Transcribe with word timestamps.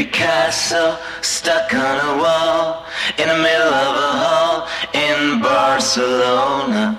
Picasso 0.00 0.96
stuck 1.20 1.74
on 1.74 1.78
a 1.78 2.16
wall 2.16 2.86
in 3.18 3.28
the 3.28 3.36
middle 3.36 3.68
of 3.68 3.96
a 3.96 4.12
hall 4.16 4.66
in 4.94 5.42
Barcelona. 5.42 6.96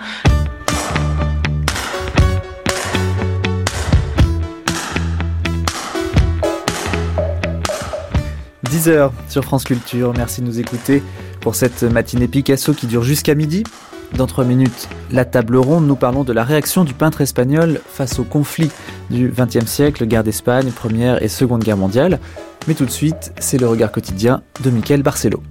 10h 8.70 9.09
sur 9.29 9.43
France 9.43 9.63
Culture. 9.63 10.13
Merci 10.15 10.41
de 10.41 10.45
nous 10.45 10.59
écouter 10.59 11.02
pour 11.39 11.55
cette 11.55 11.81
matinée 11.81 12.27
Picasso 12.27 12.75
qui 12.75 12.86
dure 12.86 13.02
jusqu'à 13.02 13.33
midi. 13.33 13.63
Dans 14.16 14.28
3 14.28 14.43
minutes, 14.43 14.89
la 15.12 15.23
table 15.23 15.55
ronde, 15.55 15.88
nous 15.88 15.96
parlons 15.96 16.23
de 16.23 16.34
la 16.34 16.44
réaction 16.44 16.84
du 16.84 16.94
peintre 16.94 17.21
espagnol 17.21 17.80
face 17.88 18.20
au 18.20 18.23
conflit 18.23 18.70
du 19.09 19.30
XXe 19.30 19.66
siècle, 19.66 20.05
guerre 20.05 20.23
d'Espagne, 20.23 20.71
Première 20.71 21.23
et 21.23 21.30
Seconde 21.30 21.64
Guerre 21.64 21.77
mondiale. 21.77 22.20
Mais 22.68 22.73
tout 22.73 22.85
de 22.85 22.91
suite, 22.91 23.34
c'est 23.40 23.58
le 23.58 23.68
regard 23.68 23.91
quotidien 23.91 24.44
de 24.63 24.70
Michael 24.70 25.02
Barcelo. 25.02 25.41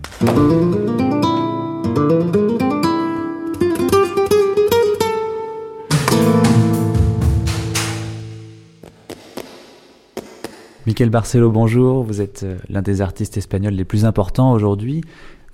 Michael 10.87 11.11
Barcelo, 11.11 11.51
bonjour. 11.51 12.03
Vous 12.03 12.21
êtes 12.21 12.43
euh, 12.43 12.59
l'un 12.69 12.83
des 12.83 13.01
artistes 13.01 13.37
espagnols 13.37 13.75
les 13.75 13.85
plus 13.85 14.05
importants 14.05 14.53
aujourd'hui. 14.53 15.03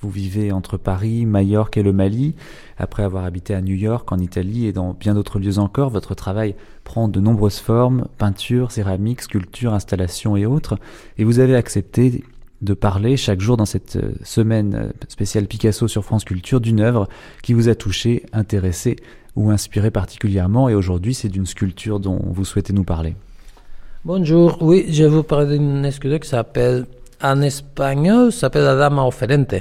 Vous 0.06 0.12
vivez 0.12 0.52
entre 0.52 0.76
Paris, 0.76 1.26
Majorque 1.26 1.78
et 1.78 1.82
le 1.82 1.92
Mali. 1.92 2.36
Après 2.78 3.02
avoir 3.02 3.24
habité 3.24 3.54
à 3.54 3.60
New 3.60 3.74
York, 3.74 4.12
en 4.12 4.20
Italie 4.20 4.66
et 4.66 4.72
dans 4.72 4.94
bien 4.94 5.14
d'autres 5.14 5.40
lieux 5.40 5.58
encore, 5.58 5.90
votre 5.90 6.14
travail 6.14 6.54
prend 6.84 7.08
de 7.08 7.18
nombreuses 7.18 7.58
formes, 7.58 8.06
peinture, 8.16 8.70
céramique, 8.70 9.22
sculpture, 9.22 9.74
installation 9.74 10.36
et 10.36 10.46
autres. 10.46 10.78
Et 11.18 11.24
vous 11.24 11.40
avez 11.40 11.56
accepté 11.56 12.22
de 12.62 12.72
parler 12.72 13.16
chaque 13.16 13.40
jour 13.40 13.56
dans 13.56 13.64
cette 13.66 13.96
euh, 13.96 14.12
semaine 14.22 14.74
euh, 14.76 14.92
spéciale 15.08 15.48
Picasso 15.48 15.88
sur 15.88 16.04
France 16.04 16.22
Culture 16.22 16.60
d'une 16.60 16.78
œuvre 16.78 17.08
qui 17.42 17.52
vous 17.52 17.68
a 17.68 17.74
touché, 17.74 18.22
intéressé 18.32 18.94
ou 19.34 19.50
inspiré 19.50 19.90
particulièrement. 19.90 20.68
Et 20.68 20.76
aujourd'hui, 20.76 21.14
c'est 21.14 21.28
d'une 21.28 21.46
sculpture 21.46 21.98
dont 21.98 22.20
vous 22.24 22.44
souhaitez 22.44 22.72
nous 22.72 22.84
parler. 22.84 23.16
Bonjour, 24.04 24.58
oui, 24.60 24.86
je 24.88 25.02
vais 25.02 25.10
vous 25.10 25.24
parler 25.24 25.58
d'une 25.58 25.90
sculpture 25.90 26.20
qui 26.20 26.28
s'appelle, 26.28 26.86
en 27.20 27.42
espagnol, 27.42 28.30
s'appelle 28.30 28.62
la 28.62 28.76
Dama 28.76 29.04
Oferente 29.04 29.56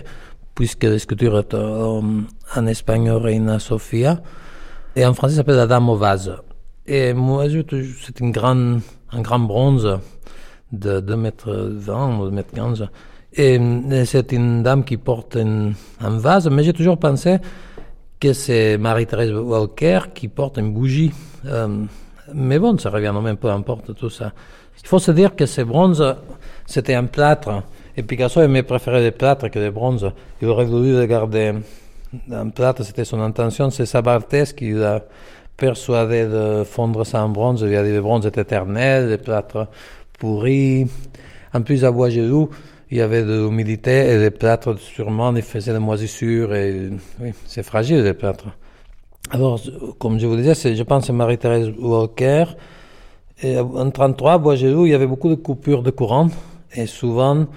puisque 0.56 0.86
la 0.86 0.98
sculpture 0.98 1.38
est 1.40 1.54
en 1.54 2.68
espagnol 2.68 3.22
Reina 3.22 3.60
Sofia, 3.60 4.22
et 4.96 5.06
en 5.06 5.14
français 5.14 5.36
ça 5.36 5.42
s'appelle 5.42 5.58
la 5.58 5.68
Dame 5.68 5.90
au 5.90 5.96
vase. 5.96 6.36
Et 6.88 7.14
moi, 7.14 7.46
c'est 7.50 8.20
une 8.20 8.32
grande, 8.32 8.82
un 9.12 9.22
grand 9.22 9.40
bronze 9.40 10.00
de 10.72 11.00
2 11.00 11.16
mètres 11.16 11.52
20 11.52 12.20
ou 12.20 12.26
2 12.26 12.32
mètres 12.32 12.54
15. 12.54 12.88
Et, 13.34 13.60
c'est 14.06 14.32
une 14.32 14.64
dame 14.64 14.84
qui 14.84 14.98
porte 14.98 15.36
un, 15.36 15.74
vase, 16.00 16.48
mais 16.50 16.64
j'ai 16.64 16.74
toujours 16.74 16.98
pensé 16.98 17.38
que 18.20 18.34
c'est 18.34 18.78
Marie-Thérèse 18.78 19.34
Walker 19.34 20.00
qui 20.14 20.28
porte 20.28 20.58
une 20.58 20.72
bougie. 20.74 21.12
Euh, 21.46 21.86
mais 22.34 22.60
bon, 22.60 22.78
ça 22.78 22.90
revient 22.90 23.14
même 23.22 23.38
peu 23.38 23.50
importe 23.50 23.94
tout 23.96 24.10
ça. 24.10 24.32
Il 24.82 24.88
faut 24.88 25.00
se 25.00 25.12
dire 25.12 25.36
que 25.36 25.46
ces 25.46 25.64
bronzes, 25.64 26.16
c'était 26.66 26.94
un 26.94 27.06
plâtre 27.06 27.64
et 27.98 28.04
Picasso 28.04 28.42
aimait 28.42 28.64
préférer 28.64 29.02
des 29.02 29.12
plâtres 29.12 29.50
que 29.50 29.60
des 29.60 29.72
bronzes. 29.72 30.12
Il 30.42 30.48
aurait 30.48 30.66
voulu 30.66 31.00
les 31.00 31.08
garder 31.08 31.54
en 32.32 32.50
plâtre, 32.50 32.84
c'était 32.84 33.06
son 33.06 33.22
intention. 33.22 33.70
C'est 33.70 33.86
Sabartès 33.86 34.54
qui 34.54 34.72
l'a 34.72 35.04
persuadé 35.58 36.26
de 36.26 36.64
fondre 36.64 37.06
ça 37.06 37.24
en 37.24 37.30
bronze. 37.30 37.66
Il 37.68 37.76
a 37.76 37.84
dit 37.84 37.92
le 37.92 38.02
bronze 38.02 38.26
est 38.26 38.38
éternel, 38.38 39.10
les 39.10 39.18
plâtres 39.18 39.68
pourris. 40.20 40.88
En 41.54 41.62
plus, 41.62 41.86
à 41.86 41.92
Boisgelou, 41.92 42.50
il 42.92 42.98
y 42.98 43.02
avait 43.02 43.24
de 43.24 43.44
l'humidité 43.44 44.10
et 44.12 44.18
les 44.18 44.32
plâtres, 44.32 44.78
sûrement, 44.78 45.36
ils 45.36 45.42
faisaient 45.42 45.74
des 45.74 45.80
moisissures. 45.80 46.54
Et, 46.54 46.90
oui, 47.20 47.32
c'est 47.46 47.64
fragile, 47.64 48.04
les 48.04 48.14
plâtres. 48.14 48.46
Alors, 49.32 49.60
comme 49.98 50.20
je 50.20 50.28
vous 50.28 50.36
disais, 50.36 50.76
je 50.76 50.84
pense 50.84 51.02
que 51.02 51.08
c'est 51.08 51.14
Marie-Thérèse 51.14 51.72
Walker. 51.80 52.46
En 53.44 53.48
1933, 53.48 54.34
à 54.34 54.38
Boisgelou, 54.38 54.86
il 54.86 54.92
y 54.92 54.94
avait 54.94 55.08
beaucoup 55.08 55.30
de 55.30 55.36
coupures 55.36 55.82
de 55.82 55.92
courant. 55.92 56.30
Et 56.74 56.86
souvent, 56.86 57.48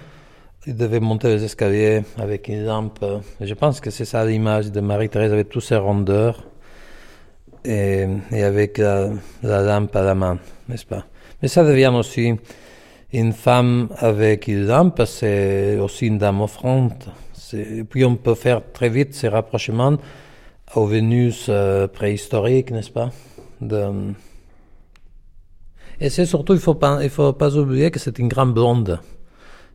il 0.69 0.77
devait 0.77 1.01
monter 1.01 1.29
les 1.29 1.43
escaliers 1.45 2.03
avec 2.19 2.49
une 2.49 2.67
lampe. 2.67 3.03
Je 3.41 3.55
pense 3.55 3.81
que 3.81 3.89
c'est 3.91 4.05
ça 4.05 4.23
l'image 4.27 4.71
de 4.71 4.81
Marie-Thérèse 4.81 5.33
avec 5.33 5.49
tous 5.49 5.63
ses 5.63 5.77
rondeurs 5.77 6.45
et, 7.65 8.07
avec 8.33 8.77
la, 8.77 9.09
lampe 9.43 9.97
à 9.97 10.03
la 10.03 10.15
main, 10.15 10.39
n'est-ce 10.69 10.85
pas? 10.85 11.07
Mais 11.41 11.49
ça 11.49 11.65
devient 11.65 11.93
aussi 11.95 12.35
une 13.15 13.33
femme 13.33 13.89
avec 13.97 14.47
une 14.47 14.67
lampe, 14.67 15.01
c'est 15.07 15.79
aussi 15.79 16.09
une 16.09 16.19
dame 16.19 16.43
offrante. 16.43 17.09
Et 17.55 17.85
puis 17.85 18.05
on 18.05 18.17
peut 18.17 18.35
faire 18.35 18.61
très 18.75 18.91
vite 18.91 19.15
ces 19.15 19.29
rapprochements 19.29 19.97
aux 20.75 20.85
Vénus 20.85 21.47
euh, 21.49 21.89
préhistoriques, 21.89 22.73
n'est-ce 22.73 22.91
pas? 22.91 23.11
Et 25.99 26.11
c'est 26.11 26.27
surtout, 26.27 26.53
il 26.53 26.57
ne 26.57 26.61
faut, 26.61 26.79
faut 27.09 27.33
pas 27.33 27.57
oublier 27.57 27.91
que 27.91 27.99
c'est 27.99 28.19
une 28.19 28.29
grande 28.29 28.53
blonde 28.53 29.01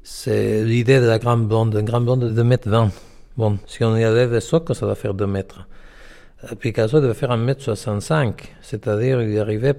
c'est 0.03 0.63
l'idée 0.63 0.99
de 0.99 1.05
la 1.05 1.17
grande 1.17 1.47
blonde, 1.47 1.73
une 1.75 1.85
grande 1.85 2.03
blonde 2.03 2.25
de 2.25 2.29
2 2.29 2.43
mètres 2.43 2.69
20. 2.69 2.91
Bon, 3.37 3.57
si 3.65 3.83
on 3.85 3.95
y 3.95 4.05
enlève 4.05 4.33
les 4.33 4.41
socles, 4.41 4.75
ça 4.75 4.85
va 4.85 4.95
faire 4.95 5.13
2 5.13 5.25
mètres. 5.25 5.65
Euh, 6.43 6.55
Picasso 6.55 6.99
devait 6.99 7.13
faire 7.13 7.31
1 7.31 7.37
mètre 7.37 7.61
65, 7.61 8.53
c'est-à-dire 8.61 9.21
il 9.21 9.39
arrivait 9.39 9.73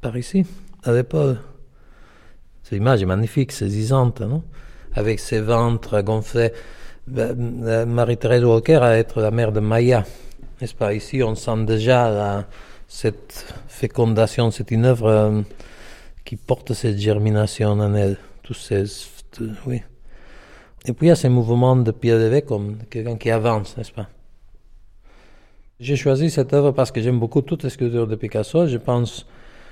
par 0.00 0.16
ici, 0.16 0.46
à 0.84 0.92
l'épaule. 0.92 1.38
Cette 2.62 2.78
image 2.78 3.02
est 3.02 3.06
magnifique, 3.06 3.52
saisissante, 3.52 4.22
non? 4.22 4.42
Avec 4.94 5.20
ses 5.20 5.40
ventres 5.40 6.00
gonflés. 6.00 6.52
Ben, 7.06 7.62
euh, 7.64 7.84
Marie-Thérèse 7.84 8.44
Walker 8.44 8.78
à 8.82 8.96
être 8.96 9.20
la 9.20 9.30
mère 9.30 9.52
de 9.52 9.60
Maya, 9.60 10.04
n'est-ce 10.60 10.74
pas? 10.74 10.94
Ici, 10.94 11.22
on 11.22 11.34
sent 11.34 11.64
déjà 11.64 12.46
cette 12.86 13.54
fécondation, 13.68 14.50
c'est 14.50 14.70
une 14.70 14.86
œuvre 14.86 15.08
euh, 15.08 15.42
qui 16.24 16.36
porte 16.36 16.72
cette 16.72 16.98
germination 16.98 17.70
en 17.70 17.94
elle, 17.94 18.16
tous 18.42 18.54
ces 18.54 18.86
oui. 19.66 19.82
Et 20.86 20.92
puis 20.92 21.06
il 21.06 21.08
y 21.08 21.12
a 21.12 21.16
ces 21.16 21.28
mouvements 21.28 21.76
de 21.76 21.90
pied 21.90 22.12
levé 22.12 22.42
comme 22.42 22.78
quelqu'un 22.90 23.16
qui 23.16 23.30
avance, 23.30 23.76
n'est-ce 23.76 23.92
pas? 23.92 24.08
J'ai 25.80 25.96
choisi 25.96 26.30
cette 26.30 26.52
œuvre 26.52 26.72
parce 26.72 26.90
que 26.90 27.00
j'aime 27.00 27.20
beaucoup 27.20 27.42
toutes 27.42 27.62
les 27.62 27.70
sculptures 27.70 28.08
de 28.08 28.16
Picasso. 28.16 28.66
Je 28.66 28.78
pense 28.78 29.26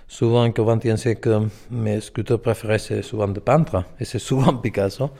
souvent 0.06 0.50
qu'au 0.52 0.64
XXe 0.64 0.96
siècle, 1.00 1.48
mes 1.70 2.00
sculpteurs 2.00 2.40
préférés, 2.40 2.78
c'est 2.78 3.02
souvent 3.02 3.28
de 3.28 3.40
peintres, 3.40 3.84
et 3.98 4.04
c'est 4.04 4.20
souvent 4.20 4.54
Picasso. 4.62 5.10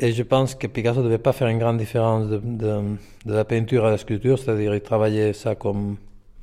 Et 0.00 0.12
je 0.12 0.22
pense 0.24 0.54
que 0.54 0.66
Picasso 0.66 0.98
ne 0.98 1.04
devait 1.04 1.18
pas 1.18 1.32
faire 1.32 1.48
une 1.48 1.58
grande 1.58 1.78
différence 1.78 2.28
de, 2.28 2.40
de, 2.44 2.96
la 3.24 3.44
peinture 3.44 3.86
à 3.86 3.90
la 3.90 3.98
sculpture, 3.98 4.38
c'est-à-dire 4.38 4.74
il 4.74 4.80
travaillait 4.80 5.32
ça 5.32 5.54
comme 5.54 5.96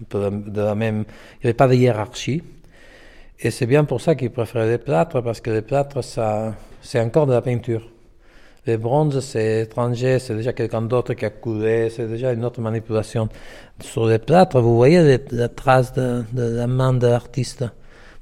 de 0.09 0.61
la 0.61 0.75
même... 0.75 1.03
Il 1.35 1.45
n'y 1.45 1.49
avait 1.49 1.53
pas 1.53 1.67
de 1.67 1.75
hiérarchie. 1.75 2.41
Et 3.45 3.51
c'est 3.51 3.65
bien 3.65 3.83
pour 3.83 3.99
ça 3.99 4.15
qu'il 4.15 4.29
préférait 4.29 4.69
les 4.69 4.77
plâtres, 4.77 5.21
parce 5.21 5.41
que 5.41 5.51
les 5.51 5.61
plâtres, 5.61 6.01
ça, 6.01 6.53
c'est 6.81 7.01
encore 7.01 7.27
de 7.27 7.33
la 7.33 7.41
peinture. 7.41 7.89
Les 8.65 8.77
bronzes, 8.77 9.19
c'est 9.19 9.63
étranger, 9.63 10.17
c'est 10.19 10.33
déjà 10.33 10.53
quelqu'un 10.53 10.81
d'autre 10.81 11.13
qui 11.13 11.25
a 11.25 11.29
coulé, 11.29 11.89
c'est 11.89 12.07
déjà 12.07 12.31
une 12.31 12.45
autre 12.45 12.61
manipulation. 12.61 13.27
Sur 13.81 14.05
les 14.05 14.19
plâtres, 14.19 14.61
vous 14.61 14.77
voyez 14.77 15.19
la 15.31 15.49
trace 15.49 15.91
de, 15.91 16.23
la 16.33 16.67
main 16.67 16.93
de 16.93 17.05
l'artiste. 17.05 17.65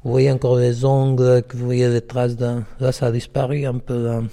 Vous 0.03 0.09
voyez 0.09 0.31
encore 0.31 0.55
les 0.55 0.83
ongles, 0.83 1.43
vous 1.53 1.65
voyez 1.65 1.87
les 1.87 2.01
traces 2.01 2.35
de... 2.35 2.63
Là, 2.79 2.91
ça 2.91 3.05
a 3.05 3.11
disparu 3.11 3.67
un 3.67 3.77
peu 3.77 4.03
dans, 4.03 4.25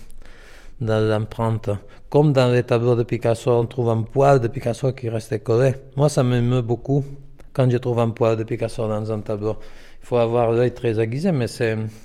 dans 0.80 1.06
l'empreinte. 1.06 1.68
Comme 2.08 2.32
dans 2.32 2.50
les 2.50 2.62
tableaux 2.62 2.96
de 2.96 3.02
Picasso, 3.02 3.50
on 3.50 3.66
trouve 3.66 3.90
un 3.90 4.00
poil 4.00 4.40
de 4.40 4.48
Picasso 4.48 4.90
qui 4.92 5.10
reste 5.10 5.44
collé. 5.44 5.74
Moi, 5.96 6.08
ça 6.08 6.22
m'émeut 6.22 6.62
beaucoup 6.62 7.04
quand 7.52 7.68
je 7.68 7.76
trouve 7.76 7.98
un 7.98 8.08
poil 8.08 8.38
de 8.38 8.44
Picasso 8.44 8.88
dans 8.88 9.12
un 9.12 9.20
tableau. 9.20 9.58
Il 10.02 10.06
faut 10.06 10.16
avoir 10.16 10.52
l'œil 10.52 10.72
très 10.72 11.00
aiguisé, 11.00 11.32
mais, 11.32 11.46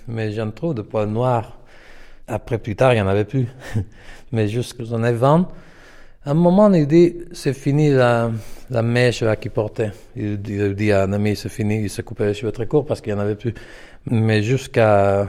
mais 0.08 0.32
j'en 0.32 0.52
trouve 0.52 0.74
de 0.76 0.82
poils 0.82 1.10
noirs. 1.10 1.60
Après, 2.28 2.58
plus 2.58 2.76
tard, 2.76 2.94
il 2.94 2.96
n'y 2.98 3.02
en 3.02 3.08
avait 3.08 3.26
plus. 3.26 3.48
Mais 4.32 4.48
jusqu'aux 4.48 4.94
années 4.94 5.12
20, 5.12 5.48
à 6.26 6.32
un 6.32 6.34
moment, 6.34 6.74
il 6.74 6.88
dit, 6.88 7.18
c'est 7.34 7.54
fini 7.54 7.92
la, 7.92 8.32
la 8.70 8.82
mèche 8.82 9.24
qu'il 9.42 9.52
portait. 9.52 9.92
Il, 10.16 10.42
dit 10.42 10.92
à 10.92 11.04
un 11.04 11.14
ami, 11.14 11.36
c'est 11.36 11.50
fini, 11.50 11.82
il 11.82 11.90
s'est 11.90 12.04
coupé 12.04 12.26
les 12.26 12.34
cheveux 12.34 12.52
très 12.52 12.66
courts 12.66 12.86
parce 12.86 13.02
qu'il 13.02 13.14
n'y 13.14 13.20
en 13.20 13.22
avait 13.22 13.36
plus. 13.36 13.54
Mais 14.10 14.42
jusqu'à, 14.42 15.28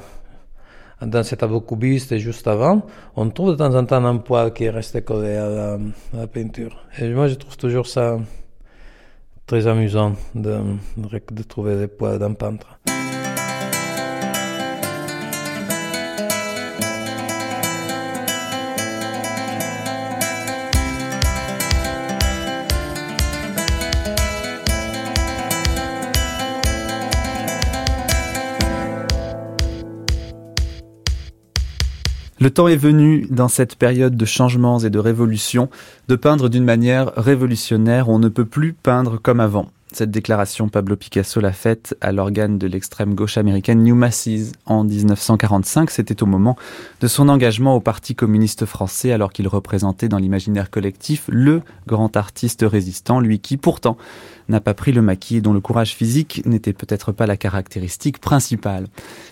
dans 1.02 1.22
cet 1.22 1.40
tableau 1.40 1.60
cubiste 1.60 2.12
et 2.12 2.18
juste 2.18 2.46
avant, 2.46 2.86
on 3.16 3.28
trouve 3.30 3.50
de 3.50 3.56
temps 3.56 3.74
en 3.74 3.84
temps 3.84 4.04
un 4.04 4.18
poil 4.18 4.52
qui 4.52 4.64
est 4.64 4.70
resté 4.70 5.02
collé 5.02 5.34
à 5.36 5.78
la, 6.12 6.26
peinture. 6.26 6.84
Et 6.98 7.08
moi, 7.10 7.28
je 7.28 7.34
trouve 7.34 7.56
toujours 7.56 7.86
ça 7.86 8.18
très 9.46 9.66
amusant 9.66 10.14
de, 10.34 10.58
de 10.96 11.42
trouver 11.42 11.76
des 11.76 11.88
poils 11.88 12.18
d'un 12.18 12.32
peintre. 12.32 12.78
Le 32.44 32.50
temps 32.50 32.68
est 32.68 32.76
venu, 32.76 33.26
dans 33.30 33.48
cette 33.48 33.74
période 33.74 34.18
de 34.18 34.24
changements 34.26 34.78
et 34.78 34.90
de 34.90 34.98
révolutions, 34.98 35.70
de 36.08 36.14
peindre 36.14 36.50
d'une 36.50 36.62
manière 36.62 37.10
révolutionnaire. 37.16 38.10
On 38.10 38.18
ne 38.18 38.28
peut 38.28 38.44
plus 38.44 38.74
peindre 38.74 39.18
comme 39.18 39.40
avant. 39.40 39.70
Cette 39.94 40.10
déclaration, 40.10 40.68
Pablo 40.68 40.94
Picasso 40.94 41.40
l'a 41.40 41.52
faite 41.52 41.96
à 42.02 42.12
l'organe 42.12 42.58
de 42.58 42.66
l'extrême 42.66 43.14
gauche 43.14 43.38
américaine 43.38 43.82
New 43.82 43.94
Masses 43.94 44.52
en 44.66 44.84
1945. 44.84 45.88
C'était 45.88 46.22
au 46.22 46.26
moment 46.26 46.54
de 47.00 47.06
son 47.06 47.30
engagement 47.30 47.76
au 47.76 47.80
Parti 47.80 48.14
communiste 48.14 48.66
français 48.66 49.12
alors 49.12 49.32
qu'il 49.32 49.48
représentait 49.48 50.08
dans 50.08 50.18
l'imaginaire 50.18 50.70
collectif 50.70 51.24
le 51.28 51.62
grand 51.86 52.14
artiste 52.14 52.62
résistant, 52.68 53.20
lui 53.20 53.38
qui 53.38 53.56
pourtant 53.56 53.96
n'a 54.48 54.60
pas 54.60 54.74
pris 54.74 54.92
le 54.92 55.02
maquis 55.02 55.36
et 55.36 55.40
dont 55.40 55.52
le 55.52 55.60
courage 55.60 55.94
physique 55.94 56.42
n'était 56.44 56.72
peut-être 56.72 57.12
pas 57.12 57.26
la 57.26 57.36
caractéristique 57.36 58.18
principale. 58.18 58.86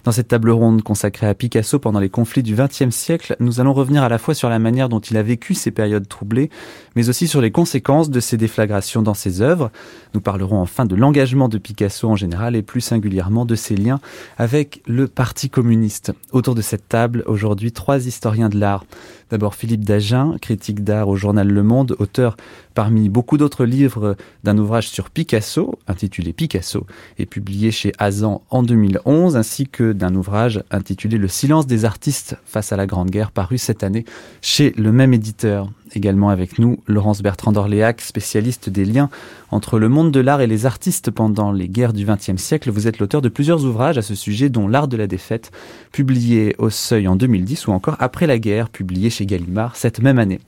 Dans 0.05 0.13
cette 0.13 0.29
table 0.29 0.51
ronde 0.51 0.83
consacrée 0.83 1.29
à 1.29 1.35
Picasso 1.35 1.79
pendant 1.79 2.01
les 2.01 2.09
conflits 2.09 2.43
du 2.43 2.55
XXe 2.55 2.91
siècle, 2.91 3.37
nous 3.41 3.61
allons 3.61 3.73
revenir 3.73 4.03
à 4.03 4.09
la 4.09 4.19
fois 4.19 4.35
sur 4.35 4.49
la 4.49 4.59
manière 4.59 4.89
dont 4.89 5.01
il 5.01 5.17
a 5.17 5.23
vécu 5.23 5.55
ces 5.55 5.71
périodes 5.71 6.09
troublées, 6.09 6.51
mais 6.97 7.09
aussi 7.09 7.29
sur 7.29 7.41
les 7.41 7.51
conséquences 7.51 8.11
de 8.11 8.21
ces 8.21 8.37
déflagrations 8.37 9.03
dans 9.03 9.15
ses 9.15 9.41
œuvres. 9.41 9.71
Nous 10.15 10.21
parlerons 10.21 10.61
enfin 10.61 10.85
de 10.85 10.95
l'engagement 10.95 11.49
de 11.49 11.59
Picasso 11.59 12.09
en 12.09 12.17
général 12.17 12.57
et 12.57 12.63
plus 12.63 12.81
singulièrement 12.81 13.45
de 13.45 13.55
ses 13.55 13.77
liens 13.77 14.01
avec 14.39 14.83
le 14.87 15.09
Parti 15.09 15.51
communiste. 15.51 16.13
Autour 16.33 16.55
de 16.55 16.63
cette 16.63 16.89
table, 16.89 17.23
aujourd'hui, 17.27 17.73
trois 17.73 18.07
historiens 18.07 18.49
de 18.49 18.59
l'art. 18.59 18.85
D'abord 19.31 19.55
Philippe 19.55 19.85
Dagen, 19.85 20.37
critique 20.41 20.85
d'art 20.85 21.09
au 21.09 21.17
journal 21.17 21.49
Le 21.49 21.63
Monde, 21.63 21.97
auteur 21.99 22.37
parmi 22.75 23.09
beaucoup 23.09 23.37
d'autres 23.37 23.65
livres 23.65 24.17
d'un 24.45 24.59
ouvrage 24.59 24.89
sur 24.89 25.11
Picasso, 25.11 25.79
intitulé 25.87 26.33
Picasso, 26.33 26.87
et 27.19 27.27
publié 27.27 27.71
chez 27.71 27.93
Azan 27.99 28.43
en 28.51 28.63
2011, 28.63 29.37
ainsi 29.37 29.67
que 29.67 29.93
d'un 29.93 30.15
ouvrage 30.15 30.63
intitulé 30.71 31.19
Le 31.19 31.29
silence 31.29 31.67
des 31.67 31.85
artistes 31.85 32.37
face 32.45 32.73
à 32.73 32.77
la 32.77 32.87
Grande 32.87 33.11
Guerre, 33.11 33.31
paru 33.31 33.59
cette 33.59 33.83
année 33.83 34.05
chez 34.41 34.73
le 34.77 34.93
même 34.93 35.15
éditeur. 35.15 35.71
Également 35.95 36.31
avec 36.31 36.59
nous, 36.59 36.79
Laurence 36.87 37.23
Bertrand 37.23 37.53
d'Orléac, 37.53 38.01
spécialiste 38.01 38.71
des 38.71 38.85
liens 38.85 39.11
entre 39.51 39.79
le 39.79 39.91
monde 39.91 40.11
de 40.11 40.21
l'art 40.21 40.41
et 40.41 40.47
les 40.47 40.65
artistes 40.65 41.11
pendant 41.11 41.53
les 41.53 41.69
guerres 41.69 41.93
du 41.93 42.07
XXe 42.07 42.41
siècle. 42.41 42.71
Vous 42.71 42.89
êtes 42.89 42.99
l'auteur 42.99 43.21
de 43.21 43.29
plusieurs 43.29 43.65
ouvrages 43.67 43.99
à 43.99 44.03
ce 44.03 44.15
sujet, 44.15 44.49
dont 44.49 44.67
L'art 44.67 44.89
de 44.89 44.97
la 44.97 45.07
défaite, 45.07 45.51
publié 45.93 46.55
au 46.57 46.71
Seuil 46.71 47.07
en 47.07 47.17
2010, 47.17 47.67
ou 47.67 47.73
encore 47.73 47.97
Après 47.99 48.27
la 48.27 48.39
guerre, 48.39 48.71
publié 48.71 49.11
chez 49.11 49.27
Gallimard 49.27 49.77
cette 49.77 50.01
même 50.01 50.19
année. 50.19 50.41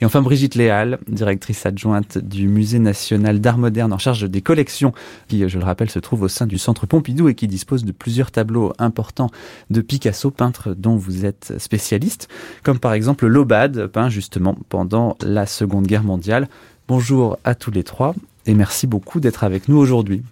Et 0.00 0.04
enfin 0.04 0.22
Brigitte 0.22 0.54
Léal, 0.54 1.00
directrice 1.08 1.66
adjointe 1.66 2.18
du 2.18 2.46
Musée 2.46 2.78
national 2.78 3.40
d'art 3.40 3.58
moderne 3.58 3.92
en 3.92 3.98
charge 3.98 4.30
des 4.30 4.42
collections, 4.42 4.92
qui, 5.26 5.48
je 5.48 5.58
le 5.58 5.64
rappelle, 5.64 5.90
se 5.90 5.98
trouve 5.98 6.22
au 6.22 6.28
sein 6.28 6.46
du 6.46 6.58
Centre 6.58 6.86
Pompidou 6.86 7.28
et 7.28 7.34
qui 7.34 7.48
dispose 7.48 7.84
de 7.84 7.92
plusieurs 7.92 8.30
tableaux 8.30 8.72
importants 8.78 9.30
de 9.70 9.80
Picasso, 9.80 10.30
peintre 10.30 10.74
dont 10.76 10.94
vous 10.94 11.24
êtes 11.24 11.54
spécialiste, 11.58 12.28
comme 12.62 12.78
par 12.78 12.92
exemple 12.92 13.26
l'Aubade, 13.26 13.88
peint 13.88 14.08
justement 14.08 14.56
pendant 14.68 14.91
la 15.24 15.46
Seconde 15.46 15.86
Guerre 15.86 16.02
mondiale. 16.02 16.48
Bonjour 16.88 17.38
à 17.44 17.54
tous 17.54 17.70
les 17.70 17.84
trois 17.84 18.14
et 18.46 18.54
merci 18.54 18.86
beaucoup 18.86 19.20
d'être 19.20 19.44
avec 19.44 19.68
nous 19.68 19.76
aujourd'hui. 19.76 20.22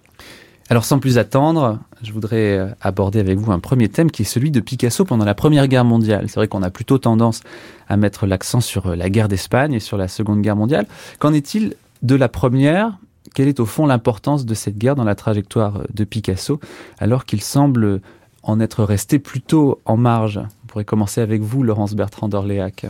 Alors 0.68 0.84
sans 0.84 0.98
plus 0.98 1.18
attendre, 1.18 1.78
je 2.02 2.12
voudrais 2.12 2.58
euh, 2.58 2.68
aborder 2.80 3.18
avec 3.18 3.38
vous 3.38 3.50
un 3.50 3.58
premier 3.58 3.88
thème 3.88 4.10
qui 4.10 4.22
est 4.22 4.24
celui 4.24 4.50
de 4.50 4.60
Picasso 4.60 5.04
pendant 5.04 5.24
la 5.24 5.34
Première 5.34 5.66
Guerre 5.66 5.84
mondiale. 5.84 6.26
C'est 6.28 6.36
vrai 6.36 6.46
qu'on 6.46 6.62
a 6.62 6.70
plutôt 6.70 6.98
tendance 6.98 7.40
à 7.88 7.96
mettre 7.96 8.26
l'accent 8.26 8.60
sur 8.60 8.86
euh, 8.88 8.96
la 8.96 9.10
guerre 9.10 9.28
d'Espagne 9.28 9.72
et 9.72 9.80
sur 9.80 9.96
la 9.96 10.06
Seconde 10.06 10.42
Guerre 10.42 10.56
mondiale. 10.56 10.86
Qu'en 11.18 11.32
est-il 11.32 11.74
de 12.02 12.14
la 12.14 12.28
première? 12.28 12.98
Quelle 13.34 13.48
est 13.48 13.58
au 13.58 13.66
fond 13.66 13.86
l'importance 13.86 14.44
de 14.44 14.54
cette 14.54 14.78
guerre 14.78 14.94
dans 14.94 15.04
la 15.04 15.14
trajectoire 15.14 15.78
euh, 15.78 15.84
de 15.92 16.04
Picasso 16.04 16.60
alors 16.98 17.24
qu'il 17.24 17.40
semble 17.40 18.00
en 18.42 18.60
être 18.60 18.84
resté 18.84 19.18
plutôt 19.18 19.80
en 19.86 19.96
marge? 19.96 20.40
Pourrait 20.70 20.84
commencer 20.84 21.20
avec 21.20 21.42
vous, 21.42 21.64
Laurence 21.64 21.94
Bertrand 21.94 22.28
d'Orléac. 22.28 22.86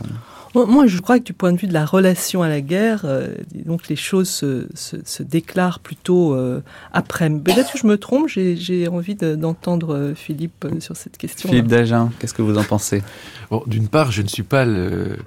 Moi, 0.53 0.85
je 0.85 0.99
crois 0.99 1.17
que 1.17 1.23
du 1.23 1.33
point 1.33 1.51
de 1.51 1.57
vue 1.57 1.67
de 1.67 1.73
la 1.73 1.85
relation 1.85 2.43
à 2.43 2.49
la 2.49 2.61
guerre, 2.61 3.01
euh, 3.05 3.33
donc 3.65 3.87
les 3.87 3.95
choses 3.95 4.29
se, 4.29 4.67
se, 4.75 4.97
se 5.03 5.23
déclarent 5.23 5.79
plutôt 5.79 6.35
euh, 6.35 6.61
après. 6.93 7.29
Peut-être 7.29 7.71
que 7.73 7.79
je 7.79 7.87
me 7.87 7.97
trompe, 7.97 8.27
j'ai 8.27 8.87
envie 8.87 9.15
d'entendre 9.15 9.95
euh, 9.95 10.13
Philippe 10.13 10.67
sur 10.79 10.95
cette 10.95 11.17
question. 11.17 11.49
Philippe 11.49 11.67
Dagen, 11.67 12.11
qu'est-ce 12.19 12.35
que 12.35 12.43
vous 12.43 12.57
en 12.57 12.63
pensez? 12.63 13.01
Bon, 13.49 13.63
D'une 13.65 13.87
part, 13.87 14.11
je 14.11 14.21
ne 14.21 14.27
suis 14.27 14.43
pas 14.43 14.63
le, 14.65 15.17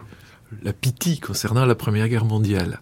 la 0.63 0.73
pitié 0.73 1.17
concernant 1.17 1.65
la 1.65 1.75
Première 1.75 2.09
Guerre 2.09 2.25
mondiale. 2.25 2.81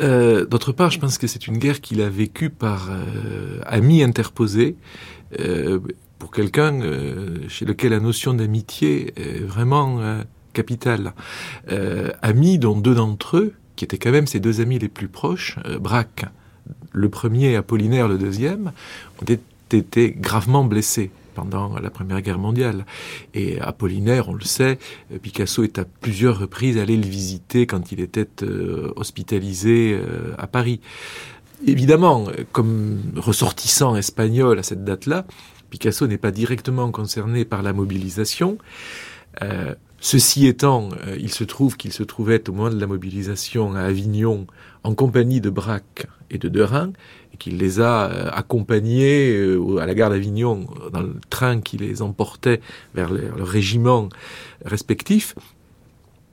Euh, 0.00 0.44
D'autre 0.44 0.72
part, 0.72 0.90
je 0.90 0.98
pense 0.98 1.18
que 1.18 1.26
c'est 1.26 1.46
une 1.46 1.58
guerre 1.58 1.80
qu'il 1.80 2.02
a 2.02 2.08
vécue 2.08 2.50
par 2.50 2.90
euh, 2.90 3.60
amis 3.66 4.02
interposés, 4.02 4.76
euh, 5.40 5.80
pour 6.24 6.30
quelqu'un 6.30 6.80
chez 7.48 7.66
lequel 7.66 7.90
la 7.90 8.00
notion 8.00 8.32
d'amitié 8.32 9.12
est 9.14 9.44
vraiment 9.44 10.00
capitale. 10.54 11.12
Euh, 11.70 12.12
amis 12.22 12.58
dont 12.58 12.78
deux 12.78 12.94
d'entre 12.94 13.36
eux, 13.36 13.52
qui 13.76 13.84
étaient 13.84 13.98
quand 13.98 14.12
même 14.12 14.26
ses 14.26 14.40
deux 14.40 14.62
amis 14.62 14.78
les 14.78 14.88
plus 14.88 15.08
proches, 15.08 15.58
euh, 15.66 15.78
Braque, 15.78 16.24
le 16.92 17.10
premier, 17.10 17.56
Apollinaire, 17.56 18.08
le 18.08 18.16
deuxième, 18.16 18.72
ont 19.20 19.36
été 19.70 20.12
gravement 20.12 20.64
blessés 20.64 21.10
pendant 21.34 21.78
la 21.78 21.90
Première 21.90 22.22
Guerre 22.22 22.38
mondiale. 22.38 22.86
Et 23.34 23.60
Apollinaire, 23.60 24.30
on 24.30 24.34
le 24.34 24.44
sait, 24.44 24.78
Picasso 25.20 25.62
est 25.62 25.78
à 25.78 25.84
plusieurs 25.84 26.38
reprises 26.38 26.78
allé 26.78 26.96
le 26.96 27.06
visiter 27.06 27.66
quand 27.66 27.92
il 27.92 28.00
était 28.00 28.42
euh, 28.42 28.92
hospitalisé 28.96 29.92
euh, 29.92 30.32
à 30.38 30.46
Paris. 30.46 30.80
Évidemment, 31.66 32.26
comme 32.52 33.00
ressortissant 33.16 33.96
espagnol 33.96 34.58
à 34.58 34.62
cette 34.62 34.84
date-là, 34.84 35.24
Picasso 35.74 36.06
n'est 36.06 36.18
pas 36.18 36.30
directement 36.30 36.92
concerné 36.92 37.44
par 37.44 37.60
la 37.64 37.72
mobilisation. 37.72 38.58
Euh, 39.42 39.74
Ceci 39.98 40.46
étant, 40.46 40.90
euh, 41.06 41.16
il 41.18 41.32
se 41.32 41.42
trouve 41.44 41.76
qu'il 41.76 41.92
se 41.92 42.04
trouvait 42.04 42.48
au 42.48 42.52
moment 42.52 42.70
de 42.70 42.78
la 42.78 42.86
mobilisation 42.86 43.74
à 43.74 43.80
Avignon 43.80 44.46
en 44.84 44.94
compagnie 44.94 45.40
de 45.40 45.50
Braque 45.50 46.06
et 46.30 46.38
de 46.38 46.48
Derain, 46.48 46.92
et 47.32 47.38
qu'il 47.38 47.56
les 47.56 47.80
a 47.80 48.04
euh, 48.04 48.30
accompagnés 48.32 49.34
à 49.80 49.86
la 49.86 49.94
gare 49.94 50.10
d'Avignon 50.10 50.66
dans 50.92 51.00
le 51.00 51.16
train 51.28 51.60
qui 51.60 51.78
les 51.78 52.02
emportait 52.02 52.60
vers 52.94 53.10
leur, 53.10 53.48
régiment 53.48 54.10
respectif. 54.64 55.34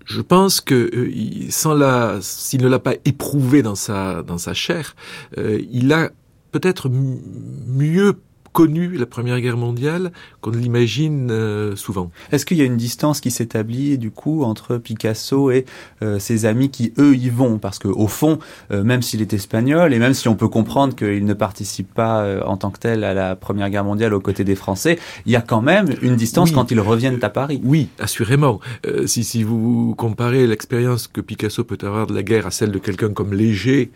Je 0.05 0.21
pense 0.21 0.61
que 0.61 1.09
sans 1.49 1.73
la, 1.73 2.19
s'il 2.21 2.61
ne 2.61 2.67
l'a 2.67 2.79
pas 2.79 2.95
éprouvé 3.05 3.63
dans 3.63 3.75
sa 3.75 4.21
dans 4.21 4.37
sa 4.37 4.53
chair, 4.53 4.95
il 5.37 5.93
a 5.93 6.11
peut-être 6.51 6.89
mieux 6.89 8.17
connu 8.53 8.97
la 8.97 9.05
Première 9.05 9.39
Guerre 9.39 9.57
mondiale 9.57 10.11
qu'on 10.41 10.51
l'imagine 10.51 11.29
euh, 11.31 11.75
souvent. 11.75 12.11
Est-ce 12.31 12.45
qu'il 12.45 12.57
y 12.57 12.61
a 12.61 12.65
une 12.65 12.77
distance 12.77 13.21
qui 13.21 13.31
s'établit 13.31 13.97
du 13.97 14.11
coup 14.11 14.43
entre 14.43 14.77
Picasso 14.77 15.51
et 15.51 15.65
euh, 16.01 16.19
ses 16.19 16.45
amis 16.45 16.69
qui 16.69 16.93
eux 16.97 17.15
y 17.15 17.29
vont? 17.29 17.59
Parce 17.59 17.79
que 17.79 17.87
au 17.87 18.07
fond, 18.07 18.39
euh, 18.71 18.83
même 18.83 19.01
s'il 19.01 19.21
est 19.21 19.33
espagnol 19.33 19.93
et 19.93 19.99
même 19.99 20.13
si 20.13 20.27
on 20.27 20.35
peut 20.35 20.47
comprendre 20.47 20.95
qu'il 20.95 21.25
ne 21.25 21.33
participe 21.33 21.93
pas 21.93 22.45
en 22.45 22.57
tant 22.57 22.71
que 22.71 22.79
tel 22.79 23.03
à 23.03 23.13
la 23.13 23.35
Première 23.35 23.69
Guerre 23.69 23.83
mondiale 23.83 24.13
aux 24.13 24.19
côtés 24.19 24.43
des 24.43 24.55
Français, 24.55 24.99
il 25.25 25.31
y 25.31 25.35
a 25.35 25.41
quand 25.41 25.61
même 25.61 25.87
une 26.01 26.15
distance 26.15 26.51
quand 26.51 26.71
ils 26.71 26.79
reviennent 26.79 27.19
à 27.21 27.29
Paris. 27.29 27.61
Oui, 27.63 27.89
assurément. 27.99 28.59
si, 29.05 29.23
si 29.23 29.43
vous 29.43 29.95
comparez 29.97 30.47
l'expérience 30.47 31.07
que 31.07 31.21
Picasso 31.21 31.63
peut 31.63 31.77
avoir 31.85 32.07
de 32.07 32.13
la 32.13 32.23
guerre 32.23 32.47
à 32.47 32.51
celle 32.51 32.71
de 32.71 32.79
quelqu'un 32.79 33.09
comme 33.09 33.33
Léger, 33.33 33.91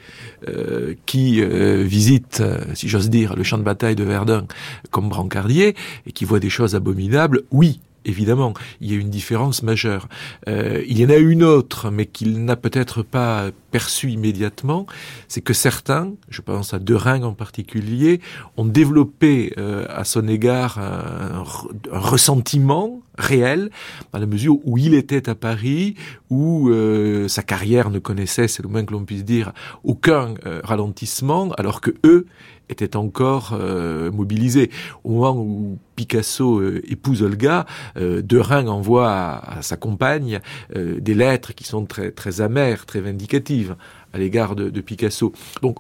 qui 1.06 1.44
visite, 1.44 2.44
si 2.74 2.88
j'ose 2.88 3.10
dire, 3.10 3.36
le 3.36 3.44
champ 3.44 3.58
de 3.58 3.64
bataille 3.64 3.96
de 3.96 4.04
Verdun 4.04 4.45
comme 4.92 5.10
brancardier 5.10 5.76
et 6.06 6.12
qui 6.12 6.26
voit 6.26 6.40
des 6.40 6.50
choses 6.50 6.76
abominables, 6.76 7.44
oui, 7.52 7.80
évidemment, 8.06 8.54
il 8.80 8.92
y 8.92 8.96
a 8.96 9.00
une 9.00 9.10
différence 9.10 9.64
majeure. 9.64 10.08
Euh, 10.48 10.84
il 10.88 11.00
y 11.00 11.06
en 11.06 11.10
a 11.10 11.18
une 11.18 11.44
autre, 11.44 11.90
mais 11.90 12.06
qu'il 12.06 12.46
n'a 12.46 12.56
peut-être 12.56 13.04
pas 13.04 13.50
perçue 13.72 14.12
immédiatement, 14.12 14.86
c'est 15.28 15.42
que 15.42 15.54
certains, 15.54 16.14
je 16.30 16.42
pense 16.42 16.74
à 16.74 16.80
Dering 16.80 17.24
en 17.24 17.34
particulier, 17.34 18.22
ont 18.56 18.66
développé 18.66 19.54
euh, 19.58 19.86
à 19.90 20.06
son 20.06 20.28
égard 20.28 20.80
un, 20.80 21.44
ressentiment 21.92 23.02
réel, 23.18 23.70
dans 24.14 24.20
la 24.20 24.26
mesure 24.26 24.58
où 24.66 24.78
il 24.78 24.94
était 24.94 25.30
à 25.30 25.36
Paris, 25.36 25.96
où 26.30 26.70
euh, 26.70 27.28
sa 27.28 27.44
carrière 27.44 27.90
ne 27.90 28.00
connaissait, 28.00 28.48
c'est 28.48 28.64
le 28.64 28.70
moins 28.70 28.86
que 28.86 28.94
l'on 28.94 29.06
puisse 29.06 29.26
dire, 29.26 29.52
aucun 29.84 30.36
ralentissement, 30.64 31.52
alors 31.58 31.82
que 31.82 31.92
eux 32.06 32.28
était 32.70 32.96
encore 32.96 33.54
euh, 33.54 34.12
mobilisé. 34.12 34.72
Au 35.04 35.12
moment 35.12 35.38
où 35.38 35.78
Picasso 35.96 36.60
euh, 36.60 36.82
épouse 36.88 37.24
Olga, 37.24 37.66
euh, 37.98 38.22
Derain 38.22 38.68
envoie 38.68 39.10
à, 39.10 39.62
sa 39.62 39.78
compagne 39.78 40.40
euh, 40.76 41.00
des 41.00 41.14
lettres 41.14 41.54
qui 41.54 41.64
sont 41.64 41.86
très, 41.86 42.12
très 42.12 42.42
amères, 42.42 42.86
très 42.86 43.02
vindicatives 43.02 43.76
à 44.14 44.18
l'égard 44.18 44.56
de, 44.56 44.70
de, 44.70 44.82
Picasso. 44.82 45.34
Donc, 45.62 45.78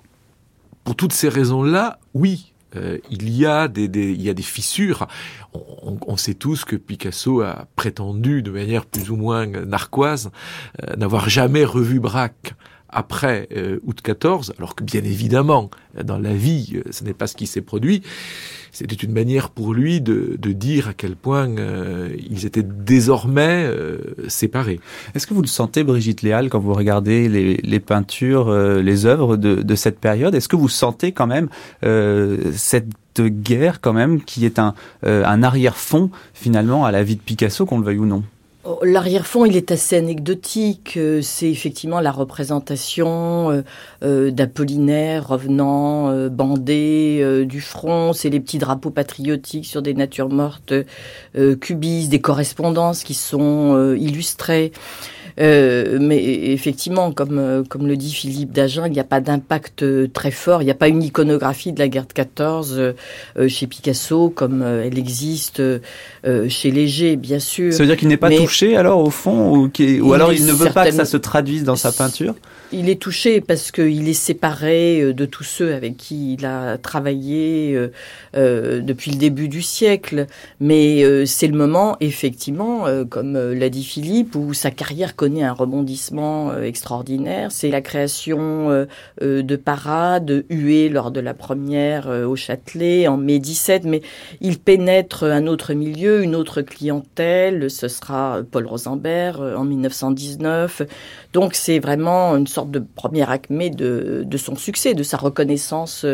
pour 0.83 0.95
toutes 0.95 1.13
ces 1.13 1.29
raisons-là, 1.29 1.99
oui, 2.13 2.51
il 3.09 3.31
y 3.33 3.45
a 3.45 3.69
des, 3.69 3.87
des, 3.87 4.11
il 4.11 4.21
y 4.21 4.29
a 4.29 4.33
des 4.33 4.43
fissures. 4.43 5.07
On, 5.53 5.97
on, 6.05 6.17
sait 6.17 6.33
tous 6.33 6.65
que 6.65 6.75
Picasso 6.75 7.39
a 7.39 7.67
prétendu, 7.77 8.41
de 8.41 8.51
manière 8.51 8.85
plus 8.85 9.09
ou 9.11 9.15
moins 9.15 9.45
narquoise, 9.45 10.29
n'avoir 10.97 11.29
jamais 11.29 11.63
revu 11.63 12.01
Braque 12.01 12.53
après 12.95 13.47
août 13.85 13.99
14, 14.01 14.53
alors 14.57 14.73
que 14.73 14.83
bien 14.83 15.03
évidemment, 15.03 15.69
dans 16.03 16.17
la 16.17 16.33
vie, 16.33 16.81
ce 16.89 17.03
n'est 17.03 17.13
pas 17.13 17.27
ce 17.27 17.35
qui 17.35 17.45
s'est 17.45 17.61
produit. 17.61 18.01
C'était 18.71 18.95
une 18.95 19.13
manière 19.13 19.51
pour 19.51 19.73
lui 19.73 20.01
de, 20.01 20.35
de 20.37 20.51
dire 20.51 20.89
à 20.89 20.93
quel 20.93 21.15
point 21.15 21.47
ils 22.29 22.45
étaient 22.45 22.63
désormais 22.63 23.69
séparés. 24.27 24.79
Est-ce 25.13 25.27
que 25.27 25.33
vous 25.33 25.41
le 25.41 25.47
sentez, 25.47 25.83
Brigitte 25.83 26.23
Léal, 26.23 26.49
quand 26.49 26.59
vous 26.59 26.73
regardez 26.73 27.29
les, 27.29 27.57
les 27.57 27.79
peintures, 27.79 28.51
les 28.53 29.05
œuvres 29.05 29.37
de, 29.37 29.61
de 29.61 29.75
cette 29.75 29.99
période 29.99 30.35
Est-ce 30.35 30.49
que 30.49 30.55
vous 30.57 30.69
sentez 30.69 31.11
quand 31.11 31.27
même 31.27 31.47
cette 32.53 32.87
guerre 33.21 33.81
quand 33.81 33.93
même 33.93 34.21
qui 34.21 34.45
est 34.45 34.59
un, 34.59 34.73
un 35.03 35.43
arrière-fond 35.43 36.09
finalement 36.33 36.85
à 36.85 36.91
la 36.91 37.03
vie 37.03 37.15
de 37.15 37.21
Picasso, 37.21 37.65
qu'on 37.65 37.79
le 37.79 37.85
veuille 37.85 37.99
ou 37.99 38.05
non? 38.05 38.23
L'arrière-fond, 38.81 39.45
il 39.45 39.55
est 39.55 39.71
assez 39.71 39.95
anecdotique. 39.95 40.95
Euh, 40.97 41.21
c'est 41.21 41.49
effectivement 41.49 41.99
la 41.99 42.11
représentation 42.11 43.51
euh, 43.51 43.61
euh, 44.03 44.31
d'Apollinaire 44.31 45.27
revenant 45.27 46.29
bandé 46.29 47.45
du 47.47 47.61
front. 47.61 48.13
C'est 48.13 48.29
les 48.29 48.39
petits 48.39 48.57
drapeaux 48.57 48.89
patriotiques 48.89 49.65
sur 49.65 49.81
des 49.81 49.93
natures 49.93 50.29
mortes 50.29 50.73
cubistes, 51.59 52.09
des 52.09 52.21
correspondances 52.21 53.03
qui 53.03 53.13
sont 53.13 53.95
illustrées. 53.95 54.71
Euh, 55.39 55.97
mais 55.99 56.23
effectivement, 56.51 57.11
comme, 57.11 57.37
euh, 57.37 57.63
comme 57.67 57.87
le 57.87 57.97
dit 57.97 58.13
Philippe 58.13 58.53
Dagen, 58.53 58.85
il 58.87 58.93
n'y 58.93 58.99
a 58.99 59.05
pas 59.05 59.19
d'impact 59.19 59.83
euh, 59.83 60.07
très 60.07 60.31
fort. 60.31 60.61
Il 60.61 60.65
n'y 60.65 60.71
a 60.71 60.75
pas 60.75 60.87
une 60.87 61.03
iconographie 61.03 61.73
de 61.73 61.79
la 61.79 61.87
guerre 61.87 62.05
de 62.05 62.13
14 62.13 62.93
chez 63.47 63.67
Picasso 63.67 64.29
comme 64.29 64.61
elle 64.61 64.97
existe 64.97 65.61
chez 66.47 66.71
Léger, 66.71 67.15
bien 67.15 67.39
sûr. 67.39 67.73
Ça 67.73 67.79
veut 67.79 67.87
dire 67.87 67.97
qu'il 67.97 68.07
n'est 68.07 68.17
pas 68.17 68.31
touché 68.31 68.75
alors 68.77 68.99
au 68.99 69.09
fond, 69.09 69.55
ou, 69.55 69.71
ou 70.01 70.13
alors 70.13 70.33
il 70.33 70.45
ne 70.45 70.53
veut 70.53 70.71
pas 70.71 70.85
que 70.85 70.91
ça 70.91 71.05
se 71.05 71.17
traduise 71.17 71.63
dans 71.63 71.75
sa 71.75 71.91
peinture? 71.91 72.35
Il 72.77 72.89
est 72.89 73.01
touché 73.01 73.39
parce 73.39 73.71
qu'il 73.71 74.09
est 74.09 74.13
séparé 74.13 75.13
de 75.13 75.25
tous 75.25 75.43
ceux 75.43 75.73
avec 75.73 75.95
qui 75.97 76.33
il 76.33 76.45
a 76.45 76.77
travaillé 76.77 77.79
depuis 78.33 79.11
le 79.11 79.17
début 79.17 79.47
du 79.47 79.61
siècle. 79.61 80.27
Mais 80.59 81.25
c'est 81.25 81.47
le 81.47 81.57
moment, 81.57 81.95
effectivement, 82.01 82.85
comme 83.09 83.37
l'a 83.53 83.69
dit 83.69 83.83
Philippe, 83.83 84.35
où 84.35 84.53
sa 84.53 84.71
carrière 84.71 85.15
connaît 85.15 85.43
un 85.43 85.53
rebondissement 85.53 86.51
euh, 86.51 86.63
extraordinaire. 86.63 87.51
C'est 87.51 87.69
la 87.69 87.81
création 87.81 88.69
euh, 88.69 88.85
euh, 89.21 89.41
de 89.41 89.55
parades 89.55 90.45
huées 90.49 90.89
lors 90.89 91.11
de 91.11 91.19
la 91.19 91.33
première 91.33 92.07
au 92.07 92.35
Châtelet 92.35 93.07
en 93.07 93.17
mai 93.17 93.39
17, 93.39 93.85
mais 93.85 94.01
il 94.41 94.59
pénètre 94.59 95.23
un 95.23 95.47
autre 95.47 95.73
milieu, 95.73 96.23
une 96.23 96.35
autre 96.35 96.61
clientèle. 96.61 97.69
Ce 97.69 97.87
sera 97.87 98.39
Paul 98.49 98.65
Rosenberg 98.65 99.39
en 99.39 99.63
1919. 99.63 100.81
Donc 101.33 101.53
c'est 101.53 101.79
vraiment 101.79 102.35
une 102.35 102.47
sorte 102.47 102.64
de 102.71 102.79
première 102.79 103.29
acmé 103.29 103.69
de, 103.69 104.23
de 104.25 104.37
son 104.37 104.55
succès, 104.55 104.93
de 104.93 105.03
sa 105.03 105.17
reconnaissance 105.17 106.05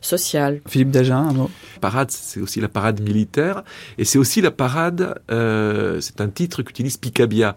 sociale. 0.00 0.60
Philippe 0.66 0.90
Dagen, 0.90 1.16
un 1.16 1.32
mot. 1.32 1.50
Parade, 1.80 2.10
c'est 2.10 2.40
aussi 2.40 2.60
la 2.60 2.68
parade 2.68 3.00
militaire 3.00 3.62
et 3.98 4.04
c'est 4.04 4.18
aussi 4.18 4.40
la 4.40 4.50
parade, 4.50 5.20
euh, 5.30 6.00
c'est 6.00 6.20
un 6.20 6.28
titre 6.28 6.62
qu'utilise 6.62 6.96
Picabia. 6.96 7.56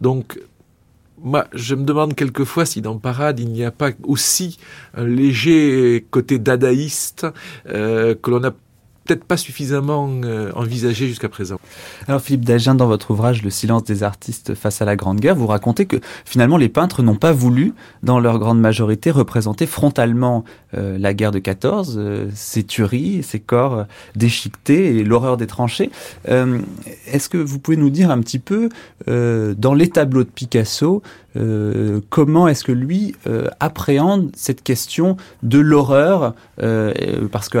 Donc 0.00 0.38
moi, 1.18 1.46
je 1.54 1.74
me 1.74 1.84
demande 1.84 2.14
quelquefois 2.14 2.66
si 2.66 2.82
dans 2.82 2.98
Parade 2.98 3.40
il 3.40 3.48
n'y 3.48 3.64
a 3.64 3.70
pas 3.70 3.90
aussi 4.02 4.58
un 4.94 5.04
léger 5.04 6.06
côté 6.10 6.38
dadaïste 6.38 7.26
euh, 7.68 8.14
que 8.14 8.30
l'on 8.30 8.44
a 8.44 8.52
peut-être 9.06 9.24
pas 9.24 9.36
suffisamment 9.36 10.10
euh, 10.24 10.50
envisagé 10.54 11.08
jusqu'à 11.08 11.28
présent. 11.28 11.58
Alors 12.08 12.20
Philippe 12.20 12.44
Dagen, 12.44 12.74
dans 12.74 12.86
votre 12.86 13.10
ouvrage 13.12 13.42
Le 13.42 13.50
silence 13.50 13.84
des 13.84 14.02
artistes 14.02 14.54
face 14.54 14.82
à 14.82 14.84
la 14.84 14.96
Grande 14.96 15.20
Guerre, 15.20 15.36
vous 15.36 15.46
racontez 15.46 15.86
que 15.86 15.96
finalement 16.24 16.56
les 16.56 16.68
peintres 16.68 17.02
n'ont 17.02 17.16
pas 17.16 17.32
voulu, 17.32 17.72
dans 18.02 18.20
leur 18.20 18.38
grande 18.38 18.60
majorité, 18.60 19.10
représenter 19.10 19.66
frontalement 19.66 20.44
euh, 20.74 20.98
la 20.98 21.14
guerre 21.14 21.30
de 21.30 21.38
14, 21.38 21.96
euh, 21.96 22.28
ses 22.34 22.64
tueries, 22.64 23.22
ses 23.22 23.40
corps 23.40 23.86
déchiquetés 24.14 24.98
et 24.98 25.04
l'horreur 25.04 25.36
des 25.36 25.46
tranchées. 25.46 25.90
Est-ce 26.26 27.28
que 27.28 27.38
vous 27.38 27.58
pouvez 27.58 27.76
nous 27.76 27.90
dire 27.90 28.10
un 28.10 28.20
petit 28.20 28.38
peu, 28.38 28.68
dans 29.06 29.74
les 29.74 29.88
tableaux 29.88 30.24
de 30.24 30.28
Picasso, 30.28 31.02
euh, 31.36 32.00
comment 32.08 32.48
est-ce 32.48 32.64
que 32.64 32.72
lui 32.72 33.14
euh, 33.26 33.48
appréhende 33.60 34.30
cette 34.34 34.62
question 34.62 35.16
de 35.42 35.58
l'horreur 35.58 36.34
euh, 36.62 36.92
Parce 37.30 37.48
que 37.48 37.58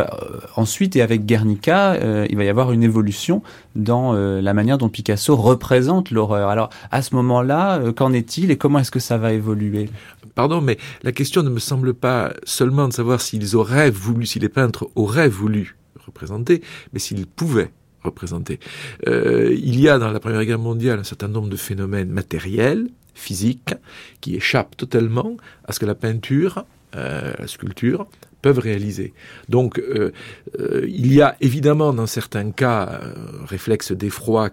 ensuite 0.56 0.96
et 0.96 1.02
avec 1.02 1.26
Guernica, 1.26 1.96
il 2.28 2.36
va 2.36 2.44
y 2.44 2.48
avoir 2.48 2.72
une 2.72 2.82
évolution 2.82 3.42
dans 3.74 4.12
la 4.12 4.54
manière 4.54 4.78
dont 4.78 4.88
Picasso 4.88 5.36
représente 5.36 6.10
l'horreur. 6.10 6.48
Alors 6.48 6.70
à 6.90 7.02
ce 7.02 7.14
moment-là, 7.14 7.92
qu'en 7.92 8.12
est-il 8.12 8.50
et 8.50 8.56
comment 8.56 8.78
est-ce 8.78 8.90
que 8.90 9.00
ça 9.00 9.18
va 9.18 9.32
évoluer? 9.32 9.90
Pardon, 10.34 10.60
mais 10.60 10.78
la 11.02 11.12
question 11.12 11.42
ne 11.42 11.50
me 11.50 11.58
semble 11.58 11.94
pas 11.94 12.32
seulement 12.44 12.88
de 12.88 12.92
savoir 12.92 13.20
s'ils 13.20 13.56
auraient 13.56 13.90
voulu, 13.90 14.26
si 14.26 14.38
les 14.38 14.48
peintres 14.48 14.88
auraient 14.94 15.28
voulu 15.28 15.76
représenter, 16.04 16.62
mais 16.92 16.98
s'ils 16.98 17.26
pouvaient 17.26 17.70
représenter. 18.02 18.60
il 19.06 19.80
y 19.80 19.88
a 19.88 19.98
dans 19.98 20.10
la 20.10 20.20
Première 20.20 20.44
Guerre 20.44 20.58
mondiale 20.58 20.98
un 21.00 21.04
certain 21.04 21.28
nombre 21.28 21.48
de 21.48 21.56
phénomènes 21.56 22.10
matériels 22.10 22.88
physiques 23.16 23.74
qui 24.20 24.36
échappent 24.36 24.76
totalement 24.76 25.36
à 25.64 25.72
ce 25.72 25.80
que 25.80 25.86
la 25.86 25.96
peinture, 25.96 26.64
euh, 26.94 27.32
la 27.38 27.46
sculpture 27.48 28.06
peuvent 28.42 28.58
réaliser. 28.58 29.12
Donc 29.48 29.78
euh, 29.78 30.12
euh, 30.60 30.86
il 30.86 31.12
y 31.12 31.22
a 31.22 31.36
évidemment 31.40 31.92
dans 31.92 32.06
certains 32.06 32.52
cas 32.52 33.00
un 33.42 33.46
réflexe 33.46 33.90
d'effroi, 33.90 34.50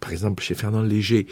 par 0.00 0.10
exemple 0.10 0.42
chez 0.42 0.54
Fernand 0.54 0.82
Léger, 0.82 1.26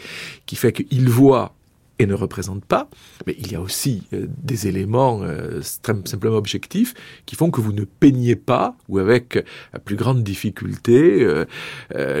qui 0.45 0.55
fait 0.55 0.71
qu'il 0.71 1.09
voit 1.09 1.53
et 1.99 2.05
ne 2.05 2.13
représente 2.13 2.65
pas, 2.65 2.89
mais 3.25 3.35
il 3.39 3.51
y 3.51 3.55
a 3.55 3.61
aussi 3.61 4.03
euh, 4.13 4.27
des 4.43 4.67
éléments 4.67 5.21
euh, 5.23 5.61
simplement 5.61 6.35
objectifs 6.35 6.93
qui 7.25 7.35
font 7.35 7.51
que 7.51 7.61
vous 7.61 7.73
ne 7.73 7.85
peignez 7.85 8.35
pas, 8.35 8.75
ou 8.89 8.99
avec 8.99 9.43
la 9.73 9.79
plus 9.79 9.95
grande 9.95 10.23
difficulté, 10.23 11.23
euh, 11.23 11.45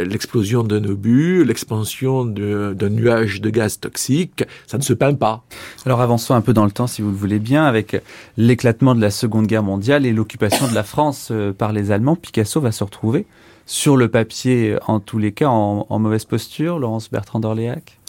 l'explosion 0.05 0.63
d'un 0.63 0.83
obus, 0.85 1.43
l'expansion 1.43 2.25
d'un 2.25 2.89
nuage 2.89 3.41
de 3.41 3.49
gaz 3.49 3.79
toxique, 3.79 4.43
ça 4.67 4.77
ne 4.77 4.83
se 4.83 4.93
peint 4.93 5.13
pas. 5.13 5.43
Alors 5.85 6.01
avançons 6.01 6.33
un 6.33 6.41
peu 6.41 6.53
dans 6.53 6.65
le 6.65 6.71
temps, 6.71 6.87
si 6.87 7.01
vous 7.01 7.09
le 7.09 7.15
voulez 7.15 7.39
bien, 7.39 7.65
avec 7.65 8.01
l'éclatement 8.37 8.95
de 8.95 9.01
la 9.01 9.11
Seconde 9.11 9.47
Guerre 9.47 9.63
mondiale 9.63 10.05
et 10.05 10.13
l'occupation 10.13 10.67
de 10.67 10.75
la 10.75 10.83
France 10.83 11.31
par 11.57 11.73
les 11.73 11.91
Allemands, 11.91 12.15
Picasso 12.15 12.61
va 12.61 12.71
se 12.71 12.83
retrouver 12.83 13.25
sur 13.65 13.97
le 13.97 14.09
papier, 14.09 14.77
en 14.87 14.99
tous 14.99 15.17
les 15.17 15.31
cas, 15.31 15.47
en, 15.47 15.99
mauvaise 15.99 16.25
posture, 16.25 16.79
Laurence 16.79 17.09
Bertrand 17.09 17.39
d'Orléac? 17.39 17.99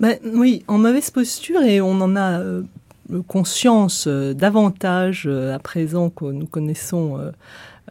Ben, 0.00 0.18
Oui, 0.24 0.64
en 0.66 0.78
mauvaise 0.78 1.10
posture, 1.10 1.62
et 1.62 1.80
on 1.80 2.00
en 2.00 2.16
a 2.16 2.40
euh, 2.40 2.62
conscience 3.28 4.06
euh, 4.08 4.34
davantage 4.34 5.24
euh, 5.26 5.54
à 5.54 5.58
présent 5.58 6.10
que 6.10 6.24
nous 6.24 6.46
connaissons 6.46 7.20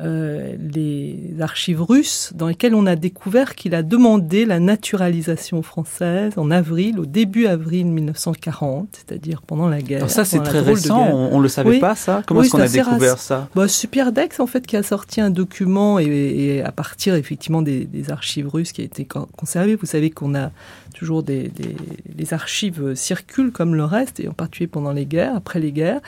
euh, 0.02 0.56
les 0.60 1.36
archives 1.40 1.82
russes 1.82 2.32
dans 2.34 2.48
lesquelles 2.48 2.74
on 2.74 2.88
a 2.88 2.96
découvert 2.96 3.54
qu'il 3.54 3.76
a 3.76 3.84
demandé 3.84 4.44
la 4.44 4.60
naturalisation 4.60 5.62
française 5.62 6.34
en 6.36 6.50
avril, 6.50 7.00
au 7.00 7.06
début 7.06 7.46
avril 7.46 7.86
1940, 7.86 8.88
c'est-à-dire 8.92 9.44
pendant 9.44 9.70
la 9.70 9.84
guerre. 9.84 10.00
Alors 10.00 10.10
ça 10.10 10.26
c'est 10.26 10.42
très 10.42 10.62
récent, 10.62 11.00
on, 11.00 11.38
ne 11.38 11.44
le 11.44 11.48
savait 11.48 11.80
pas 11.80 11.96
ça? 11.96 12.24
Comment 12.26 12.42
est-ce 12.42 12.50
qu'on 12.50 12.60
a 12.60 12.68
découvert 12.68 13.20
ça. 13.20 13.48
bah, 13.56 13.68
C'est 13.68 13.88
Pierre 13.88 14.12
Dex 14.12 14.40
en 14.40 14.48
fait 14.48 14.66
qui 14.66 14.78
a 14.78 14.82
sorti 14.84 15.22
un 15.22 15.30
document 15.30 16.00
et, 16.00 16.64
à 16.66 16.72
partir 16.72 17.14
effectivement 17.14 17.62
des, 17.62 17.86
des, 17.86 18.10
archives 18.10 18.50
russes 18.50 18.72
qui 18.72 18.82
a 18.82 18.86
été 18.86 19.06
conservé. 19.06 19.76
Vous 19.76 19.86
savez 19.86 20.10
qu'on 20.10 20.34
a 20.34 20.50
toujours 20.94 21.24
des, 21.24 21.50
des 21.50 21.76
les 22.24 22.34
archives 22.34 22.96
circulent 22.96 23.52
comme 23.52 23.76
le 23.76 23.86
reste 23.86 24.20
et 24.20 24.28
en 24.28 24.34
particulier 24.34 24.68
pendant 24.68 24.92
les 24.92 25.06
guerres, 25.06 25.36
après 25.36 25.60
les 25.60 25.72
guerres. 25.72 26.02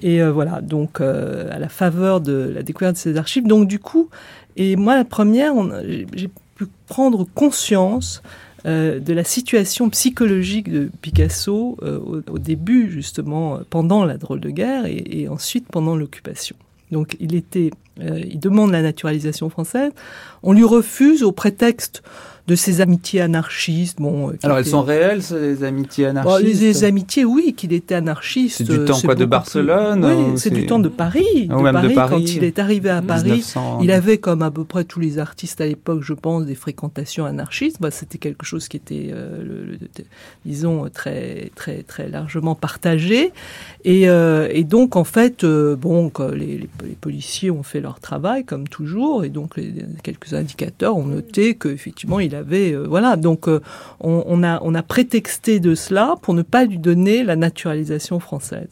Et 0.00 0.22
euh, 0.22 0.32
voilà, 0.32 0.60
donc 0.60 1.00
euh, 1.00 1.48
à 1.50 1.58
la 1.58 1.68
faveur 1.68 2.20
de 2.20 2.52
la 2.54 2.62
découverte 2.62 2.94
de 2.94 3.00
ces 3.00 3.16
archives. 3.16 3.46
Donc 3.46 3.68
du 3.68 3.78
coup, 3.78 4.08
et 4.56 4.76
moi 4.76 4.94
la 4.94 5.04
première, 5.04 5.54
j'ai 6.14 6.30
pu 6.54 6.66
prendre 6.86 7.26
conscience 7.34 8.22
euh, 8.66 8.98
de 8.98 9.12
la 9.12 9.24
situation 9.24 9.90
psychologique 9.90 10.70
de 10.70 10.90
Picasso 11.00 11.76
au, 11.82 12.38
début, 12.38 12.90
justement, 12.90 13.60
pendant 13.70 14.04
la 14.04 14.16
drôle 14.16 14.40
de 14.40 14.50
guerre 14.50 14.86
et, 14.86 15.04
et 15.10 15.28
ensuite 15.28 15.66
pendant 15.68 15.96
l'occupation. 15.96 16.56
Donc 16.92 17.16
il 17.18 17.34
était, 17.34 17.70
il 17.98 18.38
demande 18.38 18.70
la 18.70 18.80
naturalisation 18.80 19.50
française. 19.50 19.90
On 20.44 20.52
lui 20.52 20.62
refuse 20.62 21.24
au 21.24 21.32
prétexte 21.32 22.04
de 22.46 22.54
ses 22.54 22.80
amitiés 22.80 23.20
anarchistes. 23.20 23.98
Bon, 24.00 24.30
euh, 24.30 24.38
Alors 24.42 24.58
elles 24.58 24.66
sont 24.66 24.82
réelles, 24.82 25.22
ces 25.22 25.64
amitiés 25.64 26.06
anarchistes 26.06 26.60
Les 26.60 26.84
amitiés, 26.84 27.24
oui, 27.24 27.54
qu'il 27.56 27.72
était 27.72 27.96
anarchiste. 27.96 28.58
C'est 28.58 28.64
du 28.64 28.84
temps 28.84 29.00
quoi 29.00 29.16
de 29.16 29.24
Barcelone 29.24 30.04
Oui, 30.04 30.38
c'est 30.38 30.50
du 30.50 30.66
temps 30.66 30.78
de 30.78 30.88
Paris. 30.88 31.48
de, 31.48 31.72
Paris, 31.72 31.94
Quand 31.94 32.20
il 32.20 32.44
est 32.44 32.58
arrivé 32.58 32.90
à 32.90 33.02
Paris, 33.02 33.44
il 33.82 33.90
avait, 33.90 34.18
comme 34.18 34.42
à 34.42 34.50
peu 34.50 34.64
près 34.64 34.84
tous 34.84 35.00
les 35.00 35.18
artistes 35.18 35.60
à 35.60 35.66
l'époque, 35.66 36.02
je 36.02 36.12
pense, 36.12 36.46
des 36.46 36.54
fréquentations 36.54 37.24
anarchistes. 37.24 37.78
Bah, 37.80 37.90
C'était 37.90 38.18
quelque 38.18 38.46
chose 38.46 38.68
qui 38.68 38.76
était, 38.76 39.10
euh, 39.12 39.76
disons, 40.44 40.88
très, 40.88 41.50
très, 41.56 41.82
très 41.82 42.08
largement 42.08 42.54
partagé. 42.54 43.32
Et, 43.84 44.08
euh, 44.08 44.48
et 44.52 44.62
donc, 44.62 44.94
en 44.94 45.04
fait, 45.04 45.44
bon, 45.44 46.12
les, 46.32 46.58
les, 46.58 46.96
policiers 47.00 47.50
ont 47.50 47.64
fait 47.64 47.80
leur 47.80 47.98
travail, 47.98 48.44
comme 48.44 48.68
toujours, 48.68 49.24
et 49.24 49.30
donc 49.30 49.56
les, 49.56 49.72
quelques 50.04 50.34
indicateurs 50.34 50.96
ont 50.96 51.06
noté 51.06 51.56
qu'effectivement, 51.56 52.20
il 52.20 52.35
euh, 52.74 52.86
voilà. 52.88 53.16
Donc, 53.16 53.48
euh, 53.48 53.60
on, 54.00 54.42
a, 54.42 54.60
on 54.62 54.74
a 54.74 54.82
prétexté 54.82 55.60
de 55.60 55.74
cela 55.74 56.16
pour 56.22 56.34
ne 56.34 56.42
pas 56.42 56.64
lui 56.64 56.78
donner 56.78 57.24
la 57.24 57.36
naturalisation 57.36 58.20
française. 58.20 58.68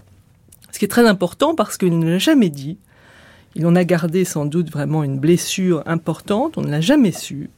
Ce 0.72 0.78
qui 0.78 0.84
est 0.84 0.88
très 0.88 1.06
important 1.06 1.54
parce 1.54 1.76
qu'il 1.78 1.98
ne 1.98 2.10
l'a 2.10 2.18
jamais 2.18 2.50
dit. 2.50 2.78
Il 3.54 3.66
en 3.66 3.76
a 3.76 3.84
gardé 3.84 4.24
sans 4.24 4.46
doute 4.46 4.70
vraiment 4.70 5.04
une 5.04 5.18
blessure 5.18 5.82
importante, 5.86 6.58
on 6.58 6.62
ne 6.62 6.70
l'a 6.70 6.80
jamais 6.80 7.12
su. 7.12 7.50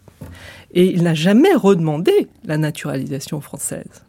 Et 0.74 0.92
il 0.92 1.04
n'a 1.04 1.14
jamais 1.14 1.54
redemandé 1.54 2.28
la 2.44 2.58
naturalisation 2.58 3.40
française. 3.40 4.04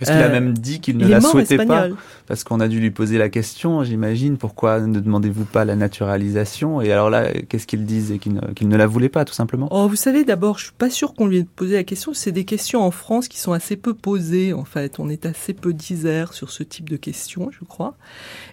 Est-ce 0.00 0.10
qu'il 0.10 0.20
a 0.20 0.26
euh, 0.26 0.30
même 0.30 0.52
dit 0.56 0.80
qu'il 0.80 0.98
ne 0.98 1.06
la 1.06 1.20
souhaitait 1.20 1.64
pas 1.64 1.88
Parce 2.26 2.44
qu'on 2.44 2.60
a 2.60 2.68
dû 2.68 2.80
lui 2.80 2.90
poser 2.90 3.16
la 3.16 3.28
question, 3.28 3.84
j'imagine, 3.84 4.36
pourquoi 4.36 4.80
ne 4.80 5.00
demandez-vous 5.00 5.44
pas 5.44 5.64
la 5.64 5.76
naturalisation? 5.76 6.80
Et 6.80 6.92
alors 6.92 7.10
là, 7.10 7.32
qu'est-ce 7.48 7.66
qu'il 7.66 7.84
disait 7.84 8.18
Qu'il 8.18 8.68
ne, 8.68 8.76
la 8.76 8.86
voulait 8.86 9.08
pas, 9.08 9.24
tout 9.24 9.34
simplement? 9.34 9.68
Oh, 9.70 9.88
vous 9.88 9.96
savez, 9.96 10.24
d'abord, 10.24 10.58
je 10.58 10.64
suis 10.64 10.74
pas 10.76 10.90
sûr 10.90 11.14
qu'on 11.14 11.26
lui 11.26 11.38
ait 11.38 11.44
posé 11.44 11.74
la 11.74 11.84
question. 11.84 12.12
C'est 12.12 12.32
des 12.32 12.44
questions 12.44 12.82
en 12.82 12.90
France 12.90 13.28
qui 13.28 13.38
sont 13.38 13.52
assez 13.52 13.76
peu 13.76 13.94
posées, 13.94 14.52
en 14.52 14.64
fait. 14.64 14.98
On 14.98 15.08
est 15.08 15.26
assez 15.26 15.54
peu 15.54 15.72
disert 15.72 16.32
sur 16.32 16.50
ce 16.50 16.62
type 16.62 16.90
de 16.90 16.96
questions, 16.96 17.50
je 17.50 17.64
crois. 17.64 17.96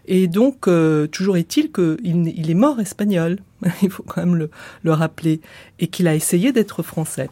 Et 0.05 0.27
donc, 0.27 0.67
euh, 0.67 1.07
toujours 1.07 1.37
est-il 1.37 1.71
qu'il 1.71 1.97
il 2.03 2.49
est 2.49 2.55
mort 2.55 2.79
espagnol. 2.79 3.37
il 3.81 3.89
faut 3.89 4.03
quand 4.03 4.25
même 4.25 4.47
le, 4.83 4.91
rappeler, 4.91 5.41
et 5.79 5.87
qu'il 5.87 6.07
a 6.07 6.15
essayé 6.15 6.51
d'être 6.51 6.83
français. 6.83 7.29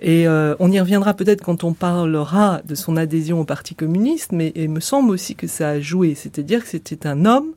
Et 0.00 0.26
euh, 0.26 0.54
on 0.58 0.70
y 0.70 0.80
reviendra 0.80 1.14
peut-être 1.14 1.42
quand 1.42 1.64
on 1.64 1.72
parlera 1.72 2.60
de 2.64 2.74
son 2.74 2.96
adhésion 2.96 3.40
au 3.40 3.44
Parti 3.44 3.74
communiste, 3.74 4.32
mais 4.32 4.52
il 4.54 4.70
me 4.70 4.80
semble 4.80 5.10
aussi 5.10 5.34
que 5.34 5.46
ça 5.46 5.70
a 5.70 5.80
joué, 5.80 6.14
c'est-à-dire 6.14 6.62
que 6.62 6.68
c'était 6.68 7.06
un 7.06 7.24
homme 7.24 7.52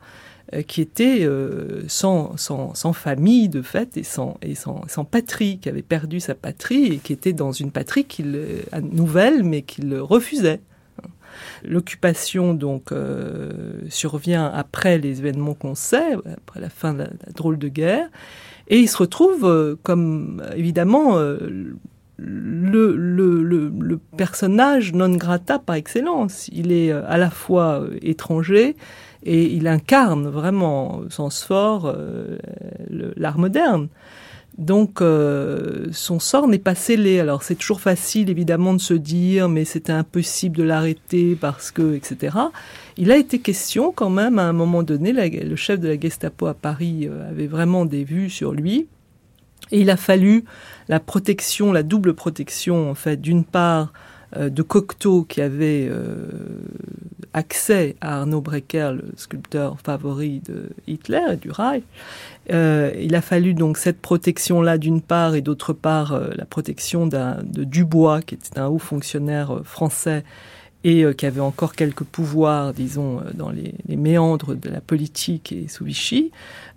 euh, 0.54 0.62
qui 0.62 0.82
était 0.82 1.20
euh, 1.22 1.84
sans, 1.88 2.36
sans, 2.38 2.74
sans, 2.74 2.94
famille 2.94 3.50
de 3.50 3.62
fait 3.62 3.98
et, 3.98 4.04
sans, 4.04 4.38
et 4.42 4.56
sans, 4.56 4.82
sans, 4.88 5.06
patrie, 5.06 5.60
qui 5.60 5.70
avait 5.70 5.82
perdu 5.82 6.20
sa 6.20 6.36
patrie 6.36 6.86
et 6.94 6.98
qui 6.98 7.14
était 7.14 7.34
dans 7.34 7.52
une 7.52 7.72
patrie 7.72 8.06
qu'il, 8.06 8.40
nouvelle 8.92 9.44
mais 9.44 9.62
qu'il 9.62 9.96
refusait. 9.96 10.60
L'occupation 11.64 12.54
donc 12.54 12.92
euh, 12.92 13.52
survient 13.90 14.46
après 14.54 14.98
les 14.98 15.20
événements 15.20 15.54
qu'on 15.54 15.76
sait, 15.76 16.14
après 16.38 16.60
la 16.60 16.70
fin 16.70 16.94
de 16.94 17.00
la, 17.00 17.10
drôle 17.36 17.58
de 17.58 17.68
guerre, 17.68 18.08
et 18.68 18.80
il 18.80 18.88
se 18.88 18.98
retrouve 18.98 19.46
euh, 19.46 19.76
comme 19.84 20.44
évidemment 20.56 21.18
euh, 21.18 21.38
le, 22.18 22.96
le, 22.96 23.42
le, 23.42 23.98
personnage 24.18 24.94
non 24.94 25.16
grata 25.16 25.60
par 25.60 25.76
excellence. 25.76 26.48
Il 26.52 26.72
est 26.72 26.92
à 26.92 27.18
la 27.18 27.30
fois 27.30 27.86
étranger 28.02 28.76
et 29.24 29.44
il 29.54 29.68
incarne 29.68 30.28
vraiment 30.28 31.00
au 31.00 31.10
sens 31.10 31.44
fort 31.44 31.94
l'art 32.90 33.38
moderne. 33.40 33.90
Donc 34.58 35.02
euh, 35.02 35.88
son 35.92 36.20
sort 36.20 36.48
n'est 36.48 36.60
pas 36.60 36.76
scellé. 36.76 37.20
Alors 37.20 37.44
c'est 37.44 37.56
toujours 37.56 37.82
facile 37.82 38.30
évidemment 38.30 38.74
de 38.74 38.82
se 38.82 38.94
dire 38.94 39.50
mais 39.50 39.66
c'était 39.66 39.94
impossible 39.94 40.58
de 40.58 40.64
l'arrêter 40.64 41.36
parce 41.36 41.72
que 41.72 41.96
etc. 41.96 42.38
Il 42.98 43.12
a 43.12 43.18
été 43.18 43.40
question 43.40 43.92
quand 43.92 44.12
même 44.12 44.38
à 44.38 44.44
un 44.44 44.54
moment 44.54 44.84
donné, 44.84 45.12
le 45.12 45.56
chef 45.56 45.80
de 45.80 45.88
la 45.88 46.00
Gestapo 46.00 46.46
à 46.46 46.54
Paris 46.54 47.08
euh, 47.10 47.30
avait 47.30 47.48
vraiment 47.48 47.86
des 47.86 48.04
vues 48.04 48.30
sur 48.30 48.52
lui 48.52 48.88
et 49.72 49.82
il 49.82 49.90
a 49.90 49.98
fallu 49.98 50.46
la 50.88 51.00
protection, 51.00 51.72
la 51.72 51.84
double 51.84 52.14
protection 52.14 52.92
en 52.92 52.96
fait 52.96 53.20
d'une 53.20 53.44
part 53.44 53.92
de 54.36 54.62
Cocteau 54.62 55.24
qui 55.24 55.42
avait 55.42 55.90
accès 57.34 57.96
à 58.00 58.20
Arnaud 58.20 58.42
Brecker, 58.42 58.94
le 58.94 59.12
sculpteur 59.18 59.78
favori 59.80 60.40
de 60.40 60.70
Hitler 60.88 61.24
et 61.34 61.36
du 61.36 61.52
Reich, 61.52 61.84
euh, 62.52 62.92
il 63.00 63.16
a 63.16 63.22
fallu 63.22 63.54
donc 63.54 63.78
cette 63.78 64.02
protection-là 64.02 64.78
d'une 64.78 65.02
part 65.02 65.36
et 65.36 65.42
d'autre 65.42 65.74
part 65.74 66.14
euh, 66.14 66.30
la 66.36 66.46
protection 66.46 67.08
de 67.08 67.64
Dubois, 67.64 68.22
qui 68.22 68.36
était 68.36 68.60
un 68.60 68.68
haut 68.68 68.80
fonctionnaire 68.80 69.56
euh, 69.56 69.64
français 69.64 70.24
et 70.84 71.06
qui 71.16 71.26
avait 71.26 71.40
encore 71.40 71.76
quelques 71.76 72.04
pouvoirs, 72.04 72.74
disons, 72.74 73.22
dans 73.34 73.50
les, 73.50 73.74
les 73.88 73.96
méandres 73.96 74.56
de 74.56 74.70
la 74.70 74.82
politique 74.82 75.52
et 75.52 75.68
sous 75.68 75.86
Vichy, 75.86 76.32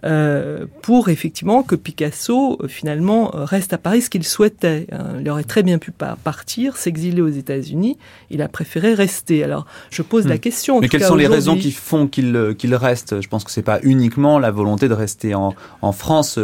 euh, 0.04 0.66
pour 0.82 1.08
effectivement 1.08 1.62
que 1.62 1.74
Picasso 1.74 2.58
euh, 2.60 2.68
finalement 2.68 3.34
euh, 3.34 3.44
reste 3.44 3.72
à 3.72 3.78
Paris, 3.78 4.02
ce 4.02 4.10
qu'il 4.10 4.24
souhaitait. 4.24 4.86
Hein. 4.92 5.16
Il 5.20 5.28
aurait 5.30 5.44
très 5.44 5.62
bien 5.62 5.78
pu 5.78 5.90
partir, 5.90 6.76
s'exiler 6.76 7.22
aux 7.22 7.28
États-Unis. 7.28 7.96
Il 8.30 8.42
a 8.42 8.48
préféré 8.48 8.92
rester. 8.94 9.42
Alors, 9.42 9.66
je 9.90 10.02
pose 10.02 10.26
la 10.26 10.36
hmm. 10.36 10.40
question. 10.40 10.80
Mais 10.80 10.88
quelles 10.88 11.02
sont 11.02 11.16
les 11.16 11.26
raisons 11.26 11.56
qui 11.56 11.72
font 11.72 12.06
qu'il 12.08 12.36
reste? 12.74 13.20
Je 13.20 13.28
pense 13.28 13.42
que 13.42 13.50
c'est 13.50 13.62
pas 13.62 13.80
uniquement 13.82 14.38
la 14.38 14.50
volonté 14.50 14.88
de 14.88 14.94
rester 14.94 15.34
en, 15.34 15.54
en 15.82 15.92
France 15.92 16.38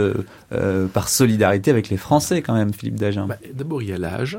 par 0.92 1.08
solidarité 1.08 1.70
avec 1.70 1.88
les 1.88 1.96
Français, 1.96 2.42
quand 2.42 2.54
même, 2.54 2.72
Philippe 2.72 2.98
Dagen. 2.98 3.26
Bah, 3.26 3.36
d'abord, 3.52 3.82
il 3.82 3.90
y 3.90 3.92
a 3.92 3.98
l'âge. 3.98 4.38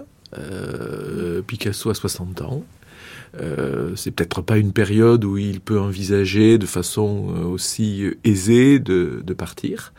Picasso 1.46 1.90
a 1.90 1.94
60 1.94 2.42
ans. 2.42 2.64
Euh, 3.40 3.96
c'est 3.96 4.12
peut-être 4.12 4.42
pas 4.42 4.58
une 4.58 4.74
période 4.74 5.26
où 5.26 5.38
il 5.38 5.60
peut 5.60 5.80
envisager 5.80 6.58
de 6.58 6.66
façon 6.66 7.34
euh, 7.36 7.44
aussi 7.46 8.06
aisée 8.24 8.80
de, 8.80 9.22
de 9.26 9.34
partir. 9.34 9.94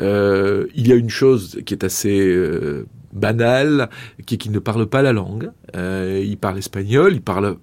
Euh, 0.00 0.66
il 0.74 0.86
y 0.86 0.92
a 0.92 0.94
une 0.94 1.10
chose 1.10 1.60
qui 1.66 1.74
est 1.74 1.84
assez 1.84 2.20
euh, 2.20 2.86
banale, 3.12 3.90
qui 4.24 4.34
est 4.34 4.38
qu'il 4.38 4.52
ne 4.52 4.60
parle 4.60 4.86
pas 4.86 5.02
la 5.02 5.12
langue. 5.12 5.50
il 5.74 6.36
parle 6.40 6.58
espagnol, 6.58 7.12
il 7.14 7.22
parle 7.22 7.56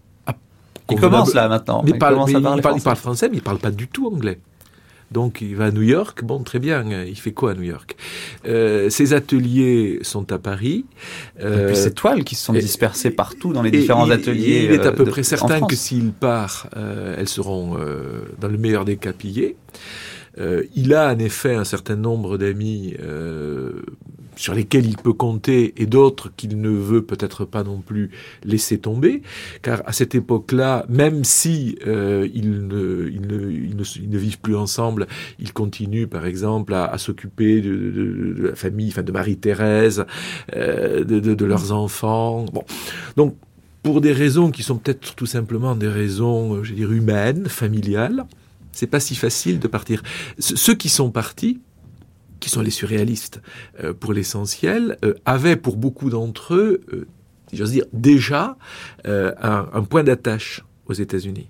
il 0.89 0.99
commence 0.99 1.33
là 1.33 1.49
maintenant. 1.49 1.83
Il, 1.85 1.97
parle, 1.97 2.13
il, 2.29 2.41
parle, 2.41 2.59
il, 2.77 2.81
parle, 2.81 2.95
français, 2.95 3.27
mais 3.29 3.37
il 3.37 3.43
parle 3.43 3.57
pas 3.57 3.71
du 3.71 3.89
tout 3.89 4.07
anglais. 4.07 4.39
Donc 5.11 5.39
il 5.41 5.55
va 5.55 5.65
à 5.65 5.71
New 5.71 5.83
York, 5.83 6.23
bon 6.23 6.43
très 6.43 6.59
bien, 6.59 6.83
il 7.05 7.15
fait 7.15 7.31
quoi 7.31 7.51
à 7.51 7.53
New 7.53 7.63
York? 7.63 7.95
Euh, 8.45 8.89
Ses 8.89 9.13
ateliers 9.13 9.99
sont 10.01 10.31
à 10.31 10.37
Paris. 10.37 10.85
Euh, 11.39 11.63
et 11.63 11.65
puis 11.67 11.75
ces 11.75 11.91
toiles 11.91 12.23
qui 12.23 12.35
se 12.35 12.43
sont 12.45 12.53
dispersées 12.53 13.11
partout 13.11 13.53
dans 13.53 13.61
les 13.61 13.71
différents 13.71 14.09
ateliers. 14.09 14.65
Il 14.65 14.71
est 14.71 14.85
à 14.85 14.91
peu 14.91 15.05
près 15.05 15.23
certain 15.23 15.61
que 15.61 15.75
s'il 15.75 16.11
part, 16.11 16.69
euh, 16.75 17.15
elles 17.17 17.29
seront 17.29 17.77
dans 18.39 18.47
le 18.47 18.57
meilleur 18.57 18.85
des 18.85 18.97
cas 18.97 19.13
pillées. 19.13 19.55
il 20.75 20.93
a 20.93 21.13
en 21.13 21.19
effet 21.19 21.55
un 21.55 21.63
certain 21.63 21.95
nombre 21.95 22.37
d'amis 22.37 22.95
sur 24.37 24.53
lesquels 24.53 24.85
il 24.85 24.97
peut 24.97 25.13
compter 25.13 25.73
et 25.81 25.85
d'autres 25.85 26.31
qu'il 26.35 26.61
ne 26.61 26.69
veut 26.69 27.01
peut-être 27.01 27.43
pas 27.43 27.63
non 27.63 27.79
plus 27.79 28.11
laisser 28.43 28.77
tomber, 28.77 29.21
car 29.61 29.81
à 29.85 29.91
cette 29.91 30.15
époque-là, 30.15 30.85
même 30.87 31.23
si 31.23 31.77
euh, 31.85 32.27
ils, 32.33 32.67
ne, 32.67 33.09
ils, 33.11 33.21
ne, 33.21 33.51
ils, 33.51 34.09
ne, 34.09 34.17
vivent 34.17 34.39
plus 34.39 34.55
ensemble, 34.55 35.07
ils 35.39 35.53
continuent 35.53 36.07
par 36.07 36.25
exemple 36.25 36.73
à, 36.73 36.85
à 36.85 36.97
s'occuper 36.97 37.61
de, 37.61 37.75
de, 37.75 38.33
de, 38.33 38.47
la 38.49 38.55
famille, 38.55 38.89
enfin 38.89 39.03
de 39.03 39.11
Marie-Thérèse, 39.11 40.05
euh, 40.55 41.03
de, 41.03 41.45
leurs 41.45 41.71
enfants. 41.71 42.45
Bon, 42.53 42.63
donc 43.15 43.35
pour 43.83 44.01
des 44.01 44.11
raisons 44.11 44.51
qui 44.51 44.63
sont 44.63 44.77
peut-être 44.77 45.15
tout 45.15 45.25
simplement 45.25 45.75
des 45.75 45.87
raisons, 45.87 46.63
je 46.63 46.69
veux 46.71 46.75
dire, 46.75 46.91
humaines, 46.91 47.47
familiales, 47.47 48.25
c'est 48.71 48.87
pas 48.87 48.99
si 48.99 49.15
facile 49.15 49.59
de 49.59 49.67
partir. 49.67 50.03
Ceux 50.37 50.75
qui 50.75 50.89
sont 50.89 51.09
partis, 51.09 51.61
qui 52.47 52.53
sont 52.53 52.61
les 52.61 52.71
surréalistes 52.71 53.41
euh, 53.83 53.93
pour 53.93 54.13
l'essentiel, 54.13 54.97
euh, 55.03 55.13
avaient 55.25 55.57
pour 55.57 55.75
beaucoup 55.75 56.09
d'entre 56.09 56.55
eux, 56.55 56.79
euh, 56.93 57.05
j'ose 57.51 57.71
dire, 57.71 57.83
déjà 57.91 58.57
un, 59.03 59.83
point 59.83 60.03
d'attache 60.03 60.63
aux 60.85 60.93
États-Unis. 60.93 61.49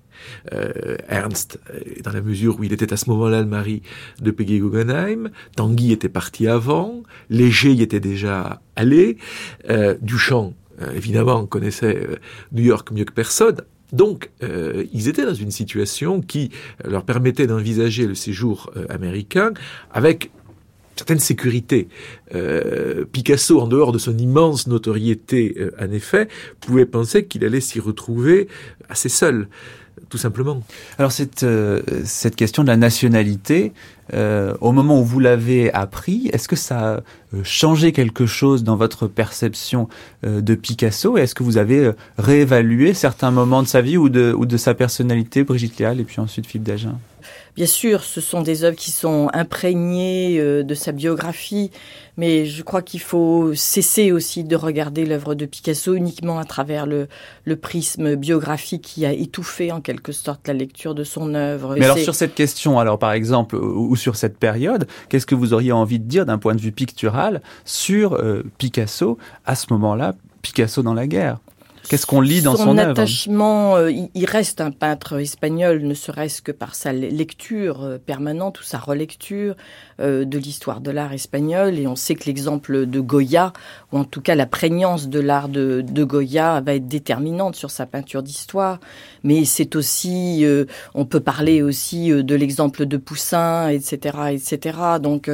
Ernst, 1.08 1.60
dans 2.04 2.12
la 2.12 2.22
mesure 2.22 2.60
où 2.60 2.64
il 2.64 2.74
était 2.74 2.92
à 2.92 2.98
ce 2.98 3.08
moment-là 3.12 3.42
le 3.42 3.48
mari 3.48 3.84
de 4.20 4.32
Peggy 4.32 4.60
Guggenheim, 4.60 5.30
Tanguy 5.56 5.92
était 5.92 6.10
parti 6.10 6.48
avant, 6.48 7.04
Léger 7.30 7.72
y 7.72 7.84
était 7.84 8.00
déjà 8.00 8.62
allé, 8.76 9.18
Duchamp, 10.02 10.54
évidemment, 10.96 11.46
connaissait 11.46 12.08
New 12.52 12.64
York 12.64 12.92
mieux 12.92 13.06
que 13.06 13.14
personne, 13.14 13.58
donc, 13.94 14.32
ils 14.42 15.08
étaient 15.08 15.26
dans 15.26 15.36
une 15.36 15.52
situation 15.52 16.22
qui 16.22 16.50
leur 16.84 17.04
permettait 17.04 17.48
d'envisager 17.48 18.08
le 18.08 18.16
séjour 18.16 18.72
américain 18.90 19.54
avec 19.92 20.32
certaine 20.98 21.20
sécurité. 21.20 21.88
Euh, 22.36 23.06
Picasso, 23.12 23.60
en 23.60 23.68
dehors 23.68 23.92
de 23.92 23.98
son 23.98 24.18
immense 24.18 24.68
notoriété, 24.68 25.56
euh, 25.60 25.72
en 25.80 25.92
effet, 25.92 26.28
pouvait 26.60 26.86
penser 26.86 27.26
qu'il 27.26 27.46
allait 27.46 27.62
s'y 27.62 27.80
retrouver 27.80 28.48
assez 28.90 29.10
seul 29.10 29.48
tout 30.10 30.18
simplement. 30.18 30.62
Alors 31.00 31.12
cette, 31.12 31.44
euh, 31.44 31.82
cette 32.06 32.38
question 32.38 32.64
de 32.64 32.70
la 32.70 32.78
nationalité, 32.78 33.74
au 34.62 34.72
moment 34.72 35.02
où 35.02 35.04
vous 35.04 35.20
l'avez 35.20 35.74
appris, 35.74 36.30
est-ce 36.32 36.48
que 36.48 36.56
ça 36.56 36.94
a 36.94 37.00
changé 37.44 37.92
quelque 37.92 38.26
chose 38.26 38.64
dans 38.64 38.78
votre 38.78 39.08
perception 39.08 39.90
de 40.24 40.56
Picasso? 40.56 41.18
Est-ce 41.18 41.36
que 41.36 41.44
vous 41.44 41.58
avez 41.58 41.92
réévalué 42.18 42.94
certains 42.94 43.32
moments 43.32 43.64
de 43.64 43.68
sa 43.68 43.82
vie 43.82 43.98
ou 43.98 44.08
de, 44.08 44.32
ou 44.32 44.46
de 44.46 44.56
sa 44.56 44.74
personnalité, 44.76 45.44
Brigitte 45.44 45.78
Léal 45.78 46.00
et 46.00 46.06
puis 46.06 46.22
ensuite 46.22 46.46
Philippe 46.46 46.68
Dagen 46.68 46.98
Bien 47.58 47.66
sûr, 47.66 48.04
ce 48.04 48.22
sont 48.22 48.44
des 48.44 48.64
œuvres 48.64 48.76
qui 48.76 48.92
sont 48.92 49.32
imprégnées 49.34 50.40
euh, 50.40 50.62
de 50.62 50.76
sa 50.76 50.92
biographie, 50.92 51.72
mais 52.16 52.46
je 52.46 52.62
crois 52.62 52.84
qu'il 52.84 53.00
faut 53.00 53.56
cesser 53.56 54.12
aussi 54.12 54.44
de 54.44 54.56
regarder 54.56 55.08
l'œuvre 55.08 55.34
de 55.34 55.48
Picasso 55.48 55.96
uniquement 55.96 56.38
à 56.38 56.46
travers 56.46 56.86
le, 56.86 57.08
le, 57.46 57.56
prisme 57.56 58.16
biographique 58.16 58.84
qui 58.84 59.08
a 59.08 59.12
étouffé 59.12 59.72
en 59.72 59.82
quelque 59.82 60.12
sorte 60.12 60.48
la 60.48 60.54
lecture 60.54 60.94
de 60.94 61.04
son 61.04 61.34
œuvre. 61.34 61.76
Mais 61.76 61.86
alors 61.86 61.98
sur 61.98 62.14
cette 62.14 62.36
question, 62.36 62.78
alors 62.78 63.00
par 63.00 63.14
exemple, 63.14 63.56
ou 63.56 63.96
sur 63.96 64.18
cette 64.18 64.38
période, 64.38 64.88
qu'est-ce 65.10 65.26
que 65.26 65.34
vous 65.34 65.56
auriez 65.56 65.72
envie 65.72 65.98
de 65.98 66.06
dire 66.06 66.28
d'un 66.28 66.38
point 66.38 66.54
de 66.54 66.62
vue 66.62 66.72
pictural 66.72 67.42
sur 67.66 68.14
euh, 68.14 68.44
Picasso 68.60 69.18
à 69.48 69.56
ce 69.56 69.66
moment-là, 69.72 70.14
Picasso 70.44 70.84
dans 70.84 70.94
la 70.94 71.08
guerre? 71.08 71.40
Qu'est-ce 71.90 72.06
qu'on 72.06 72.22
lit 72.22 72.42
dans 72.42 72.56
son, 72.56 72.66
son 72.66 72.78
œuvre 72.78 72.92
attachement, 72.92 73.76
euh, 73.78 73.92
il, 73.92 74.26
reste 74.26 74.60
un 74.60 74.72
peintre 74.72 75.20
espagnol, 75.20 75.82
ne 75.84 75.94
serait-ce 75.94 76.42
que 76.42 76.52
par 76.52 76.76
sa 76.76 76.92
le- 76.92 77.08
lecture 77.08 77.84
euh, 77.84 77.98
permanente 77.98 78.60
ou 78.60 78.64
sa 78.64 78.78
relecture 78.78 79.56
euh, 80.02 80.26
de 80.26 80.38
l'histoire 80.38 80.82
de 80.82 80.92
l'art 80.92 81.14
espagnol. 81.14 81.80
Et 81.80 81.88
on 81.88 81.96
sait 81.96 82.16
que 82.16 82.26
l'exemple 82.26 82.86
de 82.86 83.00
Goya, 83.00 83.54
ou 83.92 84.00
en 84.00 84.04
tout 84.04 84.22
cas 84.22 84.36
la 84.36 84.46
prégnance 84.46 85.08
de 85.08 85.20
l'art 85.20 85.48
de, 85.48 85.82
de 85.82 86.04
Goya, 86.04 86.62
va 86.62 86.76
être 86.76 86.88
déterminante 86.88 87.56
sur 87.56 87.72
sa 87.72 87.86
peinture 87.86 88.22
d'histoire. 88.22 88.80
Mais 89.24 89.46
c'est 89.46 89.76
aussi, 89.76 90.46
euh, 90.46 90.66
on 90.94 91.06
peut 91.06 91.22
parler 91.22 91.62
aussi 91.62 92.10
de 92.10 92.36
l'exemple 92.36 92.86
de 92.86 92.98
Poussin, 92.98 93.70
etc., 93.70 94.18
etc. 94.32 94.78
Donc, 95.02 95.32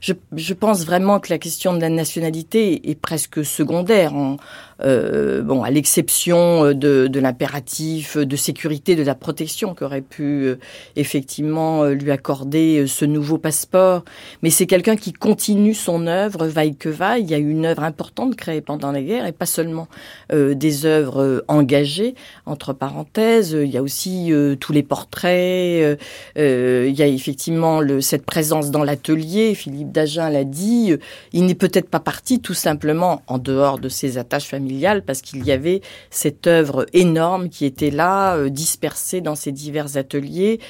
je, 0.00 0.12
je 0.34 0.54
pense 0.54 0.84
vraiment 0.84 1.20
que 1.20 1.32
la 1.32 1.38
question 1.38 1.74
de 1.74 1.80
la 1.80 1.88
nationalité 1.88 2.90
est 2.90 2.94
presque 2.94 3.44
secondaire. 3.44 4.14
En, 4.14 4.36
euh, 4.84 5.42
bon, 5.42 5.62
à 5.62 5.70
l'exception 5.70 6.64
euh, 6.64 6.74
de, 6.74 7.06
de 7.06 7.20
l'impératif 7.20 8.16
de 8.16 8.36
sécurité, 8.36 8.96
de 8.96 9.02
la 9.02 9.14
protection 9.14 9.74
qu'aurait 9.74 10.00
pu 10.00 10.22
euh, 10.22 10.58
effectivement 10.96 11.84
lui 11.86 12.10
accorder 12.10 12.86
ce 12.86 13.04
nouveau 13.04 13.38
passeport. 13.38 14.04
Mais 14.42 14.50
c'est 14.50 14.66
quelqu'un 14.66 14.96
qui 14.96 15.12
continue 15.12 15.74
son 15.74 16.06
œuvre, 16.06 16.46
vaille 16.46 16.76
que 16.76 16.88
vaille. 16.88 17.22
Il 17.22 17.30
y 17.30 17.34
a 17.34 17.38
une 17.38 17.66
œuvre 17.66 17.84
importante 17.84 18.36
créée 18.36 18.60
pendant 18.60 18.92
la 18.92 19.02
guerre 19.02 19.26
et 19.26 19.32
pas 19.32 19.46
seulement 19.46 19.88
euh, 20.32 20.54
des 20.54 20.86
œuvres 20.86 21.44
engagées, 21.48 22.14
entre 22.46 22.72
parenthèses. 22.72 23.52
Il 23.52 23.70
y 23.70 23.76
a 23.76 23.82
aussi 23.82 24.32
tous 24.60 24.72
les 24.72 24.82
portraits. 24.82 25.98
il 26.36 26.94
y 26.94 27.02
a 27.02 27.06
effectivement 27.06 27.80
le, 27.80 28.00
cette 28.00 28.24
présence 28.24 28.70
dans 28.70 28.84
l'atelier. 28.84 29.54
Philippe 29.54 29.92
Dagen 29.92 30.30
l'a 30.30 30.44
dit. 30.44 30.94
il 31.32 31.46
n'est 31.46 31.54
peut-être 31.54 31.88
pas 31.88 32.00
parti 32.00 32.40
tout 32.40 32.54
simplement 32.54 33.22
en 33.26 33.38
dehors 33.38 33.78
de 33.78 33.88
ses 33.88 34.18
attaches 34.18 34.46
familiales 34.46 34.71
parce 35.04 35.22
qu'il 35.22 35.44
y 35.44 35.52
avait 35.52 35.80
cette 36.10 36.46
œuvre 36.46 36.86
énorme 36.92 37.48
qui 37.48 37.64
était 37.64 37.90
là, 37.90 38.36
euh, 38.36 38.48
dispersée 38.48 39.20
dans 39.20 39.34
ces 39.34 39.52
divers 39.52 39.96
ateliers. 39.96 40.60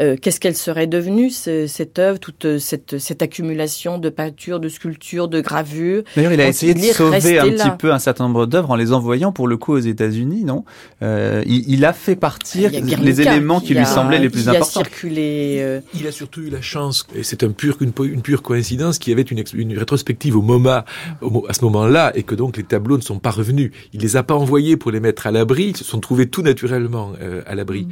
Euh, 0.00 0.16
Qu'est-ce 0.20 0.40
qu'elle 0.40 0.56
serait 0.56 0.86
devenue, 0.86 1.30
ce- 1.30 1.66
cette 1.66 1.98
œuvre, 1.98 2.18
toute 2.18 2.58
cette, 2.58 2.98
cette 2.98 3.22
accumulation 3.22 3.98
de 3.98 4.08
peintures, 4.10 4.60
de 4.60 4.68
sculptures, 4.68 5.28
de 5.28 5.40
gravures? 5.40 6.02
D'ailleurs, 6.16 6.32
il 6.32 6.40
a 6.40 6.48
essayé 6.48 6.74
de 6.74 6.80
sauver 6.80 7.38
un 7.38 7.46
là? 7.46 7.64
petit 7.64 7.76
peu 7.78 7.92
un 7.92 7.98
certain 7.98 8.24
nombre 8.24 8.46
d'œuvres 8.46 8.70
en 8.70 8.76
les 8.76 8.92
envoyant 8.92 9.32
pour 9.32 9.48
le 9.48 9.56
coup 9.56 9.72
aux 9.72 9.78
États-Unis, 9.78 10.44
non? 10.44 10.64
Euh, 11.02 11.42
il, 11.46 11.64
il 11.68 11.84
a 11.84 11.92
fait 11.92 12.16
partir 12.16 12.70
a 12.74 12.80
les 12.80 13.20
éléments 13.20 13.60
qui, 13.60 13.72
lui 13.72 13.78
a- 13.80 13.84
semblaient 13.86 14.18
les 14.18 14.28
plus 14.30 14.42
qui 14.44 14.48
importants. 14.50 14.80
a 14.80 14.84
circulé. 14.84 15.56
euh, 15.60 15.80
Il 15.94 16.06
a 16.06 16.12
surtout 16.12 16.42
eu 16.42 16.50
la 16.50 16.60
chance, 16.60 17.06
et 17.14 17.22
c'est 17.22 17.42
un 17.42 17.50
pur, 17.50 17.76
une, 17.80 17.92
pure 17.92 18.42
coïncidence, 18.42 18.98
qu'il 18.98 19.10
y 19.10 19.14
avait 19.14 19.22
une, 19.22 19.42
une 19.54 19.78
rétrospective 19.78 20.36
au 20.36 20.42
MoMA 20.42 20.84
au 21.22 21.46
à 21.48 21.52
ce 21.54 21.64
moment-là, 21.64 22.12
et 22.14 22.22
que 22.22 22.34
donc 22.34 22.56
les 22.56 22.64
tableaux 22.64 22.96
ne 22.96 23.02
sont 23.02 23.18
pas 23.18 23.30
revenus. 23.30 23.70
Il 23.92 24.00
les 24.00 24.16
a 24.16 24.22
pas 24.22 24.34
envoyés 24.34 24.76
pour 24.76 24.90
les 24.90 25.00
mettre 25.00 25.26
à 25.26 25.30
l'abri, 25.30 25.68
ils 25.68 25.76
se 25.76 25.84
sont 25.84 26.00
trouvés 26.00 26.26
tout 26.26 26.42
naturellement 26.42 27.12
euh, 27.22 27.42
à 27.46 27.54
l'abri. 27.54 27.86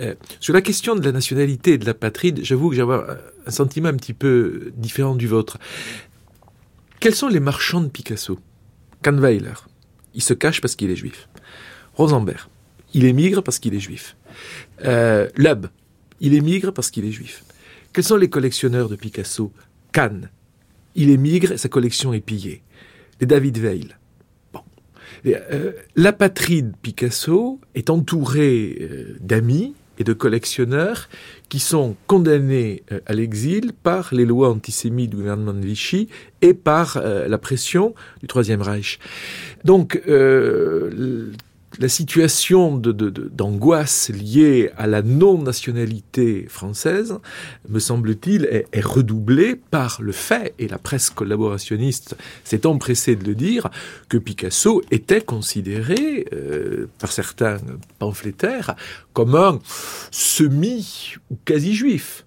Euh, 0.00 0.14
sur 0.40 0.52
la 0.52 0.60
question 0.60 0.96
de 0.96 1.04
la 1.04 1.12
nationalité 1.12 1.74
et 1.74 1.78
de 1.78 1.86
la 1.86 1.94
patrie, 1.94 2.34
j'avoue 2.42 2.70
que 2.70 2.76
j'ai 2.76 2.82
un 2.82 3.50
sentiment 3.50 3.88
un 3.88 3.94
petit 3.94 4.14
peu 4.14 4.72
différent 4.76 5.14
du 5.14 5.26
vôtre. 5.26 5.58
Quels 7.00 7.14
sont 7.14 7.28
les 7.28 7.40
marchands 7.40 7.80
de 7.80 7.88
Picasso? 7.88 8.38
Kahnweiler, 9.02 9.54
il 10.14 10.22
se 10.22 10.34
cache 10.34 10.60
parce 10.60 10.74
qu'il 10.74 10.90
est 10.90 10.96
juif. 10.96 11.28
Rosenberg, 11.94 12.48
il 12.94 13.04
émigre 13.04 13.42
parce 13.42 13.58
qu'il 13.58 13.74
est 13.74 13.80
juif. 13.80 14.16
Euh, 14.84 15.28
Loeb, 15.36 15.66
il 16.20 16.34
émigre 16.34 16.72
parce 16.72 16.90
qu'il 16.90 17.04
est 17.04 17.12
juif. 17.12 17.44
Quels 17.92 18.04
sont 18.04 18.16
les 18.16 18.30
collectionneurs 18.30 18.88
de 18.88 18.96
Picasso? 18.96 19.52
Cannes, 19.92 20.30
il 20.94 21.10
émigre 21.10 21.52
et 21.52 21.58
sa 21.58 21.68
collection 21.68 22.12
est 22.12 22.20
pillée. 22.20 22.62
Les 23.20 23.26
David 23.26 23.58
Veil. 23.58 23.88
Euh, 25.26 25.72
la 25.94 26.12
patrie 26.12 26.62
de 26.62 26.72
Picasso 26.82 27.60
est 27.74 27.90
entourée 27.90 28.76
euh, 28.80 29.16
d'amis 29.20 29.74
et 29.98 30.04
de 30.04 30.12
collectionneurs 30.12 31.08
qui 31.48 31.58
sont 31.58 31.96
condamnés 32.06 32.82
euh, 32.92 33.00
à 33.06 33.12
l'exil 33.12 33.72
par 33.82 34.10
les 34.12 34.24
lois 34.24 34.50
antisémites 34.50 35.10
du 35.10 35.16
gouvernement 35.16 35.52
de 35.52 35.64
Vichy 35.64 36.08
et 36.42 36.54
par 36.54 36.96
euh, 36.96 37.28
la 37.28 37.38
pression 37.38 37.94
du 38.20 38.26
Troisième 38.26 38.62
Reich. 38.62 38.98
Donc, 39.64 40.00
euh, 40.08 41.30
la 41.78 41.88
situation 41.88 42.76
d'angoisse 42.76 44.10
liée 44.10 44.70
à 44.76 44.86
la 44.86 45.02
non-nationalité 45.02 46.46
française, 46.48 47.18
me 47.68 47.78
semble-t-il, 47.78 48.44
est, 48.44 48.66
est 48.72 48.84
redoublée 48.84 49.56
par 49.56 50.00
le 50.00 50.12
fait, 50.12 50.54
et 50.58 50.68
la 50.68 50.78
presse 50.78 51.10
collaborationniste 51.10 52.16
s'est 52.44 52.66
empressée 52.66 53.16
de 53.16 53.24
le 53.24 53.34
dire, 53.34 53.70
que 54.08 54.18
Picasso 54.18 54.82
était 54.90 55.20
considéré 55.20 56.26
euh, 56.32 56.88
par 56.98 57.12
certains 57.12 57.58
pamphlétaires 57.98 58.74
comme 59.12 59.34
un 59.34 59.58
semi 60.10 61.14
ou 61.30 61.38
quasi-juif. 61.44 62.24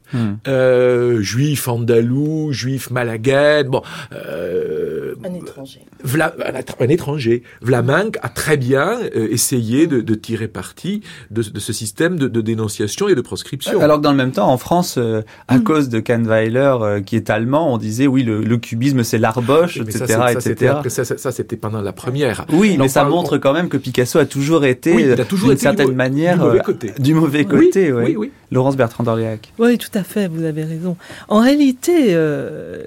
Euh, 0.48 1.22
juif 1.22 1.67
andalou, 1.67 2.52
juif 2.54 2.89
malaguène, 2.91 3.67
bon, 3.67 3.82
euh, 4.13 5.15
un 5.24 5.34
étranger. 5.34 5.82
Vla- 6.06 6.34
un, 6.80 6.88
étranger. 6.89 7.43
Vlaminck 7.62 8.17
a 8.22 8.30
très 8.30 8.58
bien 8.58 9.00
euh, 9.15 9.28
essayé 9.32 9.88
de, 9.88 10.02
de 10.02 10.15
tirer 10.15 10.48
parti 10.48 11.02
de, 11.32 11.41
de 11.41 11.60
ce 11.60 11.74
système 11.74 12.17
de, 12.17 12.28
de 12.28 12.41
dénonciation 12.41 13.08
et 13.10 13.15
de 13.15 13.22
proscription. 13.22 13.82
Alors 13.82 13.98
que 13.98 14.04
dans 14.04 14.12
le 14.12 14.17
même 14.17 14.32
temps, 14.32 14.50
en 14.50 14.58
France, 14.58 14.96
euh, 14.98 15.22
à 15.48 15.58
Mm. 15.58 15.63
cause 15.63 15.89
de 15.89 16.00
Kahnweiler, 16.00 16.76
euh, 16.82 17.02
qui 17.02 17.15
est 17.15 17.30
allemand, 17.30 17.74
on 17.74 17.78
disait 17.78 18.06
oui, 18.08 18.24
le, 18.24 18.41
le 18.43 18.58
cubisme 18.58 19.04
c'est 19.04 19.17
l'arboche, 19.17 19.78
etc., 19.78 20.06
ça, 20.08 20.39
c'était 20.39 20.65
etc. 20.67 21.15
ça, 21.17 21.32
c'était 21.32 21.58
pendant 21.58 21.82
la 21.82 21.93
première. 21.93 22.46
Oui, 22.54 22.78
mais 22.80 22.88
ça 22.88 23.04
montre 23.06 23.38
quand 23.38 23.54
même 23.54 23.70
que 23.70 23.78
Picasso 23.78 24.20
a 24.20 24.26
toujours 24.26 24.65
été, 24.65 24.93
Oui, 24.93 25.04
il 25.12 25.20
a 25.20 25.26
toujours 25.26 25.50
d'une 25.50 25.58
du 25.58 25.62
certaine 25.63 25.93
manière, 25.93 26.36
du 26.38 26.43
mauvais 26.43 26.60
côté. 26.60 26.93
du 27.00 27.13
mauvais 27.13 27.46
Oui, 27.50 27.65
côté. 27.65 27.91
ouais. 27.91 28.04
oui, 28.06 28.15
oui. 28.17 28.32
Laurence 28.52 28.78
Bertrand 28.78 29.04
d'Orléac. 29.04 29.52
Oui, 29.60 29.78
tout 29.78 29.89
à 29.96 29.96
fait, 30.03 30.27
vous 30.27 30.43
avez 30.43 30.63
raison. 30.63 30.97
En 31.27 31.39
réalité, 31.39 32.07
euh, 32.10 32.83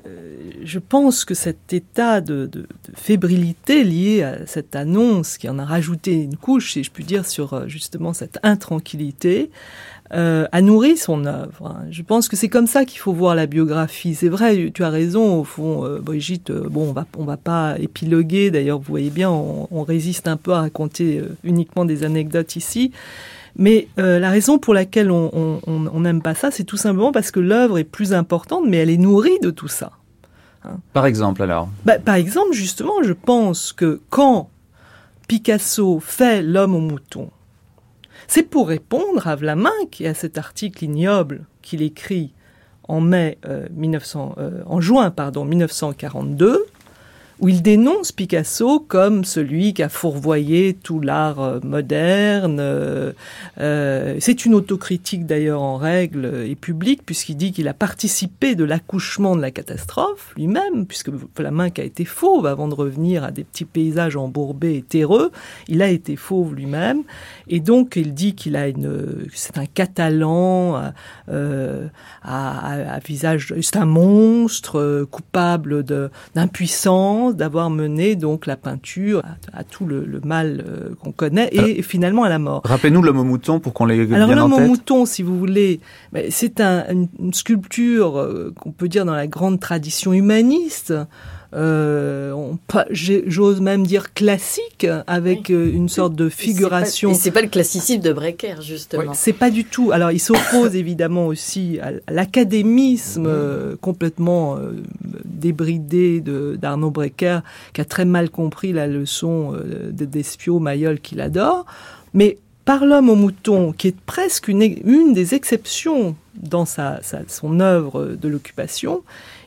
je 0.65 0.79
pense 0.79 1.25
que 1.25 1.35
cet 1.35 1.73
état 1.73 2.21
de, 2.21 2.51
fébrilité 2.95 3.85
lié 3.85 4.23
à 4.23 4.47
cette 4.47 4.77
annonce 4.77 5.39
qui 5.39 5.49
en 5.49 5.59
a 5.59 5.65
rajouté 5.65 6.13
une 6.13 6.37
couche, 6.37 6.73
si 6.73 6.85
je 6.85 6.91
puis 6.91 7.05
dire, 7.05 7.27
sur 7.27 7.55
euh, 7.55 7.69
justement 7.69 8.13
cette 8.13 8.39
intranquillité, 8.43 9.51
euh, 10.13 10.47
a 10.51 10.61
nourri 10.61 10.97
son 10.97 11.25
œuvre. 11.25 11.67
hein. 11.67 11.85
Je 11.91 12.03
pense 12.03 12.29
que 12.29 12.37
c'est 12.37 12.49
comme 12.49 12.67
ça 12.67 12.85
qu'il 12.85 12.99
faut 12.99 13.13
voir 13.13 13.35
la 13.35 13.47
biographie. 13.47 14.15
C'est 14.15 14.29
vrai, 14.29 14.71
tu 14.75 14.83
as 14.83 14.91
raison, 14.91 15.41
au 15.41 15.45
fond, 15.45 15.99
Brigitte, 16.01 16.51
bon, 16.51 16.89
on 16.89 16.93
va, 16.93 17.07
va 17.17 17.37
pas 17.37 17.79
épiloguer, 17.79 18.51
d'ailleurs, 18.51 18.79
vous 18.79 18.89
voyez 18.89 19.11
bien, 19.11 19.31
on, 19.31 19.83
résiste 19.85 20.29
un 20.29 20.37
peu 20.37 20.53
à 20.53 20.61
raconter 20.63 21.23
uniquement 21.45 21.85
des 21.85 22.05
anecdotes 22.05 22.57
ici. 22.57 22.93
Mais 23.57 23.89
euh, 23.99 24.19
la 24.19 24.31
raison 24.31 24.59
pour 24.59 24.75
laquelle 24.75 25.11
on 25.11 26.01
n'aime 26.01 26.23
pas 26.23 26.35
ça, 26.35 26.51
c'est 26.51 26.65
tout 26.65 26.77
simplement 26.77 27.13
parce 27.13 27.31
que 27.31 27.41
l'œuvre 27.41 27.79
est 27.79 27.85
plus 27.85 28.13
importante, 28.13 28.65
mais 28.67 28.79
elle 28.79 28.91
est 28.91 28.97
nourrie 28.97 29.39
de 29.41 29.51
tout 29.51 29.69
ça. 29.69 29.93
Par 30.93 31.07
exemple, 31.07 31.43
alors? 31.43 31.69
Bah, 31.85 31.99
par 31.99 32.17
exemple, 32.17 32.53
justement, 32.53 33.03
je 33.03 33.13
pense 33.13 33.73
que 33.73 34.01
quand 34.11 34.51
Picasso 35.27 36.01
fait 36.01 36.43
L'homme 36.43 36.75
au 36.75 36.81
mouton, 36.81 37.31
c'est 38.27 38.43
pour 38.43 38.69
répondre 38.69 39.27
à 39.27 39.37
Vlaminck 39.37 40.01
et 40.01 40.09
à 40.09 40.15
cet 40.15 40.39
article 40.39 40.85
ignoble 40.85 41.47
qu'il 41.63 41.83
écrit 41.83 42.33
en 42.85 43.01
mai 43.01 43.39
euh, 43.47 43.67
1900, 43.73 44.35
euh, 44.39 44.63
en 44.67 44.81
juin 44.81 45.11
pardon 45.11 45.45
1942 45.45 46.67
où 47.41 47.49
il 47.49 47.63
dénonce 47.63 48.13
Picasso 48.13 48.81
comme 48.81 49.25
celui 49.25 49.73
qui 49.73 49.83
a 49.83 49.89
fourvoyé 49.89 50.75
tout 50.75 51.01
l'art 51.01 51.41
euh, 51.41 51.61
moderne. 51.63 52.59
euh, 52.61 53.13
euh, 53.59 54.17
c'est 54.21 54.45
une 54.45 54.55
autocritique 54.55 55.27
d'ailleurs 55.27 55.63
en 55.63 55.77
règle 55.77 56.45
et 56.47 56.55
publique, 56.55 57.05
puisqu'il 57.05 57.37
dit 57.37 57.53
qu'il 57.53 57.69
a 57.69 57.75
participé 57.75 58.55
de 58.55 58.65
l'accouchement 58.65 59.37
de 59.37 59.41
la 59.41 59.51
catastrophe 59.51 60.33
lui-même, 60.37 60.87
puisque 60.87 61.11
Vlaminck 61.37 61.79
a 61.79 61.85
été 61.85 62.05
fauve 62.05 62.47
avant 62.47 62.69
de 62.69 62.75
revenir 62.75 63.25
à 63.25 63.31
des 63.31 63.45
petits 63.45 63.65
paysages 63.65 64.17
embourbés 64.17 64.77
et 64.77 64.83
terreux. 64.83 65.33
Il 65.69 65.83
a 65.83 65.89
été 65.89 66.17
fauve 66.17 66.55
lui-même, 66.55 67.03
et 67.49 67.61
donc 67.61 67.97
il 67.97 68.13
dit 68.13 68.35
qu'il 68.35 68.57
a 68.57 68.69
une, 68.69 69.27
c'est 69.33 69.57
un 69.57 69.67
Catalan 69.67 70.93
euh, 71.29 71.89
à, 72.23 72.99
visage, 73.05 73.55
c'est 73.63 73.77
un 73.77 73.87
monstre 73.87 75.07
coupable 75.11 75.85
de 75.85 76.11
d'impuissance, 76.35 77.30
d'avoir 77.37 77.71
mené 77.71 78.17
donc 78.17 78.47
la 78.47 78.57
peinture 78.57 79.23
à, 79.53 79.59
à 79.61 79.65
tout 79.65 79.87
le, 79.87 80.05
le 80.05 80.21
mal 80.25 80.65
euh, 80.67 80.95
qu'on 81.03 81.13
connaît 81.13 81.49
et 81.53 81.83
finalement 81.83 82.25
à 82.25 82.29
la 82.29 82.39
mort. 82.39 82.63
Rappelez-nous 82.65 83.03
l'homme 83.03 83.19
au 83.19 83.25
mouton 83.25 83.61
pour 83.61 83.73
qu'on 83.75 83.85
l'ait 83.87 84.05
bien 84.07 84.17
Alors 84.17 84.31
en 84.31 84.35
l'homme 84.35 84.53
au 84.55 84.57
tête. 84.57 84.69
mouton, 84.69 85.07
si 85.07 85.23
vous 85.23 85.39
voulez, 85.39 85.81
mais 86.13 86.31
c'est 86.31 86.61
un- 86.61 86.85
une, 86.91 87.09
une 87.19 87.33
sculpture 87.35 88.19
euh, 88.19 88.53
qu'on 88.59 88.73
peut 88.73 88.89
dire 88.89 89.05
dans 89.05 89.15
la 89.15 89.27
grande 89.27 89.61
tradition 89.61 90.13
humaniste. 90.13 90.95
Euh, 91.55 92.33
j'ose 92.91 93.61
même 93.61 93.87
dire 93.87 94.13
classique, 94.15 94.87
avec 95.07 95.51
euh, 95.51 95.71
une 95.73 95.89
sorte 95.89 96.15
de 96.15 96.29
figuration. 96.29 97.11
Et 97.11 97.15
c'est 97.15 97.31
pas, 97.31 97.41
pas 97.41 97.47
le 97.47 97.51
classicisme 97.51 98.01
de 98.01 98.13
Brecker, 98.13 98.63
justement. 98.63 99.13
C'est 99.15 99.33
pas 99.33 99.51
du 99.51 99.65
tout. 99.65 99.91
Alors, 99.93 100.11
il 100.13 100.21
s'oppose 100.21 100.75
évidemment 100.77 101.27
aussi 101.27 101.79
à 101.81 101.93
l'académisme 102.13 103.27
euh, 103.27 103.77
complètement 103.81 104.57
euh, 104.57 104.73
débridé 105.25 106.21
d'Arnaud 106.21 106.91
Brecker, 106.91 107.41
qui 107.73 107.81
a 107.81 107.85
très 107.85 108.05
mal 108.05 108.31
compris 108.31 108.73
la 108.73 108.87
leçon 108.87 109.53
de 109.53 110.05
Despio 110.05 110.59
Mayol 110.59 111.01
qu'il 111.01 111.21
adore. 111.21 111.67
Mais 112.15 112.39
par 112.65 112.85
l'homme 112.85 113.09
au 113.09 113.15
mouton, 113.17 113.73
qui 113.73 113.89
est 113.89 114.01
presque 114.01 114.49
une, 114.49 114.63
une 114.63 115.13
des 115.15 115.35
exceptions 115.35 116.15
dans 116.35 116.67
sa, 116.67 117.01
sa- 117.03 117.23
son 117.27 117.59
œuvre 117.61 118.17
de 118.21 118.29
l'occupation, 118.29 119.03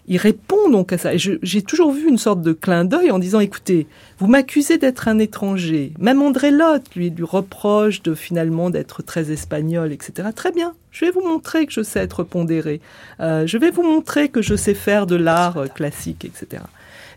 il 0.07 0.17
répond 0.17 0.69
donc 0.69 0.91
à 0.91 0.97
ça. 0.97 1.11
J'ai 1.15 1.61
toujours 1.61 1.91
vu 1.91 2.09
une 2.09 2.17
sorte 2.17 2.41
de 2.41 2.51
clin 2.51 2.83
d'œil 2.83 3.11
en 3.11 3.19
disant, 3.19 3.39
écoutez, 3.39 3.87
vous 4.19 4.27
m'accusez 4.27 4.77
d'être 4.77 5.07
un 5.07 5.19
étranger. 5.19 5.93
Même 5.99 6.21
André 6.21 6.51
Lotte 6.51 6.93
lui, 6.95 7.09
lui 7.09 7.23
reproche 7.23 8.03
de 8.03 8.13
finalement 8.13 8.69
d'être 8.69 9.01
très 9.01 9.31
espagnol, 9.31 9.93
etc. 9.93 10.29
Très 10.35 10.51
bien. 10.51 10.73
Je 10.91 11.05
vais 11.05 11.11
vous 11.11 11.25
montrer 11.25 11.65
que 11.65 11.71
je 11.71 11.81
sais 11.81 11.99
être 11.99 12.23
pondéré. 12.23 12.81
Euh, 13.19 13.47
je 13.47 13.57
vais 13.57 13.71
vous 13.71 13.83
montrer 13.83 14.29
que 14.29 14.41
je 14.41 14.55
sais 14.55 14.73
faire 14.73 15.07
de 15.07 15.15
l'art 15.15 15.57
euh, 15.57 15.67
classique, 15.67 16.25
etc. 16.25 16.63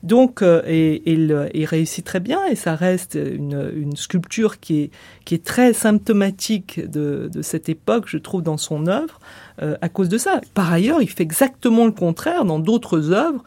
Donc, 0.06 0.40
euh, 0.40 0.62
et, 0.66 1.02
il, 1.10 1.64
réussit 1.64 2.04
très 2.04 2.20
bien 2.20 2.38
et 2.46 2.54
ça 2.54 2.76
reste 2.76 3.16
une, 3.16 3.96
sculpture 3.96 4.60
qui 4.60 4.90
est, 5.32 5.44
très 5.44 5.72
symptomatique 5.72 6.80
de, 6.88 7.28
de 7.32 7.42
cette 7.42 7.68
époque, 7.68 8.04
je 8.06 8.18
trouve, 8.18 8.40
dans 8.40 8.56
son 8.56 8.86
œuvre, 8.86 9.18
euh, 9.62 9.76
à 9.80 9.88
cause 9.88 10.08
de 10.08 10.16
ça. 10.16 10.40
Par 10.54 10.72
ailleurs, 10.72 11.02
il 11.02 11.10
fait 11.10 11.24
exactement 11.24 11.86
le 11.86 11.90
contraire 11.90 12.44
dans 12.44 12.60
d'autres 12.60 13.10
œuvres 13.10 13.42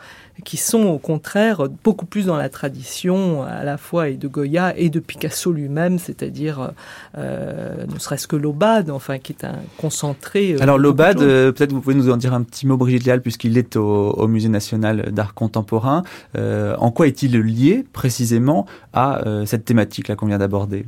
qui 0.45 0.57
sont 0.57 0.83
au 0.83 0.97
contraire 0.97 1.67
beaucoup 1.83 2.05
plus 2.05 2.25
dans 2.25 2.37
la 2.37 2.49
tradition 2.49 3.43
à 3.43 3.63
la 3.63 3.77
fois 3.77 4.09
et 4.09 4.15
de 4.15 4.27
Goya 4.27 4.77
et 4.77 4.89
de 4.89 4.99
Picasso 4.99 5.51
lui-même, 5.51 5.99
c'est-à-dire 5.99 6.71
euh, 7.17 7.85
ne 7.91 7.99
serait-ce 7.99 8.27
que 8.27 8.35
l'Aubade, 8.35 8.89
enfin 8.89 9.17
qui 9.19 9.33
est 9.33 9.45
un 9.45 9.55
concentré. 9.77 10.53
euh, 10.53 10.61
Alors 10.61 10.77
l'Aubade, 10.77 11.21
euh, 11.21 11.51
peut-être 11.51 11.71
vous 11.73 11.81
pouvez 11.81 11.95
nous 11.95 12.09
en 12.09 12.17
dire 12.17 12.33
un 12.33 12.43
petit 12.43 12.67
mot, 12.67 12.77
Brigitte 12.77 13.05
Léal, 13.05 13.21
puisqu'il 13.21 13.57
est 13.57 13.75
au, 13.75 14.11
au 14.11 14.27
Musée 14.27 14.49
national 14.49 15.11
d'art 15.11 15.33
contemporain. 15.33 16.03
Euh, 16.37 16.75
en 16.77 16.91
quoi 16.91 17.07
est-il 17.07 17.37
lié 17.39 17.85
précisément 17.93 18.65
à 18.93 19.25
euh, 19.27 19.45
cette 19.45 19.65
thématique-là 19.65 20.15
qu'on 20.15 20.27
vient 20.27 20.37
d'aborder? 20.37 20.85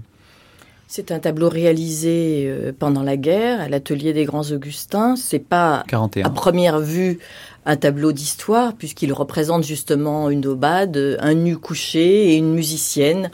C'est 0.93 1.13
un 1.13 1.19
tableau 1.19 1.47
réalisé 1.47 2.43
euh, 2.47 2.73
pendant 2.77 3.01
la 3.01 3.15
guerre 3.15 3.61
à 3.61 3.69
l'atelier 3.69 4.11
des 4.11 4.25
Grands 4.25 4.51
Augustins. 4.51 5.15
C'est 5.15 5.39
pas 5.39 5.77
à 5.77 5.83
41. 5.87 6.29
première 6.31 6.81
vue 6.81 7.19
un 7.65 7.77
tableau 7.77 8.11
d'histoire 8.11 8.73
puisqu'il 8.73 9.13
représente 9.13 9.63
justement 9.63 10.29
une 10.29 10.45
aubade, 10.45 11.17
un 11.21 11.33
nu 11.33 11.57
couché 11.57 12.33
et 12.33 12.35
une 12.35 12.53
musicienne 12.53 13.31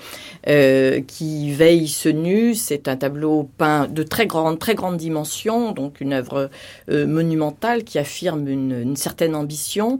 euh, 0.47 1.01
qui 1.01 1.51
veille 1.51 1.87
ce 1.87 2.09
nu. 2.09 2.53
C'est 2.53 2.87
un 2.87 2.95
tableau 2.95 3.49
peint 3.57 3.87
de 3.87 4.03
très 4.03 4.27
grande, 4.27 4.59
très 4.59 4.75
grande 4.75 4.97
dimension, 4.97 5.71
donc 5.71 5.99
une 5.99 6.13
œuvre 6.13 6.51
euh, 6.91 7.07
monumentale 7.07 7.83
qui 7.83 7.97
affirme 7.97 8.47
une, 8.47 8.81
une 8.83 8.95
certaine 8.95 9.33
ambition. 9.33 9.97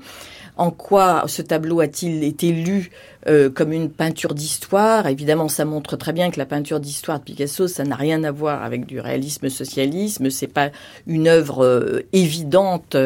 En 0.58 0.72
quoi 0.72 1.24
ce 1.28 1.42
tableau 1.42 1.80
a-t-il 1.82 2.24
été 2.24 2.52
lu 2.52 2.90
euh, 3.28 3.50
comme 3.50 3.72
une 3.72 3.90
peinture 3.90 4.34
d'histoire? 4.34 5.08
Évidemment, 5.08 5.50
ça 5.50 5.66
montre 5.66 5.98
très 5.98 6.14
bien 6.14 6.32
que 6.32 6.40
la 6.40 6.46
peinture 6.46 6.80
d'histoire 6.80 7.20
de 7.20 7.24
Picasso, 7.24 7.68
ça 7.68 7.84
n'a 7.84 7.96
rien 7.96 8.24
à 8.24 8.32
voir 8.32 8.64
avec 8.64 8.86
du 8.86 9.00
réalisme 9.00 9.50
socialisme. 9.50 10.30
C'est 10.30 10.48
pas 10.48 10.72
une 11.06 11.28
œuvre 11.28 11.64
euh, 11.64 12.02
évidente 12.14 12.98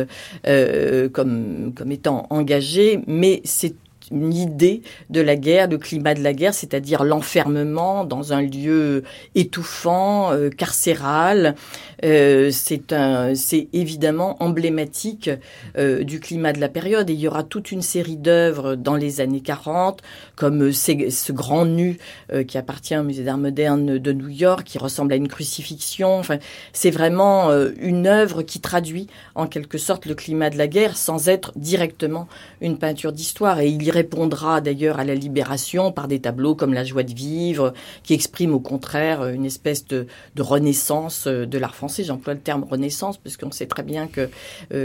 euh, 0.47 1.09
comme 1.09 1.73
comme 1.75 1.91
étant 1.91 2.27
engagée, 2.29 3.01
mais 3.07 3.41
c'est 3.43 3.75
une 4.12 4.34
idée 4.34 4.82
de 5.10 5.21
la 5.21 5.36
guerre, 5.36 5.67
le 5.67 5.78
climat 5.78 6.13
de 6.13 6.21
la 6.21 6.34
guerre, 6.34 6.54
c'est-à-dire 6.54 7.04
l'enfermement 7.04 8.06
dans 8.06 8.34
un 8.34 8.41
lieu 8.41 9.04
étouffant, 9.36 10.32
euh, 10.32 10.50
carcéral. 10.50 11.56
Euh, 12.04 12.50
c'est 12.52 13.67
évidemment 13.74 14.41
emblématique 14.41 15.30
euh, 15.78 16.04
du 16.04 16.19
climat 16.19 16.54
de 16.54 16.60
la 16.60 16.69
période. 16.69 17.10
Et 17.10 17.13
il 17.13 17.19
y 17.19 17.28
aura 17.28 17.43
toute 17.43 17.71
une 17.71 17.82
série 17.82 18.17
d'œuvres 18.17 18.76
dans 18.76 18.95
les 18.95 19.21
années 19.21 19.41
40, 19.41 20.02
comme 20.41 20.63
euh, 20.63 20.71
ce 20.73 21.32
grand 21.32 21.65
nu 21.65 21.99
euh, 22.34 22.43
qui 22.43 22.58
appartient 22.58 22.97
au 22.97 23.04
Musée 23.04 23.23
d'art 23.23 23.38
moderne 23.38 23.99
de 23.99 24.12
New 24.12 24.27
York, 24.27 24.63
qui 24.65 24.80
ressemble 24.80 25.13
à 25.13 25.15
une 25.15 25.27
crucifixion. 25.27 26.17
Enfin, 26.17 26.39
c'est 26.73 26.89
vraiment 26.89 27.51
euh, 27.51 27.69
une 27.80 28.08
œuvre 28.08 28.41
qui 28.41 28.60
traduit 28.60 29.06
en 29.36 29.45
quelque 29.45 29.77
sorte 29.77 30.08
le 30.08 30.15
climat 30.15 30.49
de 30.49 30.58
la 30.58 30.65
guerre 30.65 30.97
sans 30.97 31.30
être 31.30 31.51
directement 31.56 32.27
une 32.60 32.80
peinture 32.80 33.13
d'histoire. 33.13 33.60
Et 33.60 33.67
il 33.67 33.84
y 33.84 33.91
répondra 33.91 34.62
d'ailleurs 34.62 34.99
à 34.99 35.04
la 35.04 35.13
libération 35.13 35.91
par 35.91 36.08
des 36.08 36.19
tableaux 36.19 36.56
comme 36.56 36.73
La 36.73 36.84
joie 36.84 37.04
de 37.04 37.13
vivre, 37.13 37.73
qui 38.01 38.15
expriment 38.15 38.56
au 38.56 38.60
contraire 38.60 39.27
une 39.27 39.45
espèce 39.45 39.86
de, 39.86 40.08
renaissance 40.39 41.27
de 41.27 41.58
l'art 41.60 41.75
français. 41.75 42.04
J'emploie 42.04 42.34
le 42.34 42.39
terme 42.39 42.63
renaissance 42.63 43.19
parce 43.19 43.38
qu'on 43.38 43.51
sait 43.51 43.67
très 43.67 43.84
bien 43.84 44.08
que 44.08 44.27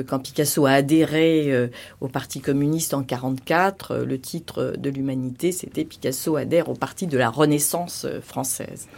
quand 0.03 0.19
Picasso 0.19 0.67
a 0.67 0.73
adhéré 0.73 1.71
au 2.03 2.09
Parti 2.09 2.41
communiste 2.41 2.93
en 2.93 3.03
44, 3.03 3.87
euh, 3.93 4.05
le 4.05 4.19
titre 4.21 4.75
de 4.79 4.91
l'humanité, 4.91 5.46
c'était 5.53 5.85
Picasso 5.85 6.37
adhère 6.37 6.69
au 6.69 6.75
Parti 6.75 7.07
de 7.07 7.19
la 7.19 7.31
Renaissance 7.31 8.05
euh, 8.05 8.21
française. 8.21 8.89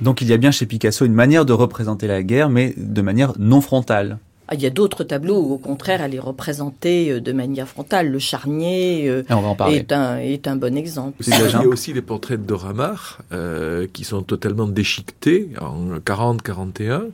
Donc 0.00 0.20
il 0.20 0.28
y 0.28 0.32
a 0.32 0.36
bien 0.36 0.50
chez 0.50 0.66
Picasso 0.66 1.04
une 1.04 1.14
manière 1.14 1.44
de 1.44 1.52
représenter 1.52 2.06
la 2.06 2.22
guerre, 2.22 2.50
mais 2.50 2.74
de 2.76 3.02
manière 3.02 3.32
non 3.38 3.60
frontale. 3.60 4.18
Ah, 4.46 4.54
il 4.54 4.60
y 4.60 4.66
a 4.66 4.70
d'autres 4.70 5.04
tableaux 5.04 5.40
où, 5.40 5.54
au 5.54 5.58
contraire, 5.58 6.02
elle 6.02 6.14
est 6.14 6.20
représentée 6.20 7.10
euh, 7.10 7.20
de 7.20 7.32
manière 7.32 7.66
frontale. 7.66 8.10
Le 8.10 8.18
charnier 8.18 9.08
euh, 9.08 9.22
Et 9.30 9.32
on 9.32 9.40
va 9.40 9.48
en 9.48 9.54
parler. 9.54 9.76
est, 9.76 9.92
un, 9.92 10.18
est 10.18 10.46
un 10.46 10.56
bon 10.56 10.76
exemple. 10.76 11.16
C'est 11.24 11.30
Il 11.34 11.52
y 11.52 11.54
a 11.56 11.66
aussi 11.66 11.94
des 11.94 12.02
portraits 12.02 12.40
de 12.40 12.46
Dora 12.46 12.74
Maar 12.74 13.22
euh, 13.32 13.86
qui 13.90 14.04
sont 14.04 14.22
totalement 14.22 14.68
déchiquetés 14.68 15.48
en 15.60 15.98
40-41. 15.98 17.04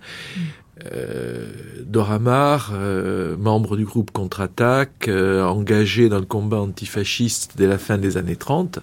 Euh, 0.92 1.46
Dora 1.84 2.18
Maar, 2.18 2.72
euh, 2.72 3.36
membre 3.36 3.76
du 3.76 3.84
groupe 3.84 4.10
Contre-Attaque, 4.10 5.08
euh, 5.08 5.44
engagé 5.44 6.08
dans 6.08 6.18
le 6.18 6.24
combat 6.24 6.58
antifasciste 6.58 7.52
dès 7.56 7.66
la 7.66 7.78
fin 7.78 7.98
des 7.98 8.16
années 8.16 8.36
30. 8.36 8.78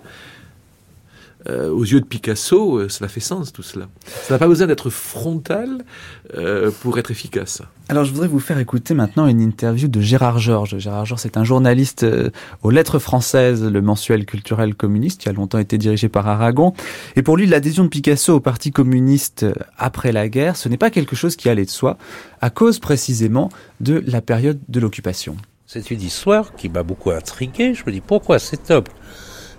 Euh, 1.47 1.69
aux 1.69 1.83
yeux 1.83 2.01
de 2.01 2.05
Picasso, 2.05 2.77
euh, 2.77 2.89
cela 2.89 3.07
fait 3.07 3.19
sens 3.19 3.53
tout 3.53 3.63
cela. 3.63 3.87
Ça 4.05 4.33
n'a 4.33 4.39
pas 4.39 4.47
besoin 4.47 4.67
d'être 4.67 4.89
frontal 4.89 5.85
euh, 6.35 6.71
pour 6.81 6.97
être 6.99 7.11
efficace. 7.11 7.61
Alors 7.89 8.03
je 8.03 8.11
voudrais 8.11 8.27
vous 8.27 8.41
faire 8.41 8.59
écouter 8.59 8.93
maintenant 8.93 9.27
une 9.27 9.39
interview 9.39 9.87
de 9.87 10.01
Gérard 10.01 10.39
Georges. 10.39 10.77
Gérard 10.77 11.05
Georges 11.05 11.21
c'est 11.21 11.37
un 11.37 11.45
journaliste 11.45 12.03
euh, 12.03 12.31
aux 12.63 12.69
Lettres 12.69 12.99
françaises, 12.99 13.63
le 13.63 13.81
mensuel 13.81 14.25
culturel 14.25 14.75
communiste, 14.75 15.21
qui 15.21 15.29
a 15.29 15.31
longtemps 15.31 15.59
été 15.59 15.77
dirigé 15.77 16.09
par 16.09 16.27
Aragon. 16.27 16.73
Et 17.15 17.21
pour 17.21 17.37
lui, 17.37 17.45
l'adhésion 17.47 17.85
de 17.85 17.89
Picasso 17.89 18.33
au 18.33 18.39
Parti 18.41 18.71
communiste 18.71 19.45
après 19.77 20.11
la 20.11 20.27
guerre, 20.27 20.57
ce 20.57 20.67
n'est 20.67 20.77
pas 20.77 20.89
quelque 20.89 21.15
chose 21.15 21.37
qui 21.37 21.47
allait 21.47 21.65
de 21.65 21.69
soi, 21.69 21.97
à 22.41 22.49
cause 22.49 22.79
précisément 22.79 23.49
de 23.79 24.03
la 24.05 24.21
période 24.21 24.59
de 24.67 24.79
l'occupation. 24.81 25.37
C'est 25.65 25.91
une 25.91 26.01
histoire 26.01 26.55
qui 26.55 26.67
m'a 26.67 26.83
beaucoup 26.83 27.11
intrigué. 27.11 27.73
Je 27.73 27.83
me 27.85 27.91
dis 27.91 28.01
pourquoi 28.01 28.39
cet 28.39 28.69
homme, 28.69 28.85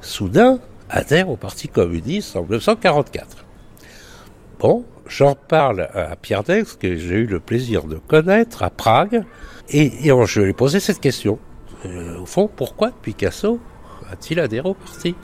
soudain, 0.03 0.59
adhère 0.91 1.29
au 1.29 1.37
Parti 1.37 1.69
communiste 1.69 2.37
en 2.37 2.43
1944. 2.43 3.45
Bon, 4.59 4.85
j'en 5.07 5.35
parle 5.35 5.89
à 5.95 6.17
Pierre 6.17 6.43
Dex, 6.43 6.77
que 6.77 6.97
j'ai 6.97 7.17
eu 7.17 7.27
le 7.27 7.41
plaisir 7.41 7.85
de 7.85 7.97
connaître 7.97 8.63
à 8.63 8.71
Prague, 8.71 9.25
et, 9.71 9.91
je 10.03 10.41
lui 10.41 10.51
ai 10.51 10.53
posé 10.53 10.81
cette 10.81 11.01
question. 11.01 11.39
Euh, 11.87 12.19
au 12.19 12.27
fond, 12.27 12.51
pourquoi 12.55 12.91
Picasso 12.91 13.61
a-t-il 14.11 14.41
adhéré 14.41 14.69
au 14.69 14.75
parti? 14.75 15.15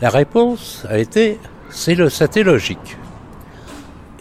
La 0.00 0.10
réponse 0.10 0.84
a 0.90 0.98
été, 0.98 1.38
c'est 1.70 1.94
le, 1.94 2.10
c'était 2.10 2.42
logique. 2.42 2.98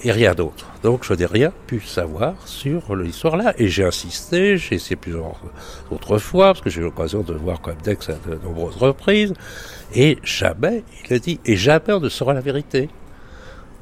Et 0.07 0.11
rien 0.11 0.35
d'autre. 0.35 0.67
Donc 0.83 1.03
je 1.03 1.15
n'ai 1.15 1.25
rien 1.25 1.51
pu 1.65 1.79
savoir 1.81 2.35
sur 2.45 2.95
l'histoire-là. 2.95 3.55
Et 3.57 3.67
j'ai 3.69 3.85
insisté, 3.85 4.55
j'ai 4.55 4.75
essayé 4.75 4.95
plusieurs 4.95 5.41
autres 5.89 6.19
fois, 6.19 6.53
parce 6.53 6.61
que 6.61 6.69
j'ai 6.69 6.81
eu 6.81 6.83
l'occasion 6.83 7.21
de 7.23 7.33
voir 7.33 7.59
comme 7.59 7.77
Dex 7.83 8.09
à 8.09 8.13
de 8.13 8.35
nombreuses 8.43 8.75
reprises. 8.75 9.33
Et 9.95 10.19
jamais, 10.23 10.83
il 11.03 11.13
a 11.15 11.17
dit, 11.17 11.39
et 11.43 11.55
jamais 11.55 11.91
on 11.91 11.99
ne 11.99 12.09
saura 12.09 12.35
la 12.35 12.41
vérité. 12.41 12.87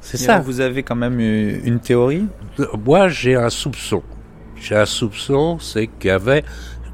C'est 0.00 0.16
ça. 0.16 0.38
Vous 0.38 0.60
avez 0.60 0.82
quand 0.82 0.96
même 0.96 1.20
une 1.20 1.80
théorie? 1.80 2.24
Moi, 2.86 3.08
j'ai 3.08 3.34
un 3.34 3.50
soupçon. 3.50 4.02
J'ai 4.56 4.76
un 4.76 4.86
soupçon, 4.86 5.58
c'est 5.58 5.88
qu'il 5.88 6.08
y 6.08 6.10
avait 6.10 6.42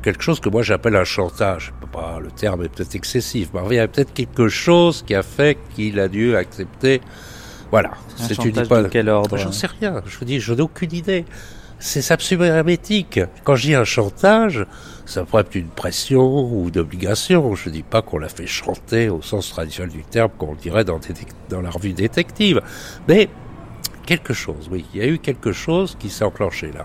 quelque 0.03 0.23
chose 0.23 0.41
que 0.41 0.49
moi 0.49 0.63
j'appelle 0.63 0.97
un 0.97 1.05
chantage. 1.05 1.73
Le 2.21 2.31
terme 2.33 2.65
est 2.65 2.69
peut-être 2.69 2.97
excessif, 2.97 3.51
mais 3.55 3.61
il 3.71 3.77
y 3.77 3.79
a 3.79 3.87
peut-être 3.87 4.13
quelque 4.13 4.49
chose 4.49 5.05
qui 5.07 5.15
a 5.15 5.23
fait 5.23 5.57
qu'il 5.75 6.01
a 6.01 6.09
dû 6.09 6.35
accepter. 6.35 7.01
Voilà. 7.71 7.91
Un 8.19 8.25
C'est 8.29 8.39
une 8.45 8.57
hypothèse. 8.57 8.85
de 8.85 8.89
quel 8.89 9.09
ordre 9.09 9.37
J'en 9.37 9.53
sais 9.53 9.69
rien. 9.69 10.03
Je 10.07 10.19
vous 10.19 10.25
dis, 10.25 10.41
je 10.41 10.53
n'ai 10.53 10.61
aucune 10.63 10.93
idée. 10.93 11.25
C'est 11.83 12.11
absolument 12.13 12.45
hermétique. 12.45 13.21
Quand 13.43 13.57
je 13.57 13.69
dis 13.69 13.75
un 13.75 13.85
chantage, 13.85 14.67
ça 15.07 15.25
pourrait 15.25 15.43
être 15.43 15.55
une 15.55 15.69
pression 15.69 16.45
ou 16.53 16.69
une 16.69 16.79
obligation. 16.79 17.55
Je 17.55 17.71
ne 17.71 17.75
dis 17.75 17.83
pas 17.83 18.03
qu'on 18.03 18.19
l'a 18.19 18.29
fait 18.29 18.47
chanter 18.47 19.09
au 19.09 19.23
sens 19.23 19.49
traditionnel 19.49 19.91
du 19.91 20.03
terme, 20.03 20.31
qu'on 20.37 20.55
dirait 20.55 20.85
dans, 20.85 21.01
la 21.63 21.71
revue 21.71 21.95
détective. 21.95 22.61
Mais 23.09 23.31
quelque 24.05 24.35
chose, 24.35 24.69
oui. 24.71 24.85
Il 24.93 25.01
y 25.01 25.03
a 25.03 25.07
eu 25.07 25.19
quelque 25.19 25.53
chose 25.53 25.97
qui 25.99 26.11
s'est 26.11 26.25
enclenché 26.25 26.71
là. 26.71 26.85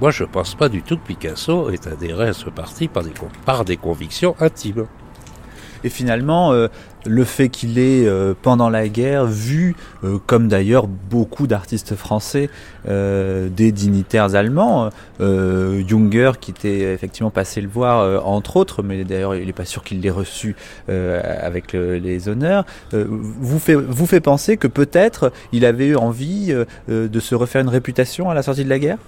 Moi, 0.00 0.12
je 0.12 0.22
ne 0.22 0.28
pense 0.28 0.54
pas 0.54 0.68
du 0.68 0.82
tout 0.82 0.96
que 0.98 1.06
Picasso 1.06 1.70
ait 1.70 1.88
adhéré 1.88 2.28
à 2.28 2.32
ce 2.32 2.48
parti 2.48 2.86
par 2.86 3.02
des, 3.02 3.10
con- 3.10 3.28
par 3.44 3.64
des 3.64 3.76
convictions 3.76 4.36
intimes. 4.38 4.86
Et 5.84 5.88
finalement, 5.88 6.52
euh, 6.52 6.68
le 7.06 7.24
fait 7.24 7.48
qu'il 7.48 7.78
ait, 7.78 8.06
euh, 8.06 8.34
pendant 8.40 8.68
la 8.70 8.88
guerre, 8.88 9.26
vu, 9.26 9.76
euh, 10.04 10.18
comme 10.26 10.48
d'ailleurs 10.48 10.86
beaucoup 10.86 11.46
d'artistes 11.46 11.94
français, 11.94 12.50
des 12.86 13.70
dignitaires 13.70 14.34
allemands, 14.34 14.88
Junger 15.20 16.32
qui 16.40 16.52
était 16.52 16.94
effectivement 16.94 17.30
passé 17.30 17.60
le 17.60 17.68
voir, 17.68 18.26
entre 18.26 18.56
autres, 18.56 18.82
mais 18.82 19.04
d'ailleurs 19.04 19.34
il 19.34 19.44
n'est 19.44 19.52
pas 19.52 19.66
sûr 19.66 19.84
qu'il 19.84 20.00
l'ait 20.00 20.08
reçu 20.08 20.56
avec 20.88 21.74
les 21.74 22.30
honneurs, 22.30 22.64
vous, 22.92 23.58
fait, 23.58 23.74
vous 23.74 24.06
fait 24.06 24.20
penser 24.20 24.56
que 24.56 24.68
peut-être 24.68 25.32
il 25.52 25.66
avait 25.66 25.88
eu 25.88 25.96
envie 25.96 26.54
de 26.88 27.20
se 27.20 27.34
refaire 27.34 27.60
une 27.60 27.68
réputation 27.68 28.30
à 28.30 28.34
la 28.34 28.42
sortie 28.42 28.64
de 28.64 28.70
la 28.70 28.78
guerre? 28.78 28.98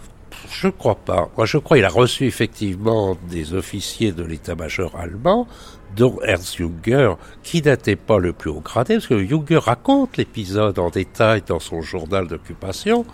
Je 0.48 0.68
crois 0.68 0.96
pas. 0.96 1.28
Moi, 1.36 1.46
je 1.46 1.58
crois 1.58 1.76
qu'il 1.76 1.86
a 1.86 1.90
reçu 1.90 2.26
effectivement 2.26 3.16
des 3.30 3.54
officiers 3.54 4.12
de 4.12 4.22
l'état-major 4.22 4.96
allemand, 4.96 5.46
dont 5.96 6.18
Ernst 6.24 6.56
Junger, 6.56 7.14
qui 7.42 7.62
n'était 7.62 7.96
pas 7.96 8.18
le 8.18 8.32
plus 8.32 8.50
haut 8.50 8.60
gradé, 8.60 8.94
parce 8.94 9.06
que 9.06 9.24
Junger 9.24 9.58
raconte 9.58 10.16
l'épisode 10.16 10.78
en 10.78 10.90
détail 10.90 11.42
dans 11.46 11.60
son 11.60 11.82
journal 11.82 12.26
d'occupation. 12.26 13.04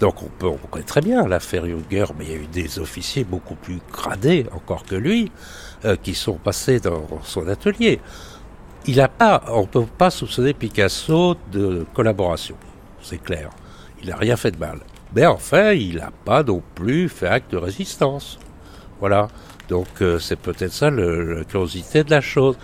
Donc 0.00 0.22
on, 0.22 0.26
peut, 0.26 0.46
on 0.46 0.56
connaît 0.56 0.84
très 0.84 1.00
bien 1.00 1.26
l'affaire 1.26 1.64
Junger, 1.66 2.06
mais 2.18 2.24
il 2.26 2.30
y 2.30 2.34
a 2.34 2.38
eu 2.38 2.46
des 2.46 2.78
officiers 2.78 3.24
beaucoup 3.24 3.56
plus 3.56 3.80
gradés 3.92 4.46
encore 4.52 4.84
que 4.84 4.94
lui, 4.94 5.30
euh, 5.84 5.96
qui 5.96 6.14
sont 6.14 6.34
passés 6.34 6.80
dans 6.80 7.06
son 7.24 7.46
atelier. 7.48 8.00
Il 8.86 9.00
a 9.00 9.08
pas, 9.08 9.42
on 9.48 9.62
ne 9.62 9.66
peut 9.66 9.84
pas 9.98 10.10
soupçonner 10.10 10.54
Picasso 10.54 11.36
de 11.52 11.84
collaboration, 11.94 12.56
c'est 13.02 13.22
clair. 13.22 13.50
Il 14.02 14.08
n'a 14.08 14.16
rien 14.16 14.36
fait 14.36 14.52
de 14.52 14.58
mal. 14.58 14.78
Mais 15.14 15.26
enfin, 15.26 15.72
il 15.72 15.96
n'a 15.96 16.12
pas 16.24 16.42
non 16.42 16.62
plus 16.74 17.08
fait 17.08 17.26
acte 17.26 17.52
de 17.52 17.56
résistance. 17.56 18.38
Voilà. 19.00 19.28
Donc 19.68 19.86
euh, 20.00 20.18
c'est 20.18 20.38
peut-être 20.38 20.72
ça 20.72 20.90
le, 20.90 21.34
la 21.34 21.44
curiosité 21.44 22.04
de 22.04 22.10
la 22.10 22.20
chose. 22.20 22.56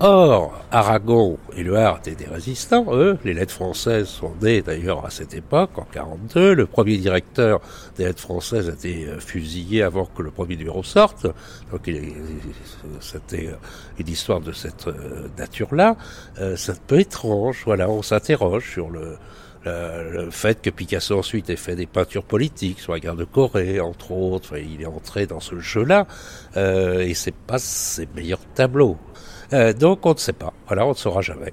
Or, 0.00 0.52
Aragon 0.72 1.38
et 1.56 1.62
le 1.62 1.78
étaient 1.98 2.16
des 2.16 2.26
résistants, 2.26 2.86
eux. 2.90 3.16
Les 3.24 3.32
lettres 3.32 3.54
françaises 3.54 4.08
sont 4.08 4.32
nées 4.42 4.60
d'ailleurs 4.60 5.06
à 5.06 5.10
cette 5.10 5.34
époque, 5.34 5.70
en 5.78 5.84
42. 5.84 6.52
Le 6.52 6.66
premier 6.66 6.96
directeur 6.96 7.60
des 7.96 8.04
lettres 8.06 8.22
françaises 8.22 8.68
a 8.68 8.72
été 8.72 9.06
euh, 9.06 9.20
fusillé 9.20 9.82
avant 9.82 10.06
que 10.06 10.22
le 10.22 10.32
premier 10.32 10.56
numéro 10.56 10.82
sorte. 10.82 11.28
Donc 11.70 11.88
c'était 13.00 13.46
euh, 13.46 13.56
une 13.98 14.08
histoire 14.08 14.40
de 14.40 14.50
cette 14.50 14.88
nature-là. 15.38 15.96
c'est 16.56 16.72
un 16.72 16.76
peu 16.86 16.98
étrange. 16.98 17.62
Voilà, 17.64 17.88
on 17.88 18.02
s'interroge 18.02 18.72
sur 18.72 18.90
le, 18.90 19.16
le, 19.64 20.30
fait 20.30 20.60
que 20.60 20.70
Picasso 20.70 21.18
ensuite 21.18 21.50
ait 21.50 21.56
fait 21.56 21.76
des 21.76 21.86
peintures 21.86 22.24
politiques 22.24 22.80
sur 22.80 22.92
la 22.92 23.00
guerre 23.00 23.16
de 23.16 23.24
Corée, 23.24 23.80
entre 23.80 24.12
autres, 24.12 24.58
il 24.58 24.82
est 24.82 24.86
entré 24.86 25.26
dans 25.26 25.40
ce 25.40 25.58
jeu-là, 25.58 26.06
euh, 26.56 27.00
et 27.00 27.14
c'est 27.14 27.34
pas 27.34 27.58
ses 27.58 28.08
meilleurs 28.14 28.44
tableaux. 28.54 28.96
Euh, 29.52 29.72
donc 29.72 30.06
on 30.06 30.14
ne 30.14 30.18
sait 30.18 30.32
pas. 30.32 30.52
Voilà, 30.66 30.86
on 30.86 30.90
ne 30.90 30.94
saura 30.94 31.20
jamais. 31.20 31.52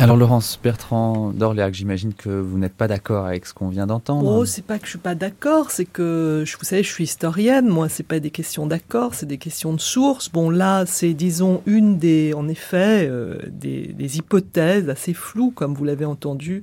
Alors 0.00 0.16
Laurence 0.16 0.60
Bertrand 0.62 1.32
d'Orléac, 1.34 1.74
j'imagine 1.74 2.14
que 2.14 2.28
vous 2.28 2.56
n'êtes 2.56 2.74
pas 2.74 2.86
d'accord 2.86 3.26
avec 3.26 3.46
ce 3.46 3.52
qu'on 3.52 3.68
vient 3.68 3.88
d'entendre. 3.88 4.30
Oh, 4.30 4.44
c'est 4.44 4.64
pas 4.64 4.78
que 4.78 4.84
je 4.84 4.90
suis 4.90 4.98
pas 4.98 5.16
d'accord, 5.16 5.72
c'est 5.72 5.86
que 5.86 6.44
vous 6.46 6.64
savez, 6.64 6.84
je 6.84 6.88
suis 6.88 7.02
historienne. 7.02 7.66
Moi, 7.66 7.88
c'est 7.88 8.04
pas 8.04 8.20
des 8.20 8.30
questions 8.30 8.68
d'accord, 8.68 9.14
c'est 9.14 9.26
des 9.26 9.38
questions 9.38 9.72
de 9.72 9.80
source. 9.80 10.30
Bon, 10.30 10.50
là, 10.50 10.84
c'est 10.86 11.14
disons 11.14 11.62
une 11.66 11.98
des, 11.98 12.32
en 12.32 12.46
effet, 12.46 13.08
euh, 13.10 13.38
des, 13.50 13.88
des, 13.88 14.18
hypothèses 14.18 14.88
assez 14.88 15.14
floues, 15.14 15.50
comme 15.50 15.74
vous 15.74 15.84
l'avez 15.84 16.04
entendu, 16.04 16.62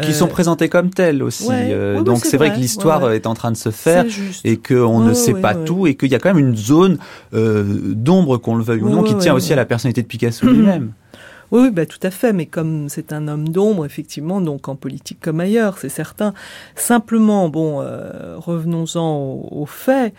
qui 0.00 0.14
sont 0.14 0.24
euh, 0.24 0.28
présentées 0.28 0.70
comme 0.70 0.88
telles 0.88 1.22
aussi. 1.22 1.48
Euh, 1.50 2.00
donc 2.00 2.24
c'est 2.24 2.38
vrai, 2.38 2.54
que 2.54 2.58
l'histoire 2.58 3.12
est 3.12 3.26
en 3.26 3.34
train 3.34 3.52
de 3.52 3.56
se 3.58 3.70
faire 3.70 4.06
et 4.44 4.56
qu'on 4.56 5.00
ne 5.00 5.12
sait 5.12 5.34
pas 5.34 5.54
tout 5.54 5.86
et 5.86 5.94
qu'il 5.94 6.10
y 6.10 6.14
a 6.14 6.18
quand 6.18 6.32
même 6.32 6.48
une 6.48 6.56
zone 6.56 6.96
d'ombre, 7.32 8.38
qu'on 8.38 8.56
le 8.56 8.64
veuille 8.64 8.80
ou 8.80 8.88
non, 8.88 9.02
qui 9.02 9.14
tient 9.18 9.34
aussi 9.34 9.52
à 9.52 9.56
la 9.56 9.66
personnalité 9.66 10.00
de 10.00 10.06
Picasso 10.06 10.46
lui-même. 10.50 10.92
Oui, 11.52 11.70
bah, 11.70 11.84
tout 11.84 11.98
à 12.02 12.10
fait, 12.10 12.32
mais 12.32 12.46
comme 12.46 12.88
c'est 12.88 13.12
un 13.12 13.28
homme 13.28 13.48
d'ombre, 13.50 13.84
effectivement, 13.84 14.40
donc 14.40 14.68
en 14.68 14.74
politique 14.74 15.20
comme 15.20 15.38
ailleurs, 15.38 15.76
c'est 15.76 15.90
certain. 15.90 16.32
Simplement, 16.76 17.50
bon, 17.50 17.82
euh, 17.82 18.38
revenons-en 18.38 19.48
aux 19.50 19.66
faits. 19.66 20.14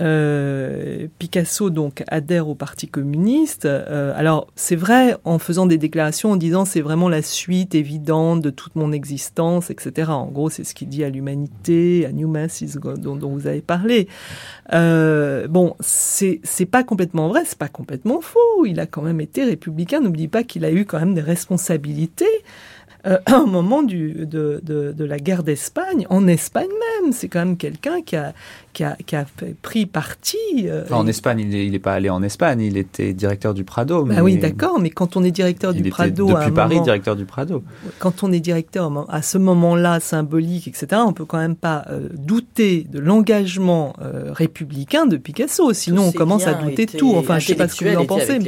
Euh, 0.00 1.06
Picasso 1.18 1.70
donc 1.70 2.04
adhère 2.08 2.48
au 2.48 2.54
Parti 2.54 2.88
communiste. 2.88 3.64
Euh, 3.64 4.12
alors 4.16 4.48
c'est 4.54 4.76
vrai 4.76 5.16
en 5.24 5.38
faisant 5.38 5.66
des 5.66 5.78
déclarations 5.78 6.32
en 6.32 6.36
disant 6.36 6.64
c'est 6.64 6.80
vraiment 6.80 7.08
la 7.08 7.22
suite 7.22 7.74
évidente 7.74 8.42
de 8.42 8.50
toute 8.50 8.76
mon 8.76 8.92
existence, 8.92 9.70
etc. 9.70 10.10
En 10.10 10.26
gros 10.26 10.50
c'est 10.50 10.64
ce 10.64 10.74
qu'il 10.74 10.88
dit 10.88 11.04
à 11.04 11.08
l'humanité, 11.08 12.04
à 12.06 12.12
New 12.12 12.28
Masses 12.28 12.76
dont, 12.76 13.16
dont 13.16 13.30
vous 13.30 13.46
avez 13.46 13.62
parlé. 13.62 14.08
Euh, 14.72 15.48
bon 15.48 15.74
c'est 15.80 16.40
c'est 16.42 16.66
pas 16.66 16.84
complètement 16.84 17.28
vrai, 17.28 17.42
c'est 17.46 17.58
pas 17.58 17.68
complètement 17.68 18.20
faux. 18.20 18.66
Il 18.66 18.80
a 18.80 18.86
quand 18.86 19.02
même 19.02 19.20
été 19.20 19.44
républicain. 19.44 20.00
N'oublie 20.00 20.28
pas 20.28 20.42
qu'il 20.42 20.64
a 20.64 20.72
eu 20.72 20.84
quand 20.84 20.98
même 20.98 21.14
des 21.14 21.20
responsabilités 21.22 22.26
euh, 23.06 23.18
un 23.26 23.46
moment 23.46 23.82
de, 23.82 24.24
de, 24.24 24.60
de 24.62 25.04
la 25.04 25.18
guerre 25.18 25.44
d'Espagne, 25.44 26.06
en 26.10 26.26
Espagne 26.26 26.68
même. 27.00 27.12
C'est 27.12 27.28
quand 27.28 27.38
même 27.38 27.56
quelqu'un 27.56 28.02
qui 28.02 28.16
a, 28.16 28.32
qui 28.76 28.84
a, 28.84 28.94
qui 29.06 29.16
a 29.16 29.24
pris 29.62 29.86
parti. 29.86 30.36
Euh, 30.64 30.84
en 30.90 31.06
Espagne, 31.06 31.40
il 31.50 31.70
n'est 31.70 31.78
pas 31.78 31.94
allé 31.94 32.10
en 32.10 32.22
Espagne, 32.22 32.60
il 32.60 32.76
était 32.76 33.14
directeur 33.14 33.54
du 33.54 33.64
Prado. 33.64 34.04
Bah 34.04 34.22
oui, 34.22 34.36
d'accord, 34.36 34.78
mais 34.78 34.90
quand 34.90 35.16
on 35.16 35.24
est 35.24 35.30
directeur 35.30 35.72
du 35.72 35.82
Prado. 35.88 36.26
Depuis 36.26 36.50
Paris, 36.50 36.82
directeur 36.82 37.16
du 37.16 37.24
Prado. 37.24 37.64
Quand 37.98 38.22
on 38.22 38.30
est 38.32 38.40
directeur 38.40 38.92
à 39.08 39.22
ce 39.22 39.38
moment-là, 39.38 39.98
symbolique, 39.98 40.68
etc., 40.68 41.00
on 41.06 41.14
peut 41.14 41.24
quand 41.24 41.38
même 41.38 41.56
pas 41.56 41.86
euh, 41.88 42.10
douter 42.12 42.86
de 42.92 42.98
l'engagement 42.98 43.94
euh, 44.02 44.30
républicain 44.30 45.06
de 45.06 45.16
Picasso. 45.16 45.72
Sinon, 45.72 46.08
on 46.08 46.12
commence 46.12 46.46
à 46.46 46.52
douter 46.52 46.84
de 46.84 46.98
tout. 46.98 47.14
Enfin, 47.16 47.38
je 47.38 47.46
sais 47.46 47.54
pas 47.54 47.68
ce 47.68 47.76
que 47.82 47.88
vous 47.88 47.96
en 47.96 48.04
pensez. 48.04 48.38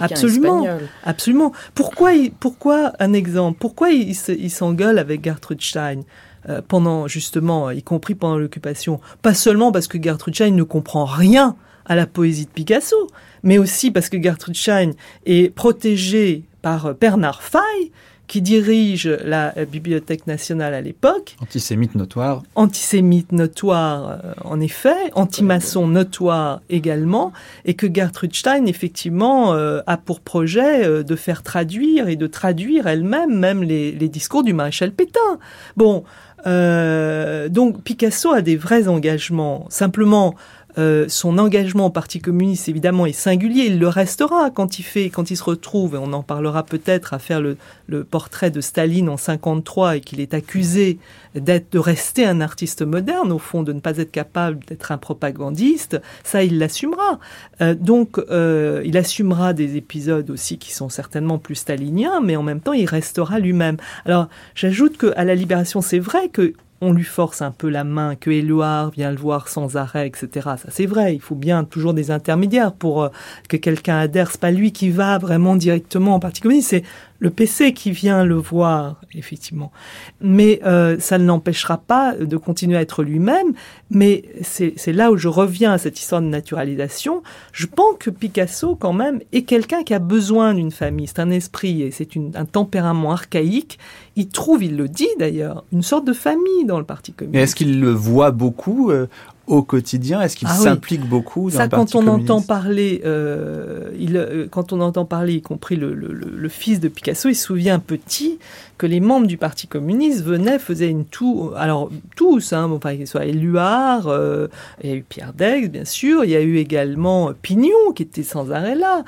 Absolument. 0.00 0.66
Absolument. 1.04 1.52
Pourquoi, 1.74 2.12
pourquoi, 2.40 2.92
un 3.00 3.12
exemple, 3.12 3.58
pourquoi 3.60 3.90
il, 3.90 4.16
il 4.38 4.50
s'engueule 4.50 4.98
avec 4.98 5.22
Gertrude 5.22 5.60
Stein? 5.60 6.04
Euh, 6.48 6.60
pendant 6.66 7.08
justement, 7.08 7.70
y 7.70 7.82
compris 7.82 8.14
pendant 8.14 8.36
l'occupation, 8.36 9.00
pas 9.22 9.34
seulement 9.34 9.72
parce 9.72 9.88
que 9.88 10.02
Gertrude 10.02 10.34
Stein 10.34 10.50
ne 10.50 10.62
comprend 10.62 11.06
rien 11.06 11.56
à 11.86 11.94
la 11.94 12.06
poésie 12.06 12.44
de 12.44 12.50
Picasso, 12.50 13.08
mais 13.42 13.56
aussi 13.56 13.90
parce 13.90 14.08
que 14.10 14.22
Gertrude 14.22 14.56
Stein 14.56 14.90
est 15.24 15.54
protégée 15.54 16.42
par 16.60 16.86
euh, 16.86 16.92
Bernard 16.98 17.42
Fay, 17.42 17.92
qui 18.26 18.40
dirige 18.42 19.06
la 19.06 19.56
euh, 19.58 19.64
Bibliothèque 19.64 20.26
nationale 20.26 20.74
à 20.74 20.80
l'époque. 20.82 21.36
Antisémite 21.40 21.94
notoire. 21.94 22.42
Antisémite 22.54 23.32
notoire, 23.32 24.18
en 24.44 24.60
effet, 24.60 25.10
anti-maçon 25.14 25.86
notoire 25.86 26.60
également, 26.68 27.32
et 27.64 27.74
que 27.74 27.86
Gertrude 27.92 28.34
Stein, 28.34 28.66
effectivement, 28.66 29.52
a 29.52 29.96
pour 29.98 30.20
projet 30.20 31.04
de 31.04 31.16
faire 31.16 31.42
traduire 31.42 32.08
et 32.08 32.16
de 32.16 32.26
traduire 32.26 32.86
elle-même 32.86 33.38
même 33.38 33.62
les, 33.62 33.92
les 33.92 34.08
discours 34.08 34.42
du 34.42 34.54
maréchal 34.54 34.92
Pétain. 34.92 35.38
Bon, 35.76 36.04
euh, 36.46 37.48
donc 37.48 37.82
Picasso 37.82 38.32
a 38.32 38.42
des 38.42 38.56
vrais 38.56 38.88
engagements. 38.88 39.66
Simplement, 39.70 40.34
euh, 40.76 41.06
son 41.08 41.38
engagement 41.38 41.86
au 41.86 41.90
Parti 41.90 42.20
communiste, 42.20 42.68
évidemment, 42.68 43.06
est 43.06 43.12
singulier. 43.12 43.66
Il 43.66 43.78
le 43.78 43.88
restera 43.88 44.50
quand 44.50 44.78
il 44.78 44.82
fait, 44.82 45.10
quand 45.10 45.30
il 45.30 45.36
se 45.36 45.44
retrouve, 45.44 45.94
et 45.94 45.98
on 45.98 46.12
en 46.12 46.22
parlera 46.22 46.64
peut-être, 46.64 47.14
à 47.14 47.18
faire 47.18 47.40
le, 47.40 47.56
portrait 48.04 48.50
de 48.50 48.60
Staline 48.60 49.08
en 49.08 49.16
53 49.16 49.96
et 49.96 50.00
qu'il 50.00 50.20
est 50.20 50.34
accusé 50.34 50.98
d'être, 51.34 51.72
de 51.72 51.78
rester 51.78 52.26
un 52.26 52.40
artiste 52.40 52.82
moderne, 52.82 53.30
au 53.32 53.38
fond, 53.38 53.62
de 53.62 53.72
ne 53.72 53.80
pas 53.80 53.98
être 53.98 54.10
capable 54.10 54.64
d'être 54.66 54.90
un 54.92 54.98
propagandiste. 54.98 56.00
Ça, 56.24 56.42
il 56.42 56.58
l'assumera. 56.58 57.18
Euh, 57.60 57.74
donc, 57.74 58.18
euh, 58.18 58.82
il 58.84 58.96
assumera 58.96 59.52
des 59.52 59.76
épisodes 59.76 60.28
aussi 60.30 60.58
qui 60.58 60.72
sont 60.72 60.88
certainement 60.88 61.38
plus 61.38 61.54
staliniens, 61.56 62.20
mais 62.20 62.36
en 62.36 62.42
même 62.42 62.60
temps, 62.60 62.72
il 62.72 62.86
restera 62.86 63.38
lui-même. 63.38 63.76
Alors, 64.04 64.28
j'ajoute 64.54 64.96
que 64.96 65.12
à 65.16 65.24
la 65.24 65.34
Libération, 65.34 65.80
c'est 65.80 65.98
vrai 65.98 66.28
que 66.28 66.54
on 66.84 66.92
lui 66.92 67.04
force 67.04 67.42
un 67.42 67.50
peu 67.50 67.68
la 67.68 67.84
main, 67.84 68.14
que 68.14 68.30
Éluard 68.30 68.90
vient 68.90 69.10
le 69.10 69.16
voir 69.16 69.48
sans 69.48 69.76
arrêt, 69.76 70.06
etc. 70.06 70.28
Ça 70.56 70.68
c'est 70.68 70.86
vrai, 70.86 71.14
il 71.14 71.20
faut 71.20 71.34
bien 71.34 71.64
toujours 71.64 71.94
des 71.94 72.10
intermédiaires 72.10 72.72
pour 72.72 73.04
euh, 73.04 73.08
que 73.48 73.56
quelqu'un 73.56 73.98
adhère. 73.98 74.30
C'est 74.30 74.40
pas 74.40 74.50
lui 74.50 74.72
qui 74.72 74.90
va 74.90 75.18
vraiment 75.18 75.56
directement 75.56 76.14
en 76.14 76.20
particulier, 76.20 76.60
c'est 76.60 76.82
le 77.24 77.30
PC 77.30 77.72
qui 77.72 77.90
vient 77.90 78.22
le 78.22 78.34
voir, 78.34 79.00
effectivement. 79.14 79.72
Mais 80.20 80.60
euh, 80.66 80.98
ça 80.98 81.16
ne 81.16 81.24
l'empêchera 81.24 81.78
pas 81.78 82.14
de 82.14 82.36
continuer 82.36 82.76
à 82.76 82.82
être 82.82 83.02
lui-même. 83.02 83.54
Mais 83.88 84.24
c'est 84.42 84.92
là 84.92 85.10
où 85.10 85.16
je 85.16 85.28
reviens 85.28 85.72
à 85.72 85.78
cette 85.78 85.98
histoire 85.98 86.20
de 86.20 86.26
naturalisation. 86.26 87.22
Je 87.52 87.66
pense 87.66 87.96
que 87.98 88.10
Picasso, 88.10 88.76
quand 88.76 88.92
même, 88.92 89.20
est 89.32 89.42
quelqu'un 89.42 89.84
qui 89.84 89.94
a 89.94 90.00
besoin 90.00 90.52
d'une 90.52 90.70
famille. 90.70 91.06
C'est 91.06 91.20
un 91.20 91.30
esprit 91.30 91.82
et 91.82 91.90
c'est 91.90 92.10
un 92.34 92.44
tempérament 92.44 93.12
archaïque. 93.12 93.78
Il 94.16 94.28
trouve, 94.28 94.62
il 94.62 94.76
le 94.76 94.88
dit 94.88 95.08
d'ailleurs, 95.18 95.64
une 95.72 95.82
sorte 95.82 96.04
de 96.06 96.12
famille 96.12 96.64
dans 96.66 96.78
le 96.78 96.84
Parti 96.84 97.12
communiste. 97.12 97.42
Est-ce 97.42 97.54
qu'il 97.56 97.80
le 97.80 97.90
voit 97.90 98.30
beaucoup 98.30 98.90
euh, 98.92 99.06
au 99.48 99.62
quotidien? 99.62 100.20
Est-ce 100.22 100.36
qu'il 100.36 100.46
Ah 100.48 100.54
oui. 100.56 100.62
s'implique 100.64 101.04
beaucoup 101.08 101.50
dans 101.50 101.56
Ça, 101.56 101.64
le 101.64 101.68
Parti 101.70 101.92
quand 101.94 101.98
on 101.98 102.04
communiste? 102.04 102.30
entend 102.30 102.42
parler, 102.42 103.02
euh, 103.04 103.90
il, 103.98 104.16
euh, 104.16 104.46
quand 104.48 104.72
on 104.72 104.80
entend 104.80 105.04
parler, 105.04 105.34
y 105.34 105.42
compris 105.42 105.74
le, 105.74 105.94
le- 105.94 106.12
le- 106.12 106.30
le 106.36 106.48
fils 106.48 106.78
de 106.78 106.86
Picasso, 106.88 107.28
il 107.28 107.34
se 107.34 107.44
souvient 107.46 107.80
petit 107.80 108.38
que 108.76 108.86
les 108.86 109.00
membres 109.00 109.26
du 109.26 109.36
Parti 109.36 109.66
communiste 109.68 110.24
venaient, 110.24 110.58
faisaient 110.58 110.88
une 110.88 111.04
tour. 111.04 111.54
Alors 111.56 111.90
tous, 112.16 112.52
hein, 112.52 112.68
bon, 112.68 112.76
enfin, 112.76 112.96
qu'il 112.96 113.06
soit 113.06 113.24
Éluard, 113.24 114.08
euh, 114.08 114.48
il 114.82 114.90
y 114.90 114.92
a 114.92 114.96
eu 114.96 115.02
Pierre 115.02 115.32
Daix, 115.32 115.68
bien 115.68 115.84
sûr, 115.84 116.24
il 116.24 116.30
y 116.30 116.36
a 116.36 116.40
eu 116.40 116.56
également 116.56 117.32
Pignon 117.40 117.92
qui 117.94 118.02
était 118.02 118.22
sans 118.24 118.50
arrêt 118.50 118.74
là. 118.74 119.04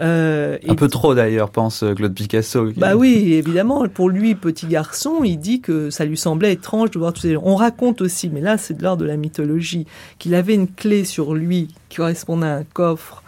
Euh, 0.00 0.56
Un 0.66 0.72
et- 0.72 0.76
peu 0.76 0.88
trop 0.88 1.14
d'ailleurs, 1.14 1.50
pense 1.50 1.82
euh, 1.82 1.94
Claude 1.94 2.14
Picasso. 2.14 2.70
Bah 2.76 2.96
oui, 2.96 3.34
évidemment. 3.34 3.86
Pour 3.88 4.08
lui, 4.08 4.34
petit 4.34 4.66
garçon, 4.66 5.22
il 5.24 5.36
dit 5.38 5.60
que 5.60 5.90
ça 5.90 6.04
lui 6.04 6.16
semblait 6.16 6.52
étrange 6.54 6.90
de 6.90 6.98
voir 6.98 7.12
tous 7.12 7.22
ces 7.22 7.34
gens. 7.34 7.42
On 7.44 7.56
raconte 7.56 8.00
aussi, 8.00 8.30
mais 8.30 8.40
là, 8.40 8.56
c'est 8.58 8.74
de 8.74 8.82
l'ordre 8.82 9.02
de 9.02 9.08
la 9.08 9.16
mythologie, 9.16 9.86
qu'il 10.18 10.34
avait 10.34 10.54
une 10.54 10.68
clé 10.68 11.04
sur 11.04 11.34
lui 11.34 11.68
qui 11.88 11.96
correspondait 11.98 12.46
à 12.46 12.54
un 12.56 12.64
coffre 12.64 13.22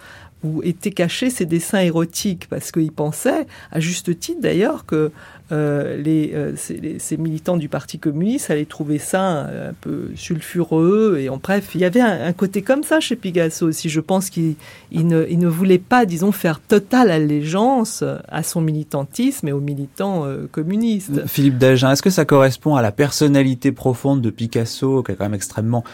où 0.44 0.60
étaient 0.64 0.90
cachés 0.90 1.30
ses 1.30 1.46
dessins 1.46 1.78
érotiques, 1.80 2.48
parce 2.48 2.72
qu'il 2.72 2.90
pensait, 2.90 3.46
à 3.70 3.78
juste 3.78 4.18
titre 4.18 4.40
d'ailleurs, 4.40 4.86
que 4.86 5.12
euh, 5.52 5.96
les, 5.96 6.32
euh, 6.34 6.52
les- 6.80 6.98
ces 6.98 7.16
militants 7.18 7.58
du 7.58 7.68
Parti 7.68 7.98
communiste 7.98 8.50
allaient 8.50 8.64
trouver 8.64 8.98
ça 8.98 9.40
un 9.42 9.74
peu 9.80 10.10
sulfureux. 10.14 11.18
Et 11.20 11.28
en 11.28 11.36
bref, 11.36 11.70
il 11.74 11.82
y 11.82 11.84
avait 11.84 12.00
un, 12.00 12.32
côté 12.32 12.62
comme 12.62 12.82
ça 12.82 13.00
chez 13.00 13.16
Picasso 13.16 13.66
aussi. 13.66 13.90
Je 13.90 14.00
pense 14.00 14.30
qu'il 14.30 14.54
il 14.90 15.06
ne, 15.06 15.46
voulait 15.46 15.78
pas, 15.78 16.06
disons, 16.06 16.32
faire 16.32 16.60
totale 16.60 17.10
allégeance 17.10 18.02
à 18.28 18.42
son 18.42 18.60
militantisme 18.62 19.48
et 19.48 19.52
aux 19.52 19.60
militants 19.60 20.24
euh, 20.24 20.46
communistes. 20.50 21.26
Philippe 21.26 21.58
Dagen, 21.58 21.90
est-ce 21.90 22.02
que 22.02 22.10
ça 22.10 22.24
correspond 22.24 22.76
à 22.76 22.82
la 22.82 22.92
personnalité 22.92 23.72
profonde 23.72 24.22
de 24.22 24.30
Picasso, 24.30 25.02
qui 25.02 25.12
est 25.12 25.14
quand 25.16 25.24
même 25.24 25.34
extrêmement 25.34 25.84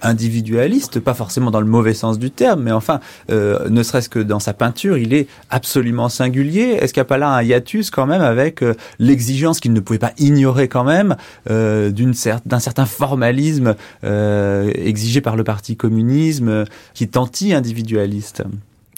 individualiste, 0.00 1.00
pas 1.00 1.14
forcément 1.14 1.50
dans 1.50 1.60
le 1.60 1.66
mauvais 1.66 1.94
sens 1.94 2.18
du 2.18 2.30
terme, 2.30 2.62
mais 2.62 2.72
enfin, 2.72 3.00
ne 3.28 3.82
serait-ce 3.82 4.08
que 4.08 4.20
dans 4.20 4.38
sa 4.38 4.52
peinture, 4.52 4.96
il 4.96 5.12
est 5.12 5.26
absolument 5.50 6.08
singulier. 6.08 6.78
Est-ce 6.80 6.92
qu'il 6.92 7.00
n'y 7.00 7.06
a 7.06 7.06
pas 7.06 7.18
là 7.18 7.34
un 7.34 7.42
hiatus 7.42 7.90
quand 7.90 8.06
même 8.06 8.22
avec 8.22 8.62
l'exigence 9.02 9.60
qu'il 9.60 9.72
ne 9.74 9.80
pouvait 9.80 9.98
pas 9.98 10.12
ignorer 10.16 10.68
quand 10.68 10.84
même 10.84 11.16
euh, 11.50 11.90
d'un 11.90 12.60
certain 12.60 12.86
formalisme 12.86 13.74
euh, 14.04 14.70
exigé 14.74 15.20
par 15.20 15.36
le 15.36 15.44
Parti 15.44 15.76
communisme, 15.76 16.48
euh, 16.48 16.64
qui 16.94 17.04
est 17.04 17.16
anti-individualiste 17.16 18.44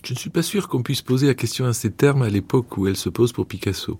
Je 0.04 0.12
ne 0.12 0.18
suis 0.18 0.30
pas 0.30 0.42
sûr 0.42 0.68
qu'on 0.68 0.82
puisse 0.82 1.02
poser 1.02 1.26
la 1.26 1.34
question 1.34 1.64
à 1.64 1.72
ces 1.72 1.90
termes 1.90 2.22
à 2.22 2.28
l'époque 2.28 2.76
où 2.76 2.86
elle 2.86 2.96
se 2.96 3.08
pose 3.08 3.32
pour 3.32 3.46
Picasso. 3.46 3.98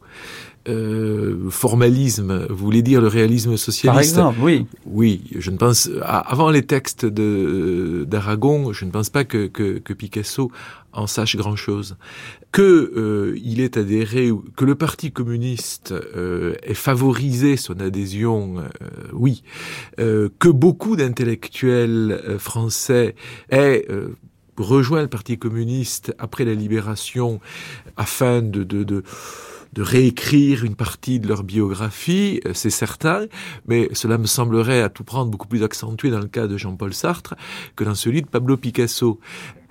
Euh, 0.66 1.50
formalisme, 1.50 2.46
vous 2.48 2.56
voulez 2.64 2.80
dire 2.80 3.02
le 3.02 3.08
réalisme 3.08 3.50
Par 3.50 3.58
socialiste 3.58 4.12
exemple, 4.16 4.38
oui. 4.40 4.66
Oui, 4.86 5.22
je 5.38 5.50
ne 5.50 5.58
pense 5.58 5.90
à- 6.00 6.20
avant 6.20 6.50
les 6.50 6.62
textes 6.62 7.04
de 7.04 8.06
d'Aragon, 8.08 8.72
je 8.72 8.86
ne 8.86 8.90
pense 8.90 9.10
pas 9.10 9.24
que, 9.24 9.46
que, 9.46 9.78
que 9.78 9.92
Picasso 9.92 10.50
en 10.94 11.06
sache 11.06 11.36
grand 11.36 11.56
chose. 11.56 11.96
Que 12.50 12.62
euh, 12.96 13.38
il 13.44 13.60
ait 13.60 13.76
adhéré, 13.76 14.30
que 14.56 14.64
le 14.64 14.74
Parti 14.74 15.12
communiste 15.12 15.92
euh, 15.92 16.54
ait 16.62 16.72
favorisé 16.72 17.58
son 17.58 17.78
adhésion, 17.80 18.58
euh, 18.58 18.62
oui. 19.12 19.42
Euh, 20.00 20.30
que 20.38 20.48
beaucoup 20.48 20.96
d'intellectuels 20.96 22.22
euh, 22.26 22.38
français 22.38 23.16
aient 23.50 23.84
euh, 23.90 24.16
rejoint 24.56 25.02
le 25.02 25.08
Parti 25.08 25.36
communiste 25.36 26.14
après 26.18 26.44
la 26.46 26.54
libération 26.54 27.40
afin 27.98 28.40
de, 28.40 28.62
de, 28.62 28.84
de 28.84 29.02
de 29.75 29.83
réécrire 29.83 30.64
une 30.64 30.75
partie 30.75 31.20
de 31.20 31.29
leur 31.29 31.43
biographie, 31.43 32.41
euh, 32.47 32.53
c'est 32.55 32.70
certain, 32.70 33.27
mais 33.66 33.89
cela 33.93 34.18
me 34.18 34.27
semblerait 34.27 34.83
à 34.83 34.89
tout 34.89 35.05
prendre 35.05 35.31
beaucoup 35.31 35.49
plus 35.49 35.62
accentué 35.62 36.11
dans 36.11 36.20
le 36.20 36.29
cas 36.29 36.47
de 36.47 36.57
Jean-Paul 36.57 36.95
Sartre 36.95 37.35
que 37.77 37.85
dans 37.85 37.95
celui 37.95 38.22
de 38.22 38.29
Pablo 38.29 38.57
Picasso. 38.57 39.20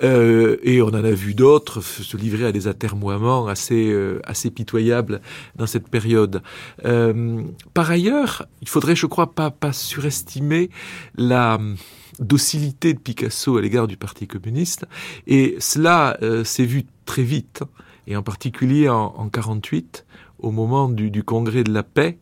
Euh, 0.04 0.58
et 0.64 0.82
on 0.82 0.88
en 0.88 1.04
a 1.04 1.12
vu 1.12 1.34
d'autres 1.34 1.82
se 1.82 2.18
livrer 2.18 2.46
à 2.46 2.52
des 2.52 2.68
atermoiements 2.68 3.48
assez, 3.48 3.90
euh, 3.92 4.20
assez 4.26 4.50
pitoyables 4.50 5.22
dans 5.56 5.68
cette 5.68 5.88
période. 5.88 6.42
Euh, 6.86 7.44
par 7.74 7.90
ailleurs, 7.90 8.46
il 8.62 8.68
faudrait, 8.68 8.96
je 8.96 9.06
crois, 9.06 9.34
pas, 9.34 9.52
pas 9.52 9.72
surestimer 9.72 10.70
la 11.16 11.56
hum, 11.56 11.78
docilité 12.20 12.94
de 12.94 13.00
Picasso 13.00 13.58
à 13.58 13.62
l'égard 13.62 13.88
du 13.88 13.98
Parti 13.98 14.28
communiste, 14.28 14.86
et 15.28 15.56
cela 15.60 16.18
euh, 16.22 16.44
s'est 16.44 16.66
vu 16.66 16.84
très 17.06 17.24
vite 17.24 17.64
et 18.08 18.16
en 18.16 18.24
particulier 18.24 18.90
en, 18.90 19.14
en 19.18 19.30
48, 19.30 20.06
au 20.40 20.52
moment 20.52 20.90
du, 20.90 21.10
du 21.10 21.24
congrès 21.24 21.64
de 21.64 21.72
la 21.72 21.84
paix, 21.84 22.18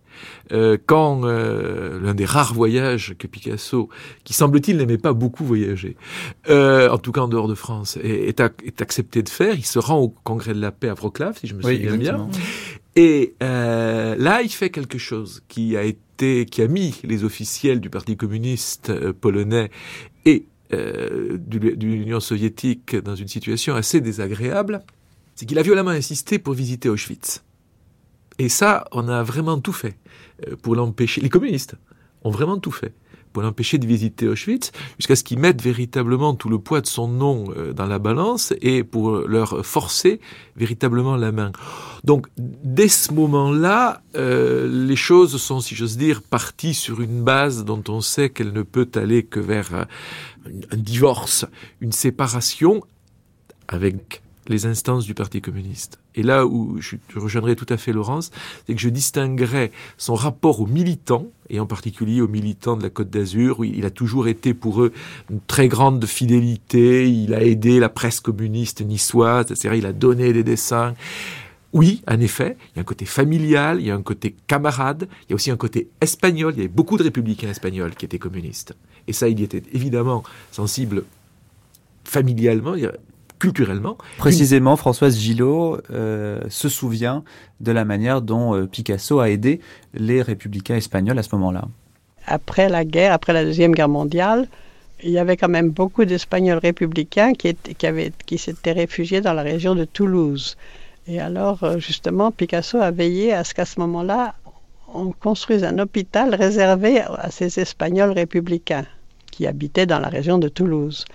euh, 0.52 0.78
quand 0.86 1.22
euh, 1.24 2.00
l'un 2.02 2.14
des 2.14 2.26
rares 2.26 2.54
voyages 2.54 3.16
que 3.18 3.26
Picasso, 3.26 3.90
qui 4.24 4.34
semble-t-il 4.34 4.78
n'aimait 4.78 4.98
pas 5.00 5.14
beaucoup 5.14 5.44
voyager, 5.46 5.96
euh, 6.50 6.90
en 6.90 6.98
tout 7.00 7.12
cas 7.12 7.22
en 7.22 7.28
dehors 7.28 7.48
de 7.48 7.56
France, 7.56 7.98
est, 8.04 8.28
est, 8.30 8.40
ac- 8.42 8.64
est 8.64 8.82
accepté 8.82 9.24
de 9.24 9.30
faire, 9.30 9.56
il 9.56 9.66
se 9.66 9.80
rend 9.80 10.00
au 10.00 10.10
congrès 10.10 10.54
de 10.54 10.60
la 10.62 10.72
paix 10.72 10.90
à 10.90 10.94
Wrocław, 10.94 11.34
si 11.40 11.48
je 11.48 11.56
me 11.56 11.66
Oui, 11.66 11.78
souviens 11.78 11.98
bien, 11.98 12.28
et 12.96 13.36
là, 13.40 14.42
il 14.44 14.50
fait 14.50 14.70
quelque 14.70 14.98
chose 14.98 15.42
qui 15.48 15.78
a 15.78 15.84
été, 15.84 16.46
qui 16.46 16.62
a 16.62 16.68
mis 16.68 17.00
les 17.04 17.24
officiels 17.24 17.80
du 17.80 17.90
Parti 17.90 18.18
communiste 18.18 18.92
polonais 19.14 19.72
et 20.26 20.46
de 20.72 21.58
l'Union 21.86 22.20
soviétique 22.20 22.96
dans 22.98 23.16
une 23.16 23.28
situation 23.30 23.76
assez 23.76 24.02
désagréable. 24.02 24.82
C'est 25.36 25.46
qu'il 25.46 25.60
a 25.60 25.64
violemment 25.64 25.92
insisté 25.92 26.40
pour 26.40 26.54
visiter 26.54 26.90
Auschwitz. 26.90 27.44
Et 28.38 28.50
ça, 28.50 28.86
on 28.92 29.08
a 29.08 29.24
vraiment 29.24 29.60
tout 29.60 29.74
fait 29.74 29.98
euh, 30.48 30.56
pour 30.56 30.76
l'empêcher. 30.76 31.22
Les 31.22 31.30
communistes 31.30 31.76
ont 32.24 32.32
vraiment 32.32 32.58
tout 32.58 32.72
fait 32.72 32.94
pour 33.34 33.44
l'empêcher 33.44 33.78
de 33.78 33.88
visiter 33.88 34.28
Auschwitz, 34.28 34.72
jusqu'à 34.98 35.16
ce 35.16 35.24
qu'ils 35.24 35.40
mettent 35.40 35.62
véritablement 35.62 36.36
tout 36.36 36.50
le 36.50 36.60
poids 36.60 36.82
de 36.82 36.88
son 36.88 37.08
nom 37.08 37.46
euh, 37.56 37.72
dans 37.72 37.86
la 37.86 38.00
balance 38.00 38.54
et 38.62 38.84
pour 38.84 39.20
leur 39.20 39.66
forcer 39.66 40.20
véritablement 40.56 41.16
la 41.16 41.32
main. 41.32 41.52
Donc, 42.04 42.28
dès 42.38 42.88
ce 42.90 43.14
moment-là, 43.14 44.02
euh, 44.16 44.68
les 44.88 44.96
choses 44.96 45.38
sont, 45.42 45.60
si 45.62 45.76
j'ose 45.76 45.98
dire, 45.98 46.22
parties 46.22 46.74
sur 46.74 47.02
une 47.02 47.24
base 47.24 47.64
dont 47.64 47.84
on 47.88 48.02
sait 48.02 48.30
qu'elle 48.30 48.54
ne 48.54 48.64
peut 48.64 48.90
aller 48.96 49.24
que 49.24 49.40
vers 49.40 49.88
un 50.72 50.78
divorce, 50.78 51.46
une 51.80 51.92
séparation 51.92 52.82
avec 53.68 54.22
les 54.48 54.66
instances 54.66 55.06
du 55.06 55.14
Parti 55.14 55.42
communiste. 55.42 56.00
Et 56.16 56.24
là 56.24 56.46
où 56.46 56.80
je 56.80 56.96
rejoindrai 57.16 57.56
tout 57.56 57.66
à 57.70 57.78
fait 57.78 57.94
Laurence, 57.94 58.32
c'est 58.66 58.74
que 58.74 58.82
je 58.82 58.89
distinguerais 58.89 59.72
son 59.98 60.16
rapport 60.16 60.60
aux 60.60 60.68
militants, 60.68 61.28
et 61.50 61.60
en 61.60 61.66
particulier 61.66 62.22
aux 62.22 62.28
militants 62.28 62.78
de 62.78 62.84
la 62.84 62.89
Côte 62.89 63.10
d'Azur, 63.10 63.64
il 63.64 63.86
a 63.86 63.89
toujours 63.89 64.28
été 64.28 64.54
pour 64.54 64.82
eux 64.82 64.92
une 65.30 65.42
très 65.42 65.68
grande 65.68 66.06
fidélité, 66.06 67.10
il 67.10 67.34
a 67.34 67.44
aidé 67.44 67.80
la 67.80 67.89
presse 67.89 68.20
communiste 68.20 68.82
niçoise, 68.82 69.48
c'est-à-dire 69.48 69.76
il 69.76 69.86
a 69.86 69.94
donné 69.94 70.34
des 70.34 70.44
dessins. 70.44 70.96
Oui, 71.74 72.02
en 72.06 72.20
effet, 72.20 72.58
il 72.74 72.78
y 72.78 72.80
a 72.80 72.82
un 72.82 72.86
côté 72.86 73.06
familial, 73.06 73.80
il 73.80 73.88
y 73.88 73.92
a 73.92 73.96
un 73.96 74.02
côté 74.02 74.36
camarade, 74.48 75.08
il 75.24 75.30
y 75.30 75.34
a 75.34 75.36
aussi 75.36 75.52
un 75.52 75.58
côté 75.58 75.89
espagnol, 76.02 76.54
il 76.54 76.58
y 76.58 76.62
avait 76.62 76.68
beaucoup 76.68 76.98
de 76.98 77.04
républicains 77.04 77.50
espagnols 77.50 77.96
qui 77.96 78.04
étaient 78.04 78.20
communistes. 78.20 78.76
Et 79.08 79.14
ça, 79.14 79.30
il 79.30 79.39
y 79.39 79.44
était 79.44 79.64
évidemment 79.72 80.24
sensible 80.52 81.06
familialement, 82.04 82.76
culturellement. 83.42 83.98
Précisément, 84.18 84.76
Françoise 84.76 85.18
Gillot 85.18 85.80
euh, 85.92 86.39
se 86.50 86.70
souvient 86.70 87.24
de 87.60 87.72
la 87.72 87.86
manière 87.86 88.22
dont 88.22 88.56
euh, 88.56 88.68
Picasso 88.68 89.20
a 89.20 89.30
aidé 89.30 89.60
les 89.96 90.22
républicains 90.22 90.76
espagnols 90.76 91.18
à 91.18 91.24
ce 91.24 91.34
moment-là. 91.36 91.64
Après 92.28 92.70
la 92.70 92.86
guerre, 92.86 93.14
après 93.14 93.34
la 93.34 93.44
Deuxième 93.44 93.74
Guerre 93.74 93.89
mondiale, 93.89 94.48
il 95.04 95.10
y 95.10 95.18
avait 95.18 95.38
quand 95.38 95.50
même 95.50 95.72
beaucoup 95.72 96.06
d'Espagnols 96.06 96.60
républicains 96.60 97.34
qui, 97.34 97.48
étaient- 97.48 97.74
qui, 97.74 97.88
avaient- 97.88 98.14
qui 98.28 98.38
s'étaient 98.38 98.74
réfugiés 98.74 99.22
dans 99.22 99.34
la 99.34 99.42
région 99.42 99.74
de 99.74 99.86
Toulouse. 99.86 100.56
Et 101.08 101.20
alors, 101.20 101.64
euh, 101.64 101.80
justement, 101.80 102.30
Picasso 102.32 102.78
a 102.80 102.92
veillé 102.92 103.34
à 103.34 103.44
ce 103.44 103.56
qu'à 103.56 103.66
ce 103.66 103.80
moment-là, 103.80 104.36
on 104.94 105.12
construise 105.14 105.64
un 105.64 105.80
hôpital 105.80 106.36
réservé 106.36 107.02
à 107.02 107.32
ces 107.32 107.60
Espagnols 107.60 108.12
républicains 108.12 108.86
qui 109.32 109.48
habitaient 109.48 109.88
dans 109.88 110.00
la 110.00 110.10
région 110.10 110.38
de 110.38 110.48
Toulouse. 110.50 111.06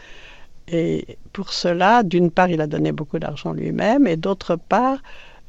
Et 0.68 1.18
pour 1.32 1.52
cela, 1.52 2.02
d'une 2.02 2.30
part, 2.30 2.48
il 2.48 2.60
a 2.60 2.66
donné 2.66 2.92
beaucoup 2.92 3.18
d'argent 3.18 3.52
lui-même, 3.52 4.06
et 4.06 4.16
d'autre 4.16 4.56
part, 4.56 4.98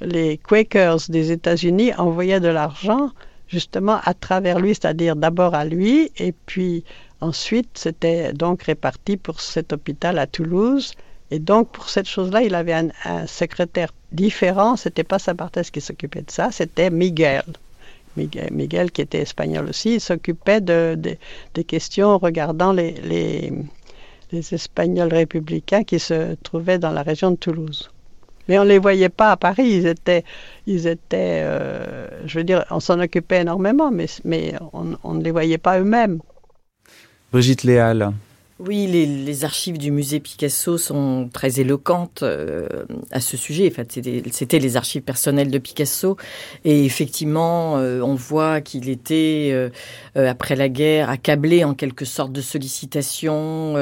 les 0.01 0.37
Quakers 0.37 1.09
des 1.09 1.31
États-Unis 1.31 1.93
envoyaient 1.95 2.39
de 2.39 2.49
l'argent 2.49 3.11
justement 3.47 3.99
à 4.03 4.13
travers 4.13 4.59
lui, 4.59 4.69
c'est-à-dire 4.69 5.15
d'abord 5.15 5.55
à 5.55 5.65
lui, 5.65 6.11
et 6.17 6.33
puis 6.45 6.83
ensuite 7.21 7.69
c'était 7.75 8.33
donc 8.33 8.63
réparti 8.63 9.17
pour 9.17 9.41
cet 9.41 9.73
hôpital 9.73 10.19
à 10.19 10.27
Toulouse. 10.27 10.93
Et 11.31 11.39
donc 11.39 11.69
pour 11.71 11.89
cette 11.89 12.07
chose-là, 12.07 12.41
il 12.43 12.55
avait 12.55 12.73
un, 12.73 13.27
secrétaire 13.27 13.93
différent. 14.11 14.75
C'était 14.75 15.03
pas 15.03 15.19
Sabartès 15.19 15.71
qui 15.71 15.81
s'occupait 15.81 16.21
de 16.21 16.31
ça, 16.31 16.51
c'était 16.51 16.89
Miguel. 16.89 17.43
Miguel. 18.15 18.49
Miguel, 18.51 18.91
qui 18.91 19.01
était 19.01 19.21
espagnol 19.21 19.69
aussi, 19.69 19.95
il 19.95 20.01
s'occupait 20.01 20.61
de, 20.61 20.95
de- 20.97 21.17
des 21.53 21.63
questions 21.63 22.17
regardant 22.17 22.71
les, 22.73 22.91
les, 23.03 23.53
les 24.31 24.53
Espagnols 24.53 25.13
républicains 25.13 25.83
qui 25.83 25.99
se 25.99 26.35
trouvaient 26.43 26.79
dans 26.79 26.91
la 26.91 27.03
région 27.03 27.31
de 27.31 27.35
Toulouse. 27.37 27.89
Mais 28.47 28.57
on 28.59 28.63
ne 28.63 28.69
les 28.69 28.79
voyait 28.79 29.09
pas 29.09 29.31
à 29.31 29.37
Paris, 29.37 29.67
ils 29.67 29.87
étaient, 29.87 30.23
ils 30.67 30.87
étaient 30.87 31.41
euh, 31.43 32.07
je 32.25 32.39
veux 32.39 32.45
dire, 32.45 32.63
on 32.69 32.79
s'en 32.79 32.99
occupait 32.99 33.41
énormément, 33.41 33.91
mais, 33.91 34.05
mais 34.23 34.53
on, 34.73 34.97
on 35.03 35.13
ne 35.15 35.23
les 35.23 35.31
voyait 35.31 35.57
pas 35.57 35.79
eux-mêmes. 35.79 36.19
Brigitte 37.31 37.63
Léal, 37.63 38.13
Oui, 38.59 38.87
les, 38.87 39.05
les, 39.05 39.45
archives 39.45 39.77
du 39.77 39.91
musée 39.91 40.19
Picasso 40.19 40.79
sont 40.79 41.29
très 41.31 41.59
éloquentes 41.59 42.23
euh, 42.23 42.67
à 43.11 43.21
ce 43.21 43.37
sujet. 43.37 43.69
En 43.71 43.75
fait, 43.75 43.99
c'était 44.31 44.57
les 44.57 44.77
archives 44.77 45.03
personnelles 45.03 45.51
de 45.51 45.59
Picasso. 45.59 46.17
Et 46.65 46.83
effectivement, 46.83 47.77
euh, 47.77 48.01
on 48.01 48.15
voit 48.15 48.61
qu'il 48.61 48.89
était, 48.89 49.51
euh, 49.51 49.69
après 50.15 50.55
la 50.55 50.69
guerre, 50.69 51.11
accablé 51.11 51.63
en 51.63 51.75
quelque 51.75 52.03
sorte 52.03 52.31
de 52.31 52.41
sollicitations 52.41 53.75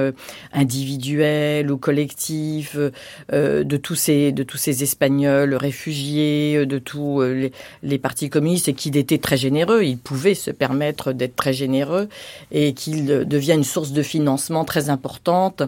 individuelles 0.52 1.72
ou 1.72 1.78
collectives 1.78 2.92
de, 3.32 3.78
tous 3.78 3.96
ces, 3.96 4.34
de 4.34 4.44
tous 4.44 4.58
ces 4.58 4.84
Espagnols 4.84 5.56
réfugiés, 5.56 6.66
de 6.66 6.80
tous 6.80 7.22
les, 7.22 7.54
les 7.82 7.98
partis 7.98 8.30
communistes, 8.30 8.68
et 8.68 8.74
qu'il 8.74 8.98
était 8.98 9.20
très 9.20 9.38
généreux. 9.38 9.84
Il 9.84 10.00
pouvait 10.00 10.36
se 10.36 10.52
permettre 10.52 11.14
d'être 11.14 11.38
très 11.38 11.54
généreux 11.54 12.10
et 12.52 12.74
qu'il 12.74 13.06
devient 13.06 13.54
une 13.54 13.64
source 13.64 13.94
de 13.94 14.04
financement 14.04 14.65
très 14.66 14.90
importante, 14.90 15.64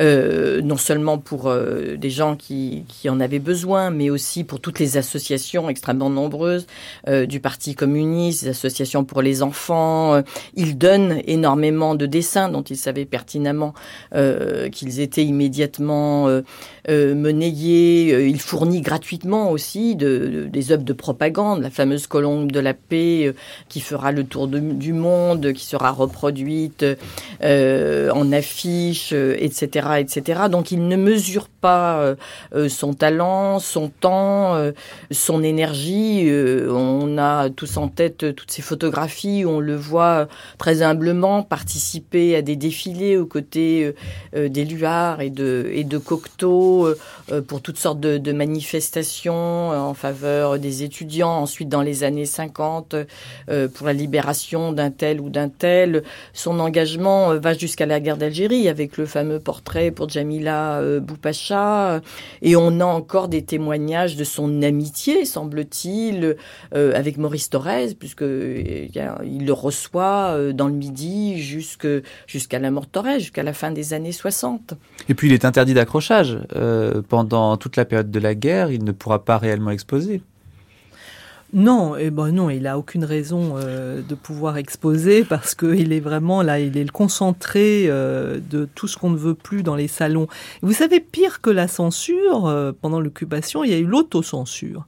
euh, 0.00 0.62
non 0.62 0.76
seulement 0.76 1.18
pour 1.18 1.48
euh, 1.48 1.96
des 1.96 2.10
gens 2.10 2.36
qui, 2.36 2.84
en 3.08 3.20
avaient 3.20 3.38
besoin, 3.38 3.90
mais 3.90 4.10
aussi 4.10 4.42
pour 4.42 4.60
toutes 4.60 4.78
les 4.78 4.96
associations 4.96 5.68
extrêmement 5.68 6.10
nombreuses 6.10 6.66
euh, 7.08 7.26
du 7.26 7.40
Parti 7.40 7.74
communiste, 7.74 8.44
des 8.44 8.50
associations 8.50 9.04
pour 9.04 9.22
les 9.22 9.42
enfants. 9.42 10.22
il 10.54 10.78
donne 10.78 11.20
énormément 11.26 11.94
de 11.94 12.06
dessins 12.06 12.48
dont 12.48 12.62
il 12.62 12.76
savait 12.76 13.04
pertinemment 13.04 13.74
qu'ils 14.72 15.00
étaient 15.00 15.24
immédiatement 15.24 16.28
monnayés. 16.88 18.26
il 18.28 18.40
fournit 18.40 18.80
gratuitement 18.80 19.50
aussi 19.50 19.96
de, 19.96 20.48
des 20.50 20.72
œuvres 20.72 20.84
de 20.84 20.92
propagande, 20.92 21.62
la 21.62 21.70
fameuse 21.70 22.06
colombe 22.06 22.52
de 22.52 22.60
la 22.60 22.74
paix 22.74 23.34
qui 23.68 23.80
fera 23.80 24.12
le 24.12 24.24
tour 24.24 24.48
du 24.48 24.92
monde, 24.92 25.52
qui 25.52 25.64
sera 25.64 25.90
reproduite 25.90 26.84
en 27.42 28.32
affiches, 28.32 29.12
etc., 29.12 29.88
etc. 29.98 30.42
Donc 30.50 30.70
il 30.70 30.86
ne 30.88 30.96
mesure 30.96 31.48
pas 31.48 31.98
euh, 32.00 32.14
euh, 32.54 32.68
son 32.68 32.94
talent, 32.94 33.58
son 33.58 33.88
temps, 33.88 34.54
euh, 34.54 34.72
son 35.10 35.42
énergie. 35.42 36.28
on 36.68 37.18
a 37.18 37.50
tous 37.50 37.76
en 37.76 37.88
tête 37.88 38.34
toutes 38.34 38.50
ces 38.50 38.62
photographies 38.62 39.44
où 39.44 39.50
on 39.50 39.60
le 39.60 39.76
voit 39.76 40.28
très 40.58 40.82
humblement 40.82 41.42
participer 41.42 42.36
à 42.36 42.42
des 42.42 42.56
défilés 42.56 43.16
aux 43.16 43.26
côtés 43.26 43.94
des 44.34 44.64
Luards 44.64 45.20
et 45.20 45.30
de, 45.30 45.70
et 45.72 45.84
de 45.84 45.98
Cocteau 45.98 46.75
pour 47.48 47.62
toutes 47.62 47.78
sortes 47.78 48.00
de, 48.00 48.32
manifestations 48.32 49.70
en 49.70 49.94
faveur 49.94 50.58
des 50.58 50.82
étudiants. 50.82 51.30
Ensuite, 51.30 51.68
dans 51.68 51.82
les 51.82 52.04
années 52.04 52.26
50, 52.26 52.96
pour 53.74 53.86
la 53.86 53.92
libération 53.92 54.72
d'un 54.72 54.90
tel 54.90 55.20
ou 55.20 55.30
d'un 55.30 55.48
tel. 55.48 56.02
Son 56.32 56.60
engagement 56.60 57.34
va 57.36 57.54
jusqu'à 57.54 57.86
la 57.86 58.00
guerre 58.00 58.16
d'Algérie 58.16 58.68
avec 58.68 58.96
le 58.96 59.06
fameux 59.06 59.40
portrait 59.40 59.90
pour 59.90 60.08
Jamila 60.08 60.80
euh, 60.80 61.00
Boupacha. 61.00 62.00
Et 62.42 62.56
on 62.56 62.80
a 62.80 62.84
encore 62.84 63.28
des 63.28 63.42
témoignages 63.42 64.16
de 64.16 64.24
son 64.24 64.62
amitié, 64.62 65.24
semble-t-il, 65.24 66.36
euh, 66.74 66.92
avec 66.94 67.18
Maurice 67.18 67.50
Thorez, 67.50 67.94
puisque 67.98 68.22
euh, 68.22 68.86
il 69.24 69.46
le 69.46 69.52
reçoit 69.52 70.36
dans 70.52 70.68
le 70.68 70.74
Midi 70.74 71.38
jusqu'à 71.38 72.58
la 72.58 72.70
mort 72.70 72.84
de 72.84 72.90
Thorez, 72.90 73.20
jusqu'à 73.20 73.42
la 73.42 73.52
fin 73.52 73.70
des 73.70 73.94
années 73.94 74.12
60. 74.12 74.74
Et 75.08 75.14
puis 75.14 75.28
il 75.28 75.34
est 75.34 75.44
interdit 75.44 75.74
d'accrochage. 75.74 76.38
Pendant 77.08 77.56
toute 77.56 77.76
la 77.76 77.84
période 77.84 78.10
de 78.10 78.18
la 78.18 78.34
guerre, 78.34 78.70
il 78.70 78.84
ne 78.84 78.92
pourra 78.92 79.24
pas 79.24 79.38
réellement 79.38 79.70
exposer. 79.70 80.22
Non, 81.52 81.96
eh 81.96 82.10
ben 82.10 82.32
non, 82.32 82.50
il 82.50 82.66
a 82.66 82.76
aucune 82.76 83.04
raison 83.04 83.54
euh, 83.56 84.02
de 84.06 84.14
pouvoir 84.14 84.56
exposer 84.56 85.24
parce 85.24 85.54
qu'il 85.54 85.92
est 85.92 86.00
vraiment 86.00 86.42
là, 86.42 86.58
il 86.58 86.76
est 86.76 86.84
le 86.84 86.90
concentré 86.90 87.84
euh, 87.86 88.40
de 88.50 88.68
tout 88.74 88.88
ce 88.88 88.96
qu'on 88.96 89.10
ne 89.10 89.16
veut 89.16 89.34
plus 89.34 89.62
dans 89.62 89.76
les 89.76 89.86
salons. 89.86 90.26
vous 90.62 90.72
savez, 90.72 90.98
pire 90.98 91.40
que 91.40 91.50
la 91.50 91.68
censure, 91.68 92.46
euh, 92.46 92.72
pendant 92.78 93.00
l'occupation, 93.00 93.62
il 93.62 93.70
y 93.70 93.74
a 93.74 93.78
eu 93.78 93.86
l'autocensure 93.86 94.86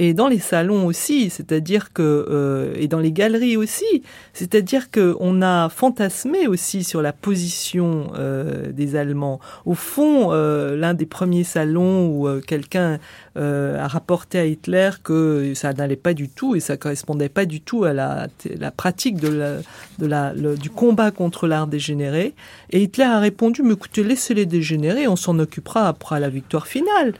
et 0.00 0.14
dans 0.14 0.28
les 0.28 0.38
salons 0.38 0.86
aussi, 0.86 1.28
c'est-à-dire 1.28 1.92
que 1.92 2.02
euh, 2.02 2.72
et 2.76 2.86
dans 2.86 3.00
les 3.00 3.10
galeries 3.10 3.56
aussi, 3.56 4.02
c'est-à-dire 4.32 4.92
que 4.92 5.16
on 5.18 5.42
a 5.42 5.68
fantasmé 5.68 6.46
aussi 6.46 6.84
sur 6.84 7.02
la 7.02 7.12
position 7.12 8.12
euh, 8.16 8.70
des 8.70 8.94
Allemands. 8.94 9.40
Au 9.66 9.74
fond, 9.74 10.28
euh, 10.30 10.76
l'un 10.76 10.94
des 10.94 11.04
premiers 11.04 11.42
salons 11.42 12.06
où 12.06 12.28
euh, 12.28 12.40
quelqu'un 12.40 13.00
euh, 13.36 13.76
a 13.76 13.88
rapporté 13.88 14.38
à 14.38 14.46
Hitler 14.46 14.90
que 15.02 15.52
ça 15.54 15.72
n'allait 15.72 15.96
pas 15.96 16.14
du 16.14 16.28
tout 16.28 16.54
et 16.54 16.60
ça 16.60 16.76
correspondait 16.76 17.28
pas 17.28 17.44
du 17.44 17.60
tout 17.60 17.82
à 17.82 17.92
la, 17.92 18.28
la 18.56 18.70
pratique 18.70 19.16
de 19.16 19.28
la, 19.28 19.56
de 19.98 20.06
la, 20.06 20.32
du 20.32 20.70
combat 20.70 21.10
contre 21.10 21.48
l'art 21.48 21.66
dégénéré. 21.66 22.34
Et 22.70 22.82
Hitler 22.82 23.04
a 23.04 23.18
répondu, 23.18 23.62
mais 23.64 23.72
écoutez, 23.72 24.04
laissez-les 24.04 24.46
dégénérer, 24.46 25.08
on 25.08 25.16
s'en 25.16 25.40
occupera 25.40 25.88
après 25.88 26.20
la 26.20 26.28
victoire 26.28 26.68
finale. 26.68 27.14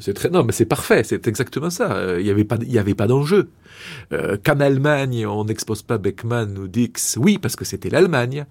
C'est 0.00 0.14
très 0.14 0.30
non, 0.30 0.44
mais 0.44 0.52
c'est 0.52 0.66
parfait, 0.66 1.02
c'est 1.04 1.26
exactement 1.26 1.70
ça. 1.70 1.92
Euh, 1.92 2.20
il 2.20 2.24
n'y 2.24 2.30
avait 2.30 2.44
pas, 2.44 2.56
il 2.60 2.72
y 2.72 2.78
avait 2.78 2.94
pas 2.94 3.06
d'enjeu. 3.06 3.50
Euh, 4.12 4.36
Qu'en 4.42 4.60
Allemagne, 4.60 5.26
on 5.26 5.44
n'expose 5.44 5.82
pas 5.82 5.98
Beckman 5.98 6.56
ou 6.58 6.68
Dix, 6.68 7.16
oui, 7.20 7.38
parce 7.38 7.56
que 7.56 7.64
c'était 7.64 7.90
l'Allemagne. 7.90 8.46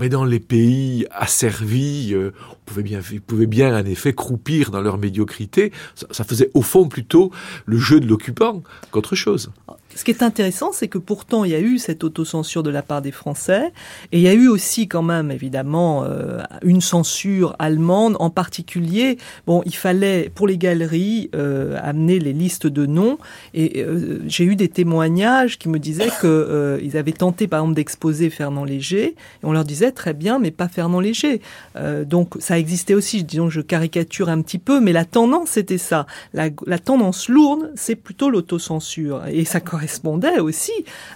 Mais 0.00 0.08
dans 0.08 0.24
les 0.24 0.40
pays 0.40 1.06
asservis, 1.12 2.10
euh, 2.14 2.32
on 2.50 2.56
pouvait 2.66 2.82
bien, 2.82 3.00
pouvait 3.26 3.46
bien 3.46 3.78
en 3.78 3.84
effet 3.86 4.12
croupir 4.12 4.72
dans 4.72 4.80
leur 4.80 4.98
médiocrité. 4.98 5.72
Ça, 6.10 6.24
faisait 6.24 6.50
au 6.54 6.62
fond 6.62 6.88
plutôt 6.88 7.30
le 7.64 7.78
jeu 7.78 8.00
de 8.00 8.06
l'occupant 8.06 8.62
qu'autre 8.90 9.14
chose. 9.14 9.52
Ce 9.94 10.02
qui 10.02 10.10
est 10.10 10.24
intéressant, 10.24 10.72
c'est 10.72 10.88
que 10.88 10.98
pourtant 10.98 11.44
il 11.44 11.52
y 11.52 11.54
a 11.54 11.60
eu 11.60 11.78
cette 11.78 12.02
autocensure 12.02 12.64
de 12.64 12.70
la 12.70 12.82
part 12.82 13.00
des 13.00 13.12
Français, 13.12 13.72
et 14.10 14.18
il 14.18 14.22
y 14.22 14.26
a 14.26 14.34
eu 14.34 14.48
aussi 14.48 14.88
quand 14.88 15.02
même 15.02 15.30
évidemment 15.30 16.02
euh, 16.02 16.42
une 16.64 16.80
censure 16.80 17.54
allemande, 17.60 18.16
en 18.18 18.30
particulier, 18.30 19.18
bon, 19.46 19.62
il 19.64 19.76
fallait 19.76 20.32
pour 20.34 20.48
les 20.48 20.58
galeries 20.58 21.30
euh, 21.36 21.78
amener 21.80 22.18
les 22.18 22.32
listes 22.32 22.66
de 22.66 22.86
noms, 22.86 23.18
et 23.52 23.86
j'ai 24.26 24.44
eu 24.44 24.56
des 24.56 24.68
témoignages 24.68 25.58
qui 25.58 25.68
me 25.68 25.78
disaient 25.78 26.10
que 26.20 26.80
ils 26.82 26.96
avaient 26.96 27.12
tenté 27.12 27.46
par 27.46 27.60
exemple 27.60 27.76
d'exposer 27.76 28.30
Fernand 28.30 28.64
Léger, 28.64 29.04
et 29.04 29.44
on 29.44 29.52
leur 29.52 29.64
disait 29.64 29.83
très 29.92 30.14
bien, 30.14 30.38
mais 30.38 30.50
pas 30.50 30.68
Fernand 30.68 31.00
Léger. 31.00 31.40
Euh, 31.76 32.04
donc 32.04 32.34
ça 32.38 32.58
existait 32.58 32.94
aussi, 32.94 33.24
disons, 33.24 33.50
je 33.50 33.60
caricature 33.60 34.28
un 34.28 34.42
petit 34.42 34.58
peu, 34.58 34.80
mais 34.80 34.92
la 34.92 35.04
tendance 35.04 35.50
c'était 35.50 35.78
ça. 35.78 36.06
La, 36.32 36.50
tendance 36.78 37.28
lourde, 37.28 37.70
c'est 37.74 37.94
plutôt 37.94 38.30
l'autocensure, 38.30 39.22
et 39.26 39.44
ça 39.44 39.60
correspond 39.60 39.84
correspondait 39.84 40.38
aussi 40.38 40.72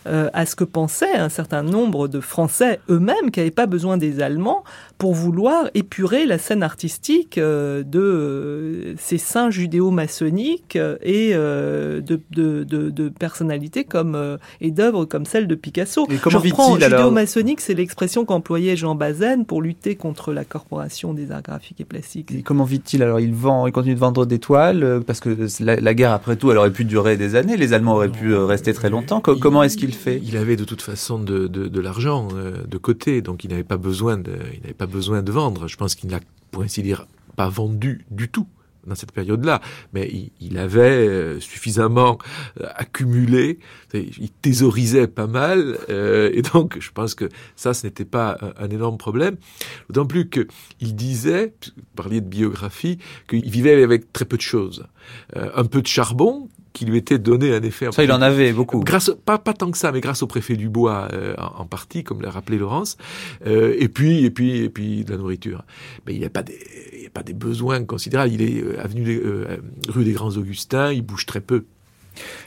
euh, 0.06 0.28
à 0.32 0.44
ce 0.44 0.54
que 0.56 0.64
pensaient 0.64 1.16
un 1.16 1.28
certain 1.28 1.62
nombre 1.62 2.08
de 2.08 2.20
Français 2.20 2.80
eux-mêmes 2.90 3.30
qui 3.30 3.40
n'avaient 3.40 3.50
pas 3.50 3.66
besoin 3.66 3.96
des 3.96 4.20
Allemands 4.20 4.64
pour 4.98 5.14
vouloir 5.14 5.70
épurer 5.74 6.26
la 6.26 6.38
scène 6.38 6.64
artistique 6.64 7.38
euh, 7.38 7.84
de 7.84 8.00
euh, 8.00 8.94
ces 8.98 9.16
saints 9.16 9.48
judéo-maçonniques 9.48 10.76
et 10.76 11.30
euh, 11.34 12.00
de, 12.00 12.20
de, 12.32 12.64
de, 12.64 12.90
de, 12.90 13.08
personnalités 13.08 13.84
comme 13.84 14.16
euh, 14.16 14.36
et 14.60 14.72
d'œuvres 14.72 15.04
comme 15.04 15.24
celle 15.24 15.46
de 15.46 15.54
Picasso. 15.54 16.06
Et 16.10 16.16
comment 16.16 16.40
vit-il 16.40 16.82
alors 16.82 16.98
Judéo-maçonnique, 16.98 17.60
c'est 17.60 17.74
l'expression 17.74 18.24
qu'employait 18.24 18.76
Jean 18.76 18.96
Bazaine 18.96 19.46
pour 19.46 19.62
lutter 19.62 19.94
contre 19.94 20.32
la 20.32 20.44
corporation 20.44 21.14
des 21.14 21.30
arts 21.30 21.42
graphiques 21.42 21.80
et 21.80 21.84
plastiques. 21.84 22.32
Et 22.32 22.42
comment 22.42 22.64
vit-il 22.64 23.02
alors? 23.04 23.20
Il 23.20 23.34
vend, 23.34 23.68
il 23.68 23.72
continue 23.72 23.94
de 23.94 24.00
vendre 24.00 24.26
des 24.26 24.40
toiles 24.40 25.02
parce 25.06 25.20
que 25.20 25.36
la, 25.60 25.76
la, 25.76 25.94
guerre, 25.94 26.12
après 26.12 26.34
tout, 26.34 26.50
elle 26.50 26.58
aurait 26.58 26.72
pu 26.72 26.84
durer 26.84 27.16
des 27.16 27.36
années. 27.36 27.56
Les 27.56 27.72
Allemands 27.72 27.94
auraient 27.94 28.08
pu 28.08 28.34
rester 28.34 28.74
très 28.74 28.90
longtemps. 28.90 29.20
Comment 29.20 29.62
est-ce 29.62 29.76
qu'il 29.76 29.94
fait? 29.94 30.20
Il 30.24 30.36
avait 30.36 30.56
de 30.56 30.64
toute 30.64 30.82
façon 30.82 31.20
de, 31.20 31.46
de, 31.46 31.68
de 31.68 31.80
l'argent 31.80 32.28
de 32.28 32.78
côté, 32.78 33.22
donc 33.22 33.44
il 33.44 33.50
n'avait 33.50 33.62
pas 33.62 33.76
besoin 33.76 34.16
de, 34.16 34.32
il 34.54 34.60
n'avait 34.62 34.74
pas 34.74 34.87
besoin 34.88 35.22
de 35.22 35.30
vendre. 35.30 35.68
Je 35.68 35.76
pense 35.76 35.94
qu'il 35.94 36.10
n'a, 36.10 36.20
pour 36.50 36.62
ainsi 36.62 36.82
dire, 36.82 37.06
pas 37.36 37.48
vendu 37.48 38.04
du 38.10 38.28
tout 38.28 38.48
dans 38.88 38.94
cette 38.94 39.12
période-là, 39.12 39.60
mais 39.92 40.10
il, 40.40 40.58
avait 40.58 40.80
euh, 40.80 41.40
suffisamment 41.40 42.18
euh, 42.60 42.66
accumulé, 42.74 43.58
il 43.92 44.30
thésaurisait 44.42 45.06
pas 45.06 45.26
mal, 45.26 45.78
euh, 45.90 46.30
et 46.32 46.42
donc 46.42 46.78
je 46.80 46.90
pense 46.90 47.14
que 47.14 47.28
ça, 47.54 47.74
ce 47.74 47.86
n'était 47.86 48.04
pas 48.04 48.38
un, 48.40 48.64
un, 48.64 48.70
énorme 48.70 48.98
problème. 48.98 49.36
D'autant 49.88 50.06
plus 50.06 50.28
qu'il 50.28 50.96
disait, 50.96 51.54
vous 51.76 51.82
parliez 51.94 52.20
de 52.20 52.28
biographie, 52.28 52.98
qu'il 53.28 53.48
vivait 53.50 53.82
avec 53.82 54.12
très 54.12 54.24
peu 54.24 54.36
de 54.36 54.42
choses. 54.42 54.86
Un 55.34 55.64
peu 55.64 55.82
de 55.82 55.86
charbon, 55.86 56.48
qui 56.72 56.84
lui 56.84 56.98
était 56.98 57.18
donné 57.18 57.54
un 57.54 57.62
effet. 57.62 57.90
Ça, 57.92 58.04
il 58.04 58.12
en 58.12 58.22
avait 58.22 58.52
beaucoup. 58.52 58.80
Grâce, 58.80 59.10
pas, 59.24 59.38
pas 59.38 59.52
tant 59.52 59.70
que 59.70 59.78
ça, 59.78 59.92
mais 59.92 60.00
grâce 60.00 60.22
au 60.22 60.26
préfet 60.26 60.56
du 60.56 60.68
bois 60.68 61.08
euh, 61.12 61.34
en, 61.38 61.62
en, 61.62 61.66
partie, 61.66 62.04
comme 62.04 62.22
l'a 62.22 62.30
rappelé 62.30 62.58
Laurence. 62.58 62.96
Euh, 63.46 63.74
et 63.78 63.88
puis, 63.88 64.24
et 64.24 64.30
puis, 64.30 64.58
et 64.58 64.68
puis 64.68 65.04
de 65.04 65.10
la 65.12 65.18
nourriture. 65.18 65.64
Mais 66.06 66.14
il 66.14 66.20
n'y 66.20 66.26
a 66.26 66.30
pas 66.30 66.42
des, 66.42 66.58
il 66.94 67.02
y 67.02 67.06
a 67.06 67.10
pas 67.10 67.22
des 67.22 67.32
besoins 67.32 67.84
considérables. 67.84 68.32
Il 68.32 68.42
est 68.42 68.62
euh, 68.62 68.82
avenue 68.82 69.04
des, 69.04 69.20
euh, 69.20 69.56
rue 69.88 70.04
des 70.04 70.12
Grands 70.12 70.36
Augustins. 70.36 70.92
Il 70.92 71.02
bouge 71.02 71.26
très 71.26 71.40
peu. 71.40 71.64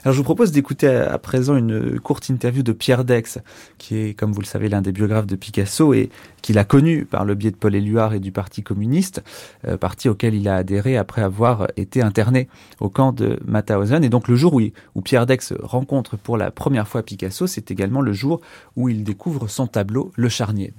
Alors 0.03 0.13
je 0.13 0.17
vous 0.17 0.23
propose 0.23 0.51
d'écouter 0.51 0.87
à 0.87 1.17
présent 1.17 1.55
une 1.55 1.99
courte 1.99 2.29
interview 2.29 2.63
de 2.63 2.71
Pierre 2.71 3.05
Dex, 3.05 3.39
qui 3.77 3.97
est, 3.97 4.13
comme 4.13 4.31
vous 4.31 4.41
le 4.41 4.45
savez, 4.45 4.69
l'un 4.69 4.81
des 4.81 4.91
biographes 4.91 5.27
de 5.27 5.35
Picasso 5.35 5.93
et 5.93 6.09
qu'il 6.41 6.57
a 6.57 6.63
connu 6.63 7.05
par 7.05 7.25
le 7.25 7.35
biais 7.35 7.51
de 7.51 7.55
Paul 7.55 7.75
Éluard 7.75 8.13
et 8.13 8.19
du 8.19 8.31
Parti 8.31 8.63
communiste, 8.63 9.23
euh, 9.67 9.77
parti 9.77 10.09
auquel 10.09 10.33
il 10.33 10.47
a 10.47 10.55
adhéré 10.55 10.97
après 10.97 11.21
avoir 11.21 11.67
été 11.77 12.01
interné 12.01 12.47
au 12.79 12.89
camp 12.89 13.11
de 13.11 13.39
Mauthausen. 13.45 14.03
Et 14.03 14.09
donc 14.09 14.27
le 14.27 14.35
jour 14.35 14.53
où, 14.55 15.01
Pierre 15.01 15.25
Dex 15.25 15.53
rencontre 15.61 16.17
pour 16.17 16.37
la 16.37 16.51
première 16.51 16.87
fois 16.87 17.03
Picasso, 17.03 17.47
c'est 17.47 17.71
également 17.71 18.01
le 18.01 18.13
jour 18.13 18.41
où 18.75 18.89
il 18.89 19.03
découvre 19.03 19.47
son 19.47 19.67
tableau 19.67 20.11
Le 20.15 20.29
Charnier. 20.29 20.73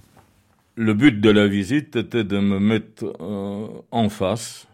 Le 0.75 0.95
but 0.95 1.21
de 1.21 1.31
la 1.31 1.47
visite 1.49 1.97
était 1.97 2.25
de 2.25 2.39
me 2.39 2.59
mettre 2.59 3.05
euh, 3.21 3.67
en 3.91 4.09
face 4.09 4.67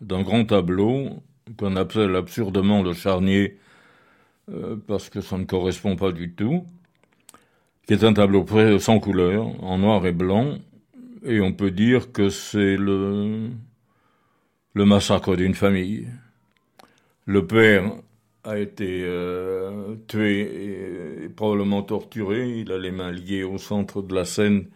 d'un 0.00 0.22
grand 0.22 0.46
tableau 0.46 1.22
qu'on 1.58 1.76
appelle 1.76 2.16
absurdement 2.16 2.82
le 2.82 2.94
charnier 2.94 3.58
euh, 4.50 4.76
parce 4.86 5.08
que 5.08 5.20
ça 5.20 5.38
ne 5.38 5.44
correspond 5.44 5.96
pas 5.96 6.12
du 6.12 6.32
tout, 6.32 6.64
qui 7.86 7.94
est 7.94 8.04
un 8.04 8.12
tableau 8.12 8.44
sans 8.78 8.98
couleur, 8.98 9.46
en 9.62 9.78
noir 9.78 10.04
et 10.06 10.12
blanc, 10.12 10.58
et 11.24 11.40
on 11.40 11.52
peut 11.52 11.70
dire 11.70 12.12
que 12.12 12.28
c'est 12.28 12.76
le, 12.76 13.50
massacre 14.74 15.36
d'une 15.36 15.54
famille. 15.54 16.08
Le 17.26 17.46
père 17.46 17.92
a 18.44 18.58
été 18.58 19.02
euh, 19.04 19.94
tué 20.08 21.24
et, 21.24 21.28
probablement 21.28 21.82
torturé. 21.82 22.58
Il 22.58 22.72
a 22.72 22.78
les 22.78 22.90
mains 22.90 23.12
liées 23.12 23.44
au 23.44 23.58
centre 23.58 24.02
de 24.02 24.14
la 24.14 24.24
scène, 24.24 24.66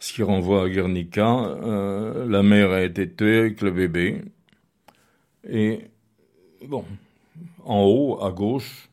ce 0.00 0.12
qui 0.12 0.24
renvoie 0.24 0.64
à 0.64 0.68
Guernica. 0.68 1.44
Euh, 1.44 2.26
la 2.26 2.42
mère 2.42 2.72
a 2.72 2.82
été 2.82 3.08
tuée 3.08 3.38
avec 3.38 3.60
le 3.62 3.70
bébé. 3.70 4.22
Et 5.48 5.82
bon, 6.66 6.84
en 7.64 7.84
haut, 7.84 8.22
à 8.22 8.32
gauche, 8.32 8.87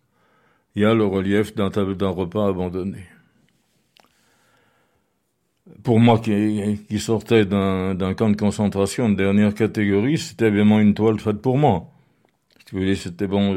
il 0.76 0.82
y 0.82 0.86
a 0.86 0.94
le 0.94 1.06
relief 1.06 1.56
d'un 1.56 1.70
repas 1.70 2.50
abandonné. 2.50 3.06
Pour 5.84 6.00
moi 6.00 6.20
qui, 6.20 7.00
sortais 7.00 7.46
d'un 7.46 8.14
camp 8.16 8.30
de 8.30 8.36
concentration 8.36 9.10
de 9.10 9.16
dernière 9.16 9.54
catégorie, 9.54 10.18
c'était 10.18 10.50
vraiment 10.50 10.80
une 10.80 10.94
toile 10.94 11.20
faite 11.20 11.42
pour 11.42 11.58
moi. 11.58 11.92
C'était 12.96 13.28
bon. 13.28 13.54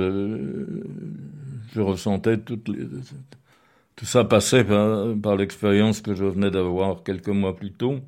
Je, 1.72 1.80
ressentais 1.80 2.38
toutes 2.38 2.68
les, 2.68 2.86
tout 3.96 4.04
ça 4.04 4.24
passait 4.24 4.64
par, 4.64 5.14
par 5.20 5.36
l'expérience 5.36 6.00
que 6.00 6.14
je 6.14 6.24
venais 6.24 6.50
d'avoir 6.50 7.02
quelques 7.02 7.28
mois 7.28 7.56
plus 7.56 7.72
tôt. 7.72 8.00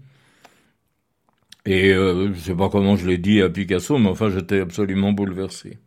Et 1.67 1.93
euh, 1.93 2.33
je 2.33 2.39
sais 2.41 2.55
pas 2.55 2.69
comment 2.71 2.97
je 2.97 3.07
l'ai 3.07 3.19
dit 3.19 3.43
à 3.43 3.51
Picasso, 3.51 3.99
mais 3.99 4.09
enfin 4.09 4.31
j'étais 4.31 4.61
absolument 4.61 5.13
bouleversé. 5.13 5.79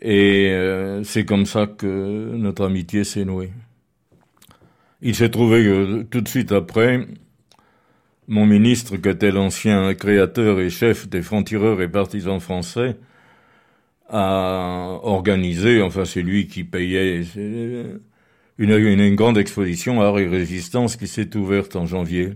Et 0.00 0.50
euh, 0.50 1.04
c'est 1.04 1.24
comme 1.24 1.46
ça 1.46 1.66
que 1.66 2.32
notre 2.34 2.64
amitié 2.64 3.04
s'est 3.04 3.24
nouée. 3.24 3.52
Il 5.02 5.14
s'est 5.14 5.30
trouvé 5.30 5.62
que 5.62 6.02
tout 6.02 6.20
de 6.20 6.28
suite 6.28 6.52
après, 6.52 7.06
mon 8.28 8.46
ministre, 8.46 8.96
qui 8.96 9.08
était 9.08 9.30
l'ancien 9.30 9.94
créateur 9.94 10.60
et 10.60 10.70
chef 10.70 11.08
des 11.08 11.22
francs-tireurs 11.22 11.82
et 11.82 11.88
partisans 11.88 12.40
français, 12.40 12.96
a 14.08 14.98
organisé, 15.02 15.82
enfin 15.82 16.04
c'est 16.04 16.22
lui 16.22 16.46
qui 16.48 16.64
payait, 16.64 17.22
une, 18.58 18.72
une, 18.72 19.14
grande 19.14 19.38
exposition 19.38 20.00
Art 20.02 20.18
et 20.18 20.26
Résistance 20.26 20.96
qui 20.96 21.06
s'est 21.06 21.36
ouverte 21.36 21.76
en 21.76 21.86
janvier, 21.86 22.34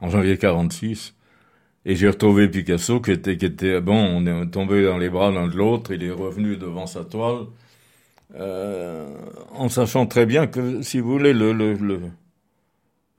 en 0.00 0.08
janvier 0.08 0.38
46. 0.38 1.14
Et 1.86 1.96
j'ai 1.96 2.08
retrouvé 2.08 2.48
Picasso 2.48 3.00
qui 3.00 3.12
était, 3.12 3.36
qui 3.36 3.46
était, 3.46 3.80
bon, 3.80 3.94
on 3.96 4.26
est 4.26 4.50
tombé 4.50 4.84
dans 4.84 4.98
les 4.98 5.08
bras 5.08 5.30
l'un 5.30 5.48
de 5.48 5.56
l'autre, 5.56 5.92
il 5.92 6.02
est 6.04 6.10
revenu 6.10 6.56
devant 6.56 6.86
sa 6.86 7.04
toile, 7.04 7.46
euh, 8.34 9.08
en 9.52 9.68
sachant 9.68 10.06
très 10.06 10.26
bien 10.26 10.46
que, 10.46 10.82
si 10.82 11.00
vous 11.00 11.10
voulez, 11.12 11.32
le, 11.32 11.52
le, 11.52 11.74
le, 11.74 12.00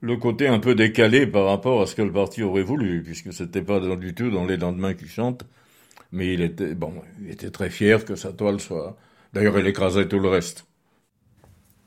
le, 0.00 0.16
côté 0.16 0.46
un 0.48 0.58
peu 0.60 0.74
décalé 0.74 1.26
par 1.26 1.46
rapport 1.46 1.82
à 1.82 1.86
ce 1.86 1.94
que 1.94 2.02
le 2.02 2.12
parti 2.12 2.42
aurait 2.42 2.62
voulu, 2.62 3.02
puisque 3.02 3.32
c'était 3.32 3.62
pas 3.62 3.80
du 3.96 4.14
tout 4.14 4.30
dans 4.30 4.44
les 4.46 4.56
lendemains 4.56 4.94
qui 4.94 5.08
chantent, 5.08 5.44
mais 6.12 6.32
il 6.34 6.42
était, 6.42 6.74
bon, 6.74 6.94
il 7.22 7.30
était 7.30 7.50
très 7.50 7.70
fier 7.70 8.04
que 8.04 8.16
sa 8.16 8.32
toile 8.32 8.60
soit. 8.60 8.96
D'ailleurs, 9.32 9.58
il 9.58 9.66
écrasait 9.66 10.08
tout 10.08 10.20
le 10.20 10.28
reste. 10.28 10.66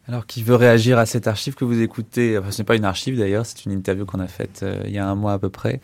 Alors, 0.08 0.28
qui 0.28 0.44
veut 0.44 0.56
réagir 0.56 1.00
à 1.00 1.06
cette 1.08 1.28
archive 1.28 1.56
que 1.56 1.66
vous 1.66 1.82
écoutez? 1.82 2.38
Enfin, 2.38 2.52
Ce 2.52 2.62
n'est 2.62 2.66
pas 2.66 2.76
une 2.76 2.86
archive 2.86 3.18
d'ailleurs, 3.18 3.46
c'est 3.46 3.66
une 3.66 3.72
interview 3.72 4.06
qu'on 4.06 4.20
a 4.20 4.28
faite 4.28 4.62
euh, 4.64 4.84
il 4.86 4.92
y 4.92 5.00
a 5.00 5.08
un 5.08 5.16
mois 5.16 5.34
à 5.34 5.40
peu 5.40 5.50
près. 5.50 5.82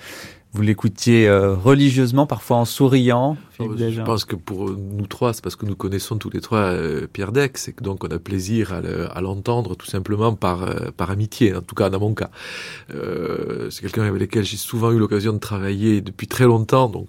Vous 0.53 0.61
l'écoutiez 0.61 1.29
euh, 1.29 1.53
religieusement, 1.53 2.25
parfois 2.27 2.57
en 2.57 2.65
souriant. 2.65 3.37
je 3.59 4.01
pense 4.01 4.25
que 4.25 4.35
pour 4.35 4.69
nous 4.69 5.07
trois, 5.07 5.33
c'est 5.33 5.41
parce 5.41 5.55
que 5.55 5.65
nous 5.65 5.75
connaissons 5.75 6.17
tous 6.17 6.29
les 6.29 6.41
trois 6.41 6.59
euh, 6.59 7.07
Pierre 7.11 7.31
Dex, 7.31 7.69
et 7.69 7.73
que 7.73 7.83
donc 7.83 8.03
on 8.03 8.07
a 8.09 8.19
plaisir 8.19 8.73
à 8.73 9.21
l'entendre 9.21 9.75
tout 9.75 9.85
simplement 9.85 10.33
par 10.35 10.67
par 10.97 11.09
amitié, 11.09 11.55
en 11.55 11.61
tout 11.61 11.75
cas 11.75 11.89
dans 11.89 11.99
mon 11.99 12.13
cas. 12.13 12.29
c'est 12.89 13.81
quelqu'un 13.81 14.03
avec 14.03 14.19
lequel 14.19 14.43
j'ai 14.43 14.57
souvent 14.57 14.91
eu 14.91 14.99
l'occasion 14.99 15.33
de 15.33 15.39
travailler 15.39 16.01
depuis 16.01 16.27
très 16.27 16.45
longtemps, 16.45 16.89
donc 16.89 17.07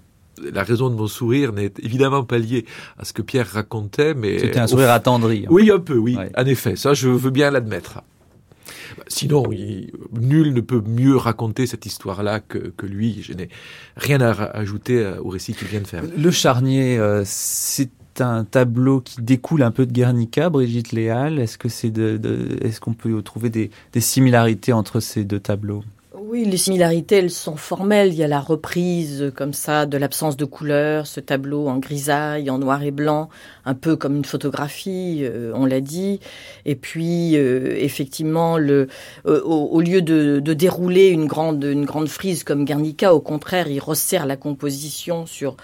la 0.51 0.63
raison 0.63 0.89
de 0.89 0.95
mon 0.95 1.07
sourire 1.07 1.53
n'est 1.53 1.71
évidemment 1.81 2.23
pas 2.23 2.37
liée 2.37 2.65
à 2.97 3.05
ce 3.05 3.13
que 3.13 3.21
Pierre 3.21 3.47
racontait, 3.47 4.13
mais... 4.13 4.39
C'était 4.39 4.59
un 4.59 4.67
sourire 4.67 4.91
attendri. 4.91 5.45
Oui, 5.49 5.69
un 5.71 5.79
peu, 5.79 5.97
oui. 5.97 6.17
En 6.37 6.45
effet, 6.45 6.75
ça, 6.75 6.93
je 6.93 7.09
veux 7.09 7.29
bien 7.29 7.51
l'admettre. 7.51 8.01
Sinon, 9.07 9.43
nul 9.49 10.53
ne 10.53 10.61
peut 10.61 10.81
mieux 10.85 11.17
raconter 11.17 11.67
cette 11.67 11.85
histoire-là 11.85 12.39
que, 12.39 12.73
lui. 12.83 13.21
Je 13.21 13.33
n'ai 13.33 13.49
rien 13.95 14.21
à 14.21 14.31
ajouter 14.57 15.13
au 15.23 15.29
récit 15.29 15.53
qu'il 15.53 15.67
vient 15.67 15.81
de 15.81 15.87
faire. 15.87 16.03
Le 16.17 16.31
charnier, 16.31 16.97
euh, 16.97 17.23
c'est 17.25 17.91
un 18.19 18.43
tableau 18.43 19.01
qui 19.01 19.21
découle 19.21 19.63
un 19.63 19.71
peu 19.71 19.85
de 19.85 19.91
Guernica, 19.91 20.49
Brigitte 20.49 20.91
Léal. 20.91 21.39
Est-ce 21.39 21.57
que 21.57 21.69
c'est 21.69 21.91
de, 21.91 22.19
est-ce 22.61 22.79
qu'on 22.79 22.93
peut 22.93 23.21
trouver 23.21 23.49
des 23.49 23.71
similarités 23.99 24.73
entre 24.73 24.99
ces 24.99 25.23
deux 25.23 25.39
tableaux? 25.39 25.83
Oui, 26.33 26.45
les 26.45 26.57
similarités, 26.57 27.17
elles 27.17 27.29
sont 27.29 27.57
formelles. 27.57 28.07
Il 28.07 28.15
y 28.15 28.23
a 28.23 28.27
la 28.27 28.39
reprise, 28.39 29.31
comme 29.35 29.53
ça, 29.53 29.85
de 29.85 29.97
l'absence 29.97 30.35
de 30.35 30.45
couleur, 30.45 31.05
ce 31.05 31.19
tableau 31.19 31.67
en 31.67 31.77
grisaille, 31.77 32.49
en 32.49 32.57
noir 32.57 32.81
et 32.81 32.89
blanc, 32.89 33.29
un 33.65 33.73
peu 33.75 33.95
comme 33.95 34.17
une 34.17 34.25
photographie, 34.25 35.19
euh, 35.21 35.51
on 35.55 35.65
l'a 35.65 35.79
dit. 35.79 36.19
Et 36.65 36.75
puis, 36.75 37.37
euh, 37.37 37.75
effectivement, 37.77 38.57
euh, 38.59 38.87
au, 39.25 39.79
lieu 39.81 40.01
de, 40.01 40.39
dérouler 40.39 41.07
une 41.07 41.25
grande, 41.25 41.63
frise 42.07 42.43
comme 42.43 42.65
Guernica, 42.65 43.13
au 43.13 43.21
contraire, 43.21 43.67
il 43.69 43.79
resserre 43.79 44.25
la 44.25 44.35
composition 44.35 45.25
sur, 45.25 45.55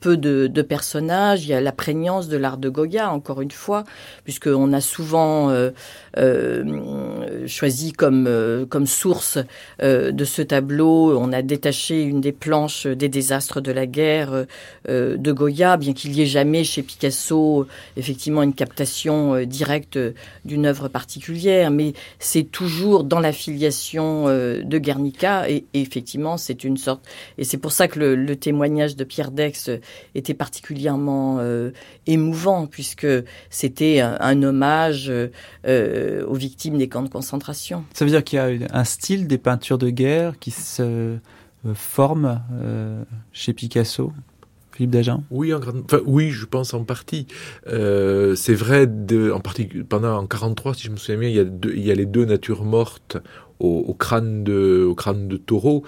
peu 0.00 0.16
de, 0.16 0.62
personnages. 0.62 1.44
Il 1.44 1.48
y 1.48 1.54
a 1.54 1.60
la 1.60 1.72
prégnance 1.72 2.28
de 2.28 2.36
l'art 2.36 2.58
de 2.58 2.68
Goya, 2.68 3.10
encore 3.10 3.40
une 3.40 3.50
fois, 3.50 3.84
puisqu'on 4.24 4.72
a 4.72 4.80
souvent 4.80 5.52
choisi 7.46 7.92
comme, 7.92 8.86
source 8.86 9.38
de 9.80 10.24
ce 10.24 10.42
tableau, 10.42 11.18
on 11.18 11.32
a 11.32 11.42
détaché 11.42 12.02
une 12.02 12.20
des 12.20 12.32
planches 12.32 12.86
des 12.86 13.08
désastres 13.08 13.60
de 13.60 13.72
la 13.72 13.86
guerre 13.86 14.46
de 14.88 15.32
Goya, 15.32 15.76
bien 15.76 15.92
qu'il 15.92 16.12
n'y 16.12 16.22
ait 16.22 16.26
jamais 16.26 16.64
chez 16.64 16.82
Picasso 16.82 17.31
effectivement 17.96 18.42
une 18.42 18.54
captation 18.54 19.34
euh, 19.34 19.44
directe 19.44 19.98
d'une 20.44 20.66
œuvre 20.66 20.88
particulière, 20.88 21.70
mais 21.70 21.92
c'est 22.18 22.44
toujours 22.44 23.04
dans 23.04 23.20
la 23.20 23.32
filiation 23.32 24.28
euh, 24.28 24.62
de 24.62 24.78
Guernica 24.78 25.48
et, 25.48 25.64
effectivement 25.74 26.36
c'est 26.36 26.64
une 26.64 26.76
sorte 26.76 27.06
et 27.38 27.44
c'est 27.44 27.58
pour 27.58 27.72
ça 27.72 27.88
que 27.88 27.98
le, 27.98 28.36
témoignage 28.36 28.96
de 28.96 29.04
Pierre 29.04 29.30
Dex 29.30 29.70
était 30.14 30.34
particulièrement 30.34 31.38
émouvant 32.06 32.66
puisque 32.66 33.06
c'était 33.50 34.00
un, 34.00 34.42
hommage 34.42 35.12
aux 35.66 36.34
victimes 36.34 36.78
des 36.78 36.88
camps 36.88 37.02
de 37.02 37.08
concentration. 37.08 37.84
Ça 37.92 38.04
veut 38.04 38.10
dire 38.10 38.24
qu'il 38.24 38.38
y 38.38 38.40
a 38.40 38.68
un 38.72 38.84
style 38.84 39.26
des 39.26 39.38
peintures 39.38 39.78
de 39.78 39.90
guerre 39.90 40.38
qui 40.38 40.50
se 40.50 41.18
euh, 41.64 41.74
forme 41.74 42.42
euh, 42.52 43.04
chez 43.32 43.52
Picasso? 43.52 44.12
Philippe 44.74 44.90
Dagen 44.90 45.22
Oui, 45.30 45.52
en 45.52 45.60
oui, 46.06 46.30
je 46.30 46.46
pense 46.46 46.74
en 46.74 46.84
partie. 46.84 47.26
Euh, 47.68 48.34
c'est 48.34 48.54
vrai, 48.54 48.88
en 49.32 49.40
particulier 49.40 49.84
pendant 49.84 50.16
en 50.16 50.26
43, 50.26 50.74
si 50.74 50.84
je 50.84 50.90
me 50.90 50.96
souviens 50.96 51.18
bien, 51.18 51.28
il 51.28 51.84
y 51.84 51.90
a, 51.90 51.94
les 51.94 52.06
deux 52.06 52.24
natures 52.24 52.64
mortes 52.64 53.18
au, 53.58 53.94
crâne 53.94 54.42
de, 54.42 54.84
au 54.84 54.96
crâne 54.96 55.28
de 55.28 55.36
taureau, 55.36 55.84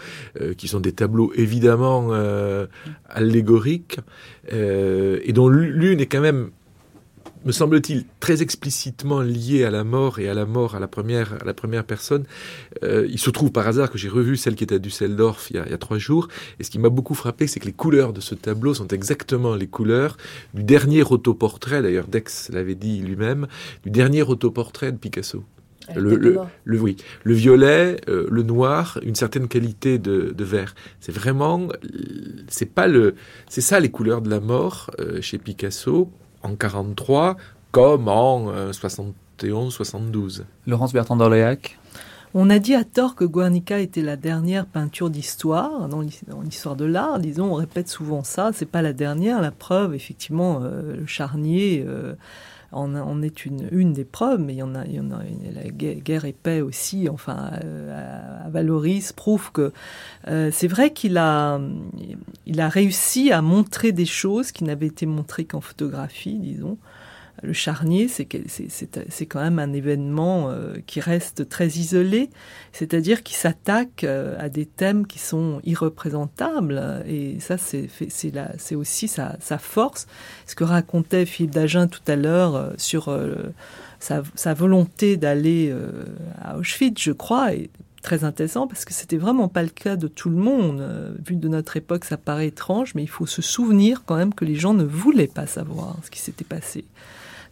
qui 0.57 0.69
sont 0.69 0.79
des 0.79 0.93
tableaux 0.93 1.33
évidemment 1.35 2.13
allégoriques, 3.09 3.99
et 4.53 5.33
dont 5.33 5.49
l'une 5.49 6.01
est 6.01 6.07
quand 6.07 6.21
même 6.21 6.51
me 7.45 7.53
semble-t-il, 7.53 8.05
très 8.21 8.43
explicitement 8.43 9.21
lié 9.21 9.65
à 9.65 9.71
la 9.71 9.85
mort 9.85 10.19
et 10.19 10.29
à 10.29 10.35
la 10.35 10.47
mort 10.47 10.75
à 10.75 10.81
la 10.81 10.89
première, 10.89 11.35
à 11.43 11.45
la 11.45 11.55
première 11.55 11.85
personne. 11.85 12.25
Euh, 12.83 13.07
il 13.09 13.19
se 13.19 13.31
trouve 13.31 13.53
par 13.53 13.67
hasard 13.69 13.91
que 13.91 13.99
j'ai 13.99 14.09
revu 14.09 14.37
celle 14.37 14.55
qui 14.55 14.65
était 14.65 14.77
à 14.77 14.79
Düsseldorf 14.79 15.51
il 15.51 15.57
y 15.57 15.59
a, 15.59 15.65
il 15.67 15.71
y 15.71 15.75
a 15.75 15.79
trois 15.79 15.99
jours, 15.99 16.29
et 16.59 16.65
ce 16.65 16.71
qui 16.71 16.79
m'a 16.79 16.89
beaucoup 16.89 17.15
frappé, 17.15 17.47
c'est 17.47 17.61
que 17.61 17.67
les 17.67 17.73
couleurs 17.73 18.13
de 18.13 18.21
ce 18.21 18.35
tableau 18.35 18.75
sont 18.75 18.89
exactement 18.89 19.55
les 19.55 19.67
couleurs 19.67 20.17
du 20.55 20.65
dernier 20.65 21.03
autoportrait, 21.03 21.83
d'ailleurs 21.83 22.07
Dex 22.07 22.51
l'avait 22.51 22.75
dit 22.75 23.01
lui-même, 23.01 23.47
du 23.85 23.91
dernier 23.91 24.23
autoportrait 24.23 24.93
de 24.93 24.97
Picasso. 24.97 25.45
Le, 25.95 26.17
le, 26.17 26.39
le, 26.65 26.81
oui, 26.81 26.97
le 27.25 27.35
violet, 27.35 28.01
euh, 28.09 28.27
le 28.31 28.43
noir, 28.43 28.99
une 29.03 29.15
certaine 29.15 29.49
qualité 29.49 29.99
de, 29.99 30.33
de 30.35 30.45
vert. 30.45 30.75
C'est 30.99 31.13
vraiment, 31.13 31.69
c'est 32.49 32.73
pas 32.73 32.87
le, 32.87 33.17
c'est 33.51 33.61
ça 33.61 33.81
les 33.81 33.91
couleurs 33.91 34.23
de 34.23 34.31
la 34.31 34.41
mort 34.41 34.91
euh, 34.99 35.21
chez 35.21 35.37
Picasso 35.37 36.11
en 36.45 36.55
43 36.55 37.37
comme 37.73 38.09
en 38.09 38.53
71-72. 38.71 40.41
Euh, 40.41 40.45
Laurence 40.67 40.93
Bertrand 40.93 41.17
d'Orléac 41.17 41.79
on 42.35 42.51
a 42.51 42.59
dit 42.59 42.75
à 42.75 42.85
tort 42.85 43.15
que 43.15 43.25
Guernica 43.25 43.79
était 43.79 44.03
la 44.03 44.17
dernière 44.17 44.67
peinture 44.67 45.09
d'histoire 45.11 45.89
dans 45.89 46.01
l'histoire 46.01 46.77
de 46.77 46.85
l'art. 46.85 47.19
Disons, 47.19 47.53
on 47.53 47.55
répète 47.55 47.89
souvent 47.89 48.25
ça. 48.25 48.51
C'est 48.53 48.67
pas 48.67 48.83
la 48.83 48.93
dernière. 48.93 49.41
La 49.41 49.53
preuve, 49.53 49.95
effectivement, 49.95 50.61
euh, 50.63 50.97
le 50.97 51.07
charnier. 51.07 51.85
Euh, 51.87 52.15
en, 52.75 53.23
est 53.23 53.47
une, 53.47 53.69
une 53.71 53.93
des 53.93 54.05
preuves, 54.05 54.41
mais 54.41 54.55
il 54.55 54.59
y 54.59 54.63
en 54.63 54.75
a, 54.75 54.85
il 54.85 54.99
a 54.99 55.63
la 55.63 55.71
guerre, 55.71 55.97
guerre 55.97 56.25
et 56.25 56.33
paix 56.33 56.61
aussi, 56.61 57.09
enfin, 57.09 57.53
euh, 57.63 58.45
à 58.45 58.49
Valoris 58.51 59.13
prouve 59.13 59.53
que 59.53 59.73
euh, 60.29 60.51
c'est 60.53 60.69
vrai 60.69 60.93
qu'il 60.93 61.17
a, 61.17 61.61
il 62.47 62.61
a 62.61 62.69
réussi 62.69 63.33
à 63.33 63.43
montrer 63.43 63.93
des 63.93 64.07
choses 64.07 64.53
qui 64.53 64.65
n'avaient 64.65 64.89
été 64.89 65.07
montrées 65.07 65.45
qu'en 65.45 65.61
photographie, 65.61 66.39
disons. 66.39 66.77
Le 67.45 67.53
charnier, 67.53 68.09
c'est 68.09 69.27
quand 69.27 69.41
même 69.41 69.59
un 69.59 69.73
événement 69.73 70.51
euh, 70.51 70.77
qui 70.87 71.01
reste 71.01 71.49
très 71.49 71.69
isolé, 71.69 72.31
c'est-à-dire 72.73 73.23
qui 73.23 73.35
s'attaque 73.35 74.05
euh, 74.05 74.37
à 74.39 74.49
des 74.49 74.65
thèmes 74.65 75.07
qui 75.07 75.19
sont 75.19 75.61
irreprésentables, 75.65 77.05
et 77.07 77.39
ça, 77.41 77.57
c'est 77.59 78.75
aussi 78.75 79.09
sa, 79.09 79.59
force. 79.59 80.07
Ce 80.47 80.55
que 80.55 80.65
racontait 80.65 81.27
Philippe 81.27 81.53
Dagen 81.53 81.89
tout 81.89 82.01
à 82.07 82.17
l'heure 82.17 82.55
euh, 82.55 82.71
sur 82.79 83.15
sa, 84.01 84.55
volonté 84.55 85.17
d'aller 85.17 85.75
à 86.41 86.57
Auschwitz, 86.57 87.01
je 87.03 87.13
crois, 87.13 87.55
est 87.55 87.71
très 88.03 88.25
intéressant 88.25 88.67
parce 88.67 88.85
que 88.85 88.93
c'était 88.93 89.17
vraiment 89.17 89.49
pas 89.49 89.63
le 89.63 89.71
cas 89.71 89.97
de 89.97 90.09
tout 90.09 90.29
le 90.29 90.37
monde. 90.37 90.83
Vu 91.27 91.37
de 91.37 91.49
notre 91.49 91.77
époque, 91.77 92.05
ça 92.05 92.17
paraît 92.17 92.49
étrange, 92.49 92.95
mais 92.95 93.03
il 93.03 93.09
faut 93.09 93.27
se 93.27 93.43
souvenir 93.43 94.03
quand 94.05 94.17
même 94.17 94.35
que 94.35 94.45
les 94.45 94.55
gens 94.55 94.75
ne 94.75 94.85
voulaient 94.85 95.27
pas 95.27 95.47
savoir 95.47 95.97
ce 96.05 96.11
qui 96.11 96.21
s'était 96.21 96.45
passé. 96.45 96.85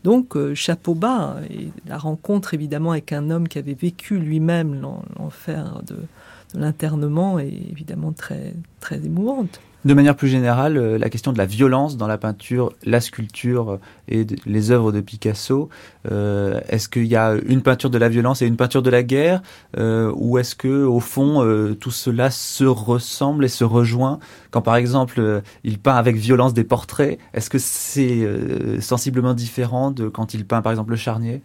Donc, 0.04 0.36
euh, 0.36 0.54
chapeau 0.54 0.94
bas, 0.94 1.36
et 1.48 1.68
la 1.86 1.96
rencontre 1.96 2.54
évidemment 2.54 2.90
avec 2.92 3.12
un 3.12 3.30
homme 3.30 3.46
qui 3.48 3.58
avait 3.58 3.74
vécu 3.74 4.18
lui-même 4.18 4.80
l'en- 4.80 5.04
l'enfer 5.18 5.80
de, 5.86 5.94
de 5.94 6.60
l'internement 6.60 7.38
est 7.38 7.46
évidemment 7.70 8.12
très, 8.12 8.54
très 8.80 8.96
émouvante. 9.04 9.60
De 9.84 9.94
manière 9.94 10.14
plus 10.14 10.28
générale, 10.28 10.76
euh, 10.76 10.96
la 10.96 11.10
question 11.10 11.32
de 11.32 11.38
la 11.38 11.46
violence 11.46 11.96
dans 11.96 12.06
la 12.06 12.16
peinture, 12.16 12.72
la 12.84 13.00
sculpture 13.00 13.72
euh, 13.72 13.80
et 14.06 14.26
les 14.46 14.70
œuvres 14.70 14.92
de 14.92 15.00
Picasso, 15.00 15.70
euh, 16.10 16.60
est-ce 16.68 16.88
qu'il 16.88 17.06
y 17.06 17.16
a 17.16 17.34
une 17.46 17.62
peinture 17.62 17.90
de 17.90 17.98
la 17.98 18.08
violence 18.08 18.42
et 18.42 18.46
une 18.46 18.56
peinture 18.56 18.82
de 18.82 18.90
la 18.90 19.02
guerre, 19.02 19.42
ou 19.76 20.38
est-ce 20.38 20.54
que 20.54 20.84
au 20.84 21.00
fond 21.00 21.40
tout 21.80 21.90
cela 21.90 22.30
se 22.30 22.64
ressemble 22.64 23.44
et 23.44 23.48
se 23.48 23.64
rejoint 23.64 24.18
Quand 24.50 24.62
par 24.62 24.76
exemple 24.76 25.42
il 25.64 25.78
peint 25.78 25.96
avec 25.96 26.16
violence 26.16 26.54
des 26.54 26.64
portraits, 26.64 27.18
est-ce 27.32 27.50
que 27.50 27.58
c'est 27.58 28.26
sensiblement 28.80 29.34
différent 29.34 29.90
de 29.90 30.08
quand 30.08 30.34
il 30.34 30.44
peint 30.44 30.62
par 30.62 30.72
exemple 30.72 30.90
le 30.90 30.96
charnier? 30.96 31.42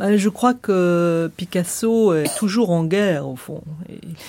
Je 0.00 0.28
crois 0.28 0.54
que 0.54 1.30
Picasso 1.36 2.14
est 2.14 2.36
toujours 2.38 2.70
en 2.70 2.84
guerre 2.84 3.28
au 3.28 3.36
fond. 3.36 3.62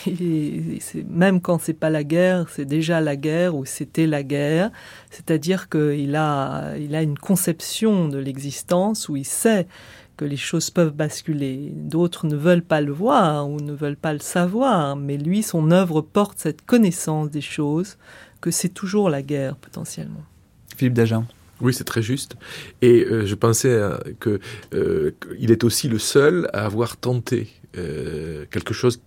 Et, 0.08 0.80
même 1.10 1.42
quand 1.42 1.60
c'est 1.62 1.74
pas 1.74 1.90
la 1.90 2.04
guerre, 2.04 2.48
c'est 2.50 2.66
déjà 2.66 3.02
la 3.02 3.16
guerre 3.16 3.56
ou 3.56 3.66
c'était 3.66 4.08
la 4.08 4.24
guerre. 4.24 4.72
C'est-à-dire 5.12 5.70
qu'il 5.70 6.16
a, 6.16 6.76
il 6.78 6.96
a 6.96 7.02
une 7.02 7.18
conception 7.18 8.08
de 8.08 8.18
l'existence 8.18 9.10
où 9.10 9.16
il 9.16 9.26
sait 9.26 9.68
que 10.18 10.26
les 10.26 10.38
choses 10.38 10.70
peuvent 10.70 10.94
basculer. 10.94 11.72
D'autres 11.74 12.28
ne 12.28 12.36
veulent 12.36 12.62
pas 12.62 12.82
le 12.82 12.92
voir 12.92 13.50
ou 13.50 13.62
ne 13.62 13.72
veulent 13.72 13.96
pas 13.96 14.12
le 14.12 14.20
savoir, 14.20 14.98
mais 14.98 15.18
lui, 15.18 15.44
son 15.44 15.72
œuvre 15.72 16.02
porte 16.02 16.40
cette 16.40 16.66
connaissance 16.66 17.30
des 17.30 17.42
choses 17.42 17.98
que 18.42 18.52
c'est 18.52 18.70
toujours 18.70 19.10
la 19.10 19.22
guerre 19.22 19.56
potentiellement. 19.56 20.24
Philippe 20.76 20.94
Dagen. 20.94 21.26
Oui, 21.62 21.74
c'est 21.74 21.84
très 21.84 22.02
juste. 22.02 22.36
Et 22.82 23.06
euh, 23.06 23.26
je 23.26 23.36
pensais 23.36 23.80
à- 23.82 24.00
que 24.20 24.40
euh, 24.74 25.12
qu'il 25.38 25.52
est 25.52 25.64
aussi 25.64 25.90
le 25.90 26.00
seul 26.00 26.50
à 26.54 26.66
avoir 26.66 26.98
tenté 26.98 27.50
euh, 27.78 28.46
quelque 28.50 28.74
chose 28.74 29.02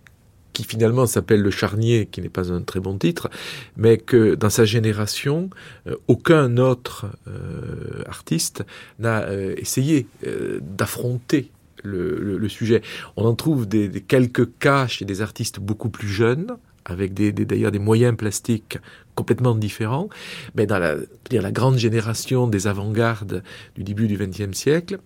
qui 0.53 0.63
finalement 0.63 1.07
s'appelle 1.07 1.41
le 1.41 1.49
charnier, 1.49 2.05
qui 2.11 2.21
n'est 2.21 2.29
pas 2.29 2.51
un 2.53 2.61
très 2.61 2.79
bon 2.79 2.95
titre, 2.99 3.29
mais 3.75 3.97
que 3.97 4.35
dans 4.35 4.51
sa 4.51 4.65
génération, 4.65 5.49
euh, 5.87 5.95
aucun 6.07 6.57
autre 6.57 7.07
euh, 7.27 8.03
artiste 8.07 8.63
n'a 8.99 9.23
euh, 9.23 9.55
essayé 9.57 10.05
euh, 10.27 10.59
d'affronter 10.61 11.49
le 11.85 12.47
sujet. 12.47 12.81
On 13.17 13.25
en 13.25 13.35
trouve 13.35 13.67
des, 13.67 13.89
des 13.89 13.99
quelques 13.99 14.57
cas 14.59 14.87
chez 14.87 15.03
des 15.03 15.21
artistes 15.21 15.59
beaucoup 15.59 15.89
plus 15.89 16.07
jeunes, 16.07 16.55
avec 16.85 17.13
d'ailleurs 17.13 17.71
des 17.71 17.79
moyens 17.79 18.15
plastiques 18.15 18.77
complètement 19.15 19.55
différents, 19.55 20.09
mais 20.55 20.65
dans 20.65 20.79
la, 20.79 21.51
grande 21.51 21.77
génération 21.77 22.47
des 22.47 22.67
avant-gardes 22.67 23.43
du 23.75 23.83
début 23.83 24.07
du 24.07 24.17
XXe 24.17 24.57
siècle, 24.57 24.99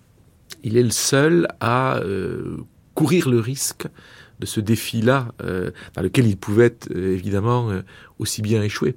il 0.63 0.77
est 0.77 0.83
le 0.83 0.91
seul 0.91 1.47
à 1.59 1.97
euh, 1.97 2.57
courir 2.95 3.29
le 3.29 3.39
risque 3.39 3.87
de 4.39 4.45
ce 4.45 4.59
défi-là, 4.59 5.33
euh, 5.41 5.71
dans 5.95 6.01
lequel 6.01 6.27
il 6.27 6.37
pouvait 6.37 6.75
euh, 6.91 7.13
évidemment 7.13 7.71
aussi 8.19 8.41
bien 8.41 8.61
échouer 8.61 8.95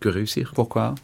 que 0.00 0.08
réussir. 0.08 0.52
Pourquoi? 0.54 0.94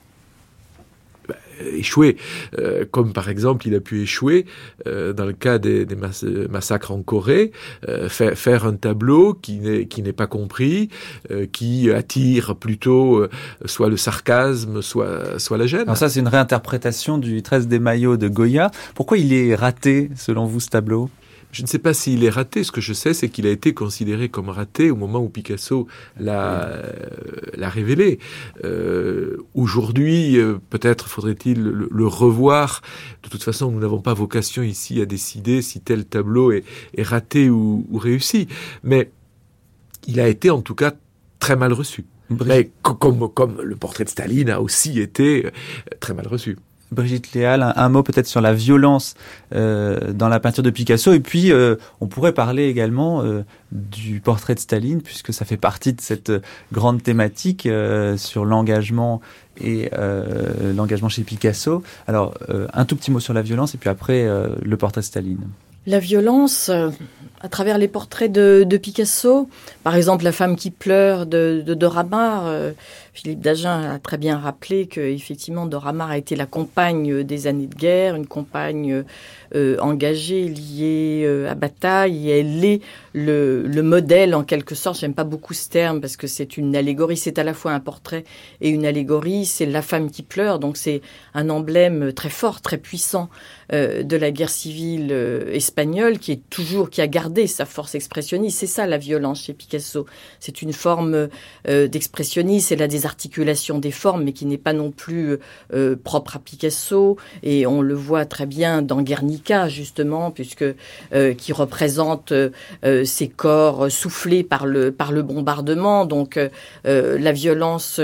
Euh, 1.63 1.77
Échouer, 1.79 2.17
euh, 2.59 2.85
comme 2.91 3.13
par 3.13 3.29
exemple 3.29 3.67
il 3.69 3.75
a 3.75 3.81
pu 3.81 4.03
échouer 4.03 4.47
euh, 4.87 5.13
dans 5.13 5.25
le 5.25 5.33
cas 5.33 5.59
des, 5.59 5.85
des 5.87 5.95
mas- 5.95 6.25
massacres 6.51 6.91
en 6.91 7.03
Corée, 7.03 7.53
euh, 7.89 8.09
faire, 8.09 8.67
un 8.67 8.75
tableau 8.75 9.35
qui 9.35 9.59
n'est 9.59 9.87
qui 9.87 10.03
n'est 10.03 10.13
pas 10.13 10.27
compris, 10.27 10.89
euh, 11.31 11.47
qui 11.47 11.91
attire 11.91 12.57
plutôt 12.57 13.17
euh, 13.17 13.29
soit 13.65 13.89
le 13.89 13.97
sarcasme, 13.97 14.83
soit 14.83 15.39
soit 15.39 15.59
la 15.59 15.67
gêne. 15.67 15.83
Alors 15.83 15.97
ça, 15.97 16.09
c'est 16.09 16.21
une 16.21 16.29
réinterprétation 16.29 17.19
du 17.19 17.43
13 17.43 17.69
des 17.69 17.79
maillots 17.79 18.17
de 18.17 18.29
Goya. 18.29 18.71
Pourquoi 18.95 19.19
il 19.19 19.33
est 19.33 19.55
raté, 19.55 20.11
selon 20.17 20.47
vous, 20.47 20.61
ce 20.61 20.69
tableau? 20.69 21.09
Je 21.51 21.63
ne 21.63 21.67
sais 21.67 21.79
pas 21.79 21.95
s'il 21.95 22.25
est 22.25 22.31
raté. 22.31 22.63
Ce 22.63 22.71
que 22.71 22.81
je 22.83 22.93
sais, 22.93 23.15
c'est 23.15 23.31
qu'il 23.31 23.47
a 23.47 23.51
été 23.51 23.73
considéré 23.73 24.29
comme 24.29 24.51
raté 24.51 24.91
au 24.91 24.97
moment 24.97 25.21
où 25.21 25.29
Picasso 25.31 25.87
l'a 26.21 26.67
euh, 26.67 26.93
l'a 27.57 27.69
révélé. 27.71 28.19
Euh, 28.65 29.39
Aujourd'hui, 29.55 30.39
euh, 30.39 30.59
peut-être 30.71 31.09
faudrait-il 31.09 31.63
le, 31.63 31.89
le 31.91 32.07
revoir. 32.07 32.83
De 33.23 33.29
toute 33.31 33.43
façon, 33.43 33.71
nous 33.71 33.81
n'avons 33.81 34.01
pas 34.03 34.13
vocation 34.15 34.63
ici 34.63 35.01
à 35.01 35.07
décider 35.07 35.63
si 35.63 35.81
tel 35.81 36.05
tableau 36.05 36.53
est, 36.53 36.65
est 36.97 37.03
raté 37.03 37.49
ou, 37.49 37.87
ou 37.91 37.99
réussi. 37.99 38.47
Mais 38.83 39.11
il 40.07 40.21
a 40.21 40.29
été 40.29 40.51
en 40.51 40.61
tout 40.61 40.75
cas 40.75 40.93
très 41.39 41.57
mal 41.57 41.73
reçu. 41.73 42.05
Mais 42.47 42.71
co- 42.83 42.95
comme, 42.95 43.27
comme 43.33 43.63
le 43.63 43.75
portrait 43.75 44.05
de 44.05 44.11
Staline 44.11 44.51
a 44.51 44.61
aussi 44.61 45.01
été 45.01 45.47
euh, 45.47 45.51
très 45.99 46.13
mal 46.13 46.29
reçu. 46.29 46.59
Brigitte 46.91 47.33
Léal, 47.33 47.73
un, 47.77 47.89
mot 47.89 48.03
peut-être 48.03 48.27
sur 48.27 48.41
la 48.41 48.55
violence 48.55 49.15
euh, 49.55 50.13
dans 50.13 50.29
la 50.29 50.41
peinture 50.41 50.63
de 50.63 50.71
Picasso. 50.71 51.13
Et 51.13 51.21
puis, 51.21 51.53
euh, 51.53 51.77
on 52.01 52.07
pourrait 52.07 52.33
parler 52.33 52.67
également 52.69 53.23
euh, 53.23 53.45
du 53.73 54.21
portrait 54.21 54.55
de 54.55 54.61
Staline, 54.61 55.03
puisque 55.03 55.33
ça 55.33 55.45
fait 55.45 55.57
partie 55.57 55.93
de 55.93 56.01
cette 56.01 56.33
grande 56.73 57.03
thématique 57.03 57.69
sur 58.17 58.45
l'engagement 58.45 59.21
et 59.61 59.91
l'engagement 60.75 61.09
chez 61.09 61.23
Picasso. 61.23 61.83
Alors, 62.07 62.35
un 62.73 62.85
tout 62.85 62.97
petit 62.97 63.11
mot 63.11 63.21
sur 63.21 63.35
la 63.35 63.43
violence, 63.43 63.75
et 63.75 63.79
puis 63.79 63.91
après, 63.91 64.27
le 64.63 64.77
portrait 64.77 65.03
de 65.03 65.07
Staline. 65.07 65.41
La 65.89 66.01
violence, 66.01 66.69
euh, 66.69 66.91
à 67.41 67.49
travers 67.49 67.79
les 67.79 67.89
portraits 67.89 68.31
de, 68.31 68.77
Picasso, 68.77 69.49
par 69.85 69.97
exemple 69.97 70.23
La 70.23 70.33
femme 70.33 70.55
qui 70.55 70.71
pleure 70.71 71.25
de, 71.25 71.63
de 71.65 71.73
Dora 71.73 72.03
Maar, 72.03 72.43
euh, 72.45 72.73
Philippe 73.15 73.41
Dagen 73.41 73.71
a 73.71 73.99
très 73.99 74.19
bien 74.19 74.37
rappelé 74.37 74.87
que 74.87 75.01
effectivement 75.01 75.65
Dora 75.65 75.95
Maar 75.95 76.11
a 76.11 76.19
été 76.19 76.37
la 76.37 76.45
compagne 76.45 77.25
des 77.25 77.47
années 77.47 77.67
de 77.67 77.75
guerre, 77.75 78.17
une 78.17 78.27
compagne 78.27 79.03
euh, 79.55 79.79
engagée, 79.81 80.49
liée 80.49 81.27
à 81.49 81.55
bataille, 81.55 82.31
elle 82.31 82.63
est 82.63 82.83
le 83.15 83.81
modèle 83.81 84.35
en 84.35 84.45
quelque 84.45 84.75
sorte. 84.75 85.01
J'aime 85.01 85.15
pas 85.15 85.25
beaucoup 85.25 85.55
ce 85.55 85.71
terme 85.71 86.03
parce 86.03 86.19
que 86.19 86.27
c'est 86.27 86.59
une 86.59 86.77
allégorie, 86.77 87.17
c'est 87.17 87.39
à 87.39 87.45
la 87.45 87.55
fois 87.55 87.73
un 87.73 87.81
portrait 87.81 88.25
et 88.61 88.69
une 88.69 88.85
allégorie. 88.85 89.47
C'est 89.47 89.65
la 89.65 89.83
femme 89.83 90.11
qui 90.11 90.23
pleure, 90.23 90.59
donc 90.59 90.77
c'est 90.77 91.01
un 91.33 91.49
emblème 91.49 92.13
très 92.13 92.31
fort, 92.31 92.61
très 92.61 92.77
puissant 92.77 93.31
euh, 93.73 94.03
de 94.03 94.17
la 94.17 94.31
guerre 94.31 94.49
civile 94.49 95.09
euh, 95.11 95.53
espagnole 95.53 96.19
qui 96.19 96.33
est 96.33 96.41
toujours 96.49 96.89
qui 96.89 97.03
a 97.03 97.07
gardé 97.07 97.47
sa 97.47 97.67
force 97.67 97.95
expressionniste. 97.95 98.59
C'est 98.59 98.67
ça 98.67 98.87
la 98.87 98.97
violence 98.97 99.43
chez 99.43 99.53
Picasso. 99.53 100.07
C'est 100.41 100.63
une 100.63 100.73
forme 100.73 101.29
euh, 101.69 101.87
d'expressionnisme, 101.87 102.69
c'est 102.69 102.77
la 102.77 102.89
désarticulation 102.89 103.79
des 103.79 103.91
formes, 103.91 104.25
mais 104.25 104.33
qui 104.33 104.47
n'est 104.47 104.57
pas 104.57 104.73
non 104.73 104.91
plus 104.91 105.39
euh, 105.75 105.97
propre 106.03 106.37
à 106.37 106.39
Picasso. 106.39 107.19
Et 107.43 107.67
on 107.67 107.83
le 107.83 107.95
voit 107.95 108.25
très 108.25 108.47
bien 108.47 108.81
dans 108.81 109.03
Guernica 109.03 109.69
justement, 109.69 110.31
puisque 110.31 110.65
qui 111.37 111.53
représente 111.53 112.33
ces 113.05 113.29
corps 113.29 113.91
soufflés 113.91 114.45
par 114.45 114.67
le 114.67 114.93
par 114.93 115.13
le 115.13 115.23
bombardement. 115.23 116.07
Donc 116.07 116.39
la 116.85 117.33
violence, 117.33 118.01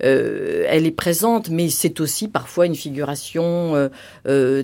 elle 0.00 0.86
est 0.86 0.96
présente, 0.96 1.50
mais 1.50 1.68
c'est 1.68 2.00
aussi 2.00 2.28
parfois 2.28 2.66
une 2.66 2.74
figuration 2.74 3.90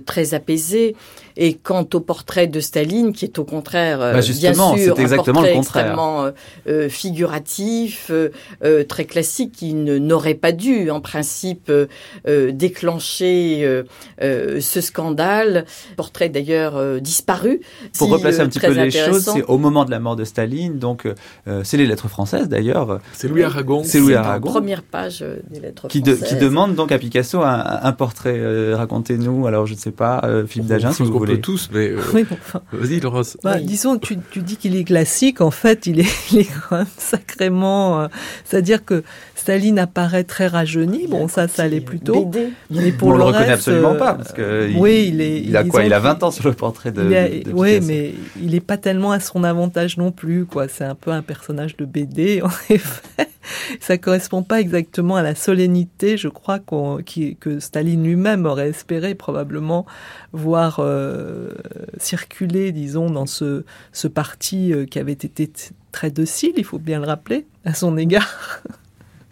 très 0.07 0.35
apaisée. 0.45 0.95
Et 1.37 1.55
quant 1.55 1.87
au 1.95 2.01
portrait 2.01 2.47
de 2.47 2.61
Staline, 2.61 3.13
qui 3.13 3.25
est 3.25 3.39
au 3.39 3.45
contraire, 3.45 3.99
Bah, 3.99 4.13
bien 4.13 4.21
justement, 4.21 4.77
sûr, 4.77 4.95
c'est 4.97 5.03
exactement 5.03 5.41
un 5.41 5.43
le 5.47 5.53
portrait 5.53 5.55
contraire. 5.55 5.85
extrêmement 5.87 6.25
euh, 6.25 6.31
euh, 6.69 6.89
figuratif, 6.89 8.09
euh, 8.11 8.29
euh, 8.65 8.85
très 8.85 9.05
classique, 9.05 9.53
qui 9.53 9.75
ne- 9.75 9.99
n'aurait 9.99 10.35
pas 10.35 10.53
dû, 10.53 10.91
en 10.91 11.01
principe, 11.01 11.71
euh, 11.71 11.87
euh, 12.29 12.53
déclencher 12.53 13.61
euh, 13.65 13.83
euh, 14.23 14.61
ce 14.61 14.81
scandale. 14.81 15.65
Portrait 15.97 16.29
d'ailleurs 16.29 16.77
euh, 16.77 17.01
disparu. 17.01 17.61
Pour 17.99 18.07
si, 18.09 18.13
replacer 18.13 18.41
euh, 18.41 18.45
un 18.45 18.49
petit 18.49 18.61
peu 18.61 18.73
les 18.73 18.91
choses, 18.91 19.25
c'est 19.33 19.43
au 19.45 19.59
moment 19.59 19.85
de 19.85 19.91
la 19.91 20.01
mort 20.01 20.17
de 20.17 20.25
Staline, 20.25 20.79
donc 20.79 21.07
euh, 21.49 21.63
c'est 21.65 21.77
les 21.77 21.87
lettres 21.87 22.09
françaises 22.09 22.49
d'ailleurs, 22.49 23.01
C'est 23.13 23.29
Louis 23.29 23.43
Aragon. 23.43 23.83
C'est 23.85 23.99
Louis 24.01 24.15
Aragon. 24.15 24.51
Première 24.51 24.83
page 24.83 25.21
euh, 25.23 25.37
des 25.51 25.61
lettres 25.61 25.89
qui, 25.89 26.01
de- 26.01 26.13
qui 26.13 26.19
françaises. 26.19 26.39
demande 26.41 26.75
donc 26.75 26.93
à 26.93 26.99
Picasso 26.99 27.41
un, 27.43 27.81
un 27.83 27.93
portrait. 27.93 28.35
Euh, 28.37 28.75
Racontez-nous, 28.77 29.47
alors 29.47 29.67
je 29.67 29.75
ne 29.75 29.79
sais 29.79 29.91
pas, 29.91 30.21
euh, 30.25 30.47
Philippe 30.47 30.69
Dagen, 30.69 30.93
si 30.93 31.03
vous 31.03 31.11
voulez. 31.27 31.37
peut 31.37 31.43
tous, 31.43 31.69
mais 31.73 31.89
euh, 31.91 32.01
Oui, 32.15 32.25
bon, 32.25 32.37
enfin, 32.41 32.63
vas-y 32.73 33.01
Laurence. 33.01 33.37
bah. 33.43 33.59
Disons, 33.61 33.99
tu, 33.99 34.19
tu 34.31 34.41
dis 34.41 34.57
qu'il 34.57 34.77
est 34.77 34.85
classique, 34.85 35.41
en 35.41 35.51
fait, 35.51 35.87
il 35.87 36.01
est, 36.01 36.09
il 36.33 36.41
est 36.41 36.49
quand 36.69 36.77
même 36.79 36.87
sacrément... 36.99 38.01
euh, 38.03 38.09
C'est-à-dire 38.45 38.85
que 38.85 39.03
Staline 39.45 39.79
apparaît 39.79 40.25
très 40.25 40.47
rajeuni, 40.47 41.07
bon, 41.07 41.29
ça, 41.29 41.49
ça 41.49 41.65
allait 41.65 41.83
plutôt. 41.83 42.25
BD. 42.25 42.49
Mais 42.71 42.93
pour 42.93 43.09
on 43.09 43.13
le, 43.13 43.19
le 43.19 43.25
reconnaît 43.25 43.45
reste, 43.45 43.69
absolument 43.69 43.93
euh, 43.93 43.99
pas, 43.99 44.15
parce 44.15 44.33
que 44.33 44.71
oui, 44.75 45.11
il 45.13 45.21
est- 45.21 45.43
il 45.43 45.55
a 45.55 45.65
quoi 45.65 45.85
Il 45.85 45.93
a 45.93 45.97
qu'il- 45.99 46.05
20 46.09 46.23
ans 46.23 46.31
sur 46.31 46.49
le 46.49 46.55
portrait 46.55 46.93
de, 46.93 47.05
Il 47.05 47.13
est- 47.13 47.45
de- 47.45 47.51
de 47.51 47.55
oui, 47.55 47.73
Picasso. 47.75 47.87
mais 47.87 48.15
il 48.41 48.53
n'est 48.53 48.61
pas 48.61 48.79
tellement 48.79 49.13
à 49.13 49.21
son 49.21 49.45
avantage 49.45 49.99
non 49.99 50.13
plus, 50.13 50.47
quoi. 50.47 50.67
C'est 50.69 50.85
un 50.85 50.95
peu 50.95 51.11
un 51.11 51.21
personnage 51.21 51.77
de 51.77 51.85
BD, 51.85 52.41
en 52.43 52.49
effet. 52.71 53.29
Ça 53.81 53.99
correspond 53.99 54.43
pas 54.43 54.59
exactement 54.63 55.17
à 55.17 55.23
la 55.23 55.35
solennité, 55.35 56.17
je 56.17 56.29
crois, 56.29 56.59
qu'on, 56.59 57.03
qui, 57.05 57.37
que 57.37 57.61
Staline 57.61 58.03
lui-même 58.03 58.47
aurait 58.47 58.71
espéré 58.71 59.15
probablement 59.15 59.85
voir 60.33 60.79
euh, 60.81 61.51
circuler, 61.99 62.73
disons, 62.73 63.11
dans 63.11 63.27
ce, 63.27 63.65
ce 63.93 64.09
parti 64.09 64.73
euh, 64.73 64.87
qui 64.87 64.99
avait 64.99 65.13
été 65.13 65.51
très 65.93 66.11
docile, 66.11 66.53
il 66.57 66.65
faut 66.65 66.79
bien 66.79 66.99
le 66.99 67.05
rappeler, 67.07 67.45
à 67.67 67.75
son 67.75 67.99
égard. 67.99 68.63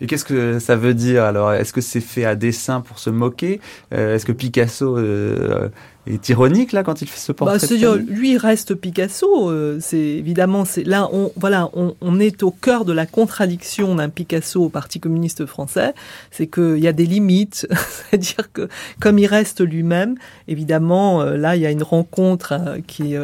Et 0.02 0.06
qu'est-ce 0.06 0.24
que 0.24 0.58
ça 0.58 0.74
veut 0.74 0.94
dire 0.94 1.22
alors? 1.22 1.52
Est-ce 1.52 1.72
que 1.72 1.80
c'est 1.80 2.00
fait 2.00 2.24
à 2.24 2.34
dessein 2.34 2.80
pour 2.80 2.98
se 2.98 3.08
moquer? 3.08 3.60
Euh, 3.94 4.16
Est-ce 4.16 4.26
que 4.26 4.32
Picasso 4.32 4.98
euh, 4.98 5.68
est 6.08 6.28
ironique 6.28 6.72
là 6.72 6.82
quand 6.82 7.02
il 7.02 7.08
fait 7.08 7.20
ce 7.20 7.30
portrait 7.30 7.58
Bah, 7.58 7.64
Staline 7.64 8.04
lui 8.08 8.32
il 8.32 8.36
reste 8.36 8.74
Picasso. 8.74 9.48
euh, 9.48 9.78
c'est 9.80 9.96
évidemment, 9.96 10.64
c'est 10.64 10.82
là, 10.82 11.08
on 11.12 11.30
voilà, 11.36 11.70
on, 11.74 11.94
on 12.00 12.18
est 12.18 12.42
au 12.42 12.50
cœur 12.50 12.84
de 12.84 12.92
la 12.92 13.06
contradiction 13.06 13.94
d'un 13.94 14.08
Picasso 14.08 14.64
au 14.64 14.68
Parti 14.70 14.98
communiste 14.98 15.46
français. 15.46 15.94
C'est 16.32 16.48
qu'il 16.48 16.78
y 16.80 16.88
a 16.88 16.92
des 16.92 17.06
limites. 17.06 17.68
C'est-à-dire 18.10 18.50
que 18.52 18.68
comme 18.98 19.20
il 19.20 19.26
reste 19.26 19.60
lui-même, 19.60 20.16
évidemment, 20.48 21.22
là 21.22 21.54
il 21.54 21.62
y 21.62 21.66
a 21.66 21.70
une 21.70 21.84
rencontre 21.84 22.54
qui 22.88 23.14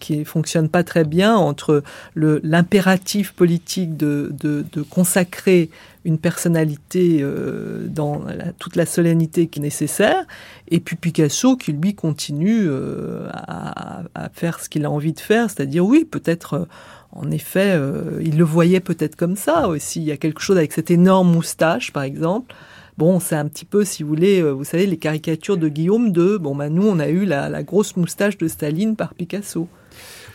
qui 0.00 0.26
fonctionne 0.26 0.68
pas 0.68 0.84
très 0.84 1.04
bien 1.04 1.34
entre 1.34 1.82
le 2.12 2.40
l'impératif 2.42 3.32
politique 3.32 3.96
de, 3.96 4.34
de 4.38 4.66
de 4.70 4.82
consacrer 4.82 5.70
une 6.06 6.18
personnalité 6.18 7.18
euh, 7.20 7.88
dans 7.88 8.22
toute 8.60 8.76
la 8.76 8.86
solennité 8.86 9.48
qui 9.48 9.58
est 9.58 9.62
nécessaire, 9.62 10.24
et 10.68 10.78
puis 10.78 10.94
Picasso 10.94 11.56
qui 11.56 11.72
lui 11.72 11.94
continue 11.94 12.66
euh, 12.68 13.28
à, 13.32 14.04
faire 14.32 14.60
ce 14.60 14.68
qu'il 14.68 14.84
a 14.84 14.90
envie 14.90 15.12
de 15.12 15.20
faire, 15.20 15.50
c'est-à-dire 15.50 15.84
oui, 15.84 16.04
peut-être, 16.04 16.54
euh, 16.54 16.64
en 17.10 17.30
effet, 17.32 17.80
il 18.20 18.36
le 18.36 18.44
voyait 18.44 18.80
peut-être 18.80 19.16
comme 19.16 19.36
ça 19.36 19.68
aussi. 19.68 20.00
Il 20.00 20.04
y 20.04 20.12
a 20.12 20.16
quelque 20.16 20.40
chose 20.40 20.58
avec 20.58 20.72
cette 20.72 20.90
énorme 20.90 21.32
moustache, 21.32 21.90
par 21.90 22.02
exemple. 22.02 22.54
Bon, 22.98 23.20
c'est 23.20 23.36
un 23.36 23.46
petit 23.46 23.64
peu, 23.64 23.84
si 23.84 24.02
vous 24.02 24.10
voulez, 24.10 24.42
vous 24.42 24.64
savez, 24.64 24.86
les 24.86 24.98
caricatures 24.98 25.56
de 25.56 25.68
Guillaume 25.68 26.08
II. 26.08 26.38
Bon, 26.38 26.54
bah, 26.54 26.68
nous, 26.68 26.86
on 26.86 26.98
a 26.98 27.08
eu 27.08 27.24
la 27.24 27.62
grosse 27.62 27.96
moustache 27.96 28.36
de 28.36 28.48
Staline 28.48 28.96
par 28.96 29.14
Picasso. 29.14 29.66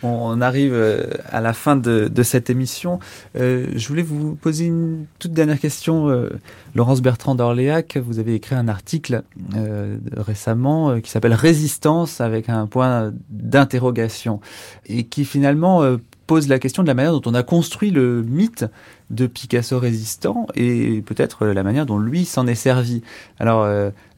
On 0.02 0.40
arrive 0.40 0.74
euh, 0.74 1.04
à 1.30 1.40
la 1.40 1.52
fin 1.52 1.76
de, 1.76 2.10
cette 2.22 2.50
émission. 2.50 2.98
Euh, 3.36 3.66
je 3.76 3.88
voulais 3.88 4.02
vous 4.02 4.34
poser 4.34 4.66
une 4.66 5.06
toute 5.18 5.32
dernière 5.32 5.58
question. 5.60 6.08
Euh, 6.08 6.30
Laurence 6.74 7.02
Bertrand 7.02 7.34
d'Orléac, 7.34 7.98
vous 7.98 8.18
avez 8.18 8.34
écrit 8.34 8.54
un 8.54 8.66
article 8.66 9.24
euh, 9.56 9.98
récemment 10.16 10.90
euh, 10.90 11.00
qui 11.00 11.10
s'appelle 11.10 11.34
Résistance 11.34 12.22
avec 12.22 12.48
un 12.48 12.66
point 12.66 13.12
d'interrogation 13.28 14.40
et 14.86 15.04
qui 15.04 15.26
finalement 15.26 15.82
euh, 15.82 15.98
pose 16.26 16.48
la 16.48 16.58
question 16.58 16.82
de 16.82 16.88
la 16.88 16.94
manière 16.94 17.12
dont 17.12 17.30
on 17.30 17.34
a 17.34 17.42
construit 17.42 17.90
le 17.90 18.22
mythe 18.22 18.64
de 19.10 19.26
Picasso 19.26 19.78
résistant 19.78 20.46
et 20.54 21.02
peut-être 21.02 21.44
la 21.44 21.62
manière 21.62 21.84
dont 21.84 21.98
lui 21.98 22.24
s'en 22.24 22.46
est 22.46 22.54
servi. 22.54 23.02
Alors, 23.38 23.68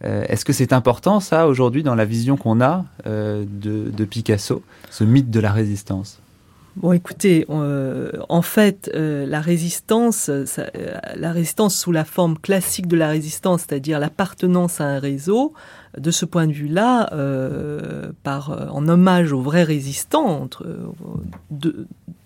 est-ce 0.03 0.45
que 0.45 0.53
c'est 0.53 0.73
important 0.73 1.19
ça 1.19 1.49
aujourd'hui 1.49 1.83
dans 1.83 1.97
la 1.97 2.05
vision 2.05 2.37
qu'on 2.37 2.61
a 2.61 2.85
de 3.05 4.05
Picasso, 4.05 4.63
ce 4.91 5.03
mythe 5.03 5.31
de 5.31 5.41
la 5.41 5.51
résistance? 5.51 6.21
Bon, 6.77 6.91
écoutez, 6.93 7.47
euh, 7.51 8.11
en 8.29 8.43
fait, 8.43 8.91
euh, 8.95 9.27
la 9.27 9.41
résistance, 9.41 10.29
euh, 10.29 10.45
la 11.15 11.31
résistance 11.31 11.77
sous 11.79 11.93
la 11.93 12.05
forme 12.05 12.37
classique 12.37 12.89
de 12.89 12.97
la 12.97 13.09
résistance, 13.09 13.61
c'est-à-dire 13.61 14.01
l'appartenance 14.01 14.81
à 14.81 14.85
un 14.85 14.99
réseau, 14.99 15.53
de 15.97 16.11
ce 16.11 16.25
point 16.25 16.49
de 16.49 16.53
vue-là, 16.53 17.09
par 18.25 18.75
en 18.75 18.89
hommage 18.89 19.33
aux 19.33 19.41
vrais 19.41 19.63
résistants, 19.63 20.49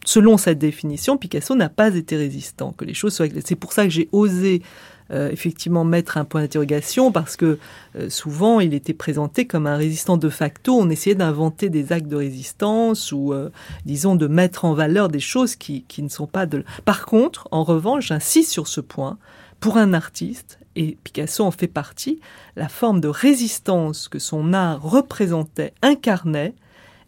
selon 0.07 0.39
cette 0.39 0.59
définition, 0.59 1.19
Picasso 1.19 1.55
n'a 1.55 1.69
pas 1.69 1.95
été 1.95 2.17
résistant. 2.17 2.73
Que 2.73 2.87
les 2.87 2.95
choses 2.95 3.13
soient, 3.13 3.27
c'est 3.45 3.57
pour 3.57 3.75
ça 3.75 3.85
que 3.85 3.91
j'ai 3.91 4.09
osé 4.13 4.63
euh, 5.11 5.31
effectivement 5.31 5.85
mettre 5.85 6.19
un 6.19 6.25
point 6.25 6.43
d'interrogation 6.43 7.13
parce 7.13 7.37
que 7.37 7.59
euh, 7.97 8.11
souvent 8.11 8.61
il 8.61 8.75
était 8.75 8.93
présenté 8.93 9.47
comme 9.47 9.67
un 9.67 9.77
résistant 9.77 10.17
de 10.17 10.29
facto. 10.29 10.79
On 10.79 10.91
essayait 10.91 11.15
d'inventer 11.15 11.71
des 11.71 11.93
actes 11.93 12.09
de 12.09 12.17
résistance 12.17 13.11
ou, 13.13 13.33
euh, 13.33 13.51
disons, 13.87 14.17
de 14.17 14.27
mettre 14.27 14.65
en 14.65 14.75
valeur 14.75 15.09
des 15.09 15.21
choses 15.21 15.57
qui, 15.57 15.85
qui 15.89 16.03
ne 16.03 16.09
sont 16.09 16.27
pas 16.27 16.47
de. 16.47 16.65
Par 16.85 17.07
contre, 17.07 17.49
en 17.51 17.65
revanche, 17.65 18.09
j'insiste 18.09 18.51
sur 18.51 18.69
ce 18.69 18.81
point. 18.81 19.19
Pour 19.61 19.77
un 19.77 19.93
artiste, 19.93 20.61
et 20.77 20.97
Picasso 21.03 21.45
en 21.45 21.51
fait 21.51 21.67
partie, 21.67 22.21
la 22.55 22.69
forme 22.69 23.01
de 23.01 23.09
résistance 23.09 24.07
que 24.07 24.21
son 24.21 24.53
art 24.53 24.81
représentait, 24.81 25.73
incarnait, 25.83 26.55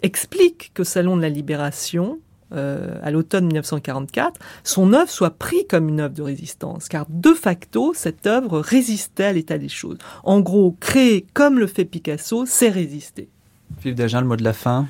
explique 0.02 0.72
que 0.74 0.82
Salon 0.82 1.16
de 1.16 1.22
la 1.22 1.28
Libération, 1.28 2.18
euh, 2.52 2.98
à 3.02 3.10
l'automne 3.10 3.46
1944, 3.46 4.40
son 4.64 4.92
œuvre 4.92 5.10
soit 5.10 5.30
prise 5.30 5.64
comme 5.68 5.88
une 5.88 6.00
œuvre 6.00 6.14
de 6.14 6.22
résistance, 6.22 6.88
car 6.88 7.06
de 7.08 7.32
facto, 7.32 7.92
cette 7.94 8.26
œuvre 8.26 8.60
résistait 8.60 9.24
à 9.24 9.32
l'état 9.32 9.58
des 9.58 9.68
choses. 9.68 9.98
En 10.24 10.40
gros, 10.40 10.76
créer 10.80 11.26
comme 11.32 11.58
le 11.58 11.66
fait 11.66 11.84
Picasso, 11.84 12.46
c'est 12.46 12.68
résister. 12.68 13.28
Philippe 13.78 13.98
Dagen, 13.98 14.20
le 14.20 14.26
mot 14.26 14.36
de 14.36 14.42
la 14.42 14.52
fin 14.52 14.88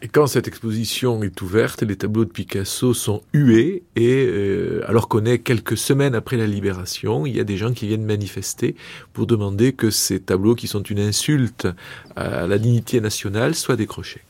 Et 0.00 0.08
quand 0.08 0.26
cette 0.26 0.48
exposition 0.48 1.22
est 1.22 1.42
ouverte, 1.42 1.82
les 1.82 1.96
tableaux 1.96 2.24
de 2.24 2.30
Picasso 2.30 2.94
sont 2.94 3.20
hués 3.34 3.82
et 3.94 4.26
euh, 4.26 4.82
alors 4.88 5.08
qu'on 5.08 5.26
est 5.26 5.40
quelques 5.40 5.76
semaines 5.76 6.14
après 6.14 6.36
la 6.38 6.46
libération, 6.46 7.26
il 7.26 7.36
y 7.36 7.40
a 7.40 7.44
des 7.44 7.58
gens 7.58 7.72
qui 7.72 7.86
viennent 7.86 8.06
manifester 8.06 8.74
pour 9.12 9.26
demander 9.26 9.74
que 9.74 9.90
ces 9.90 10.18
tableaux 10.20 10.54
qui 10.54 10.66
sont 10.66 10.82
une 10.82 11.00
insulte 11.00 11.68
à 12.16 12.46
la 12.46 12.58
dignité 12.58 13.00
nationale 13.02 13.54
soient 13.54 13.76
décrochés. 13.76 14.22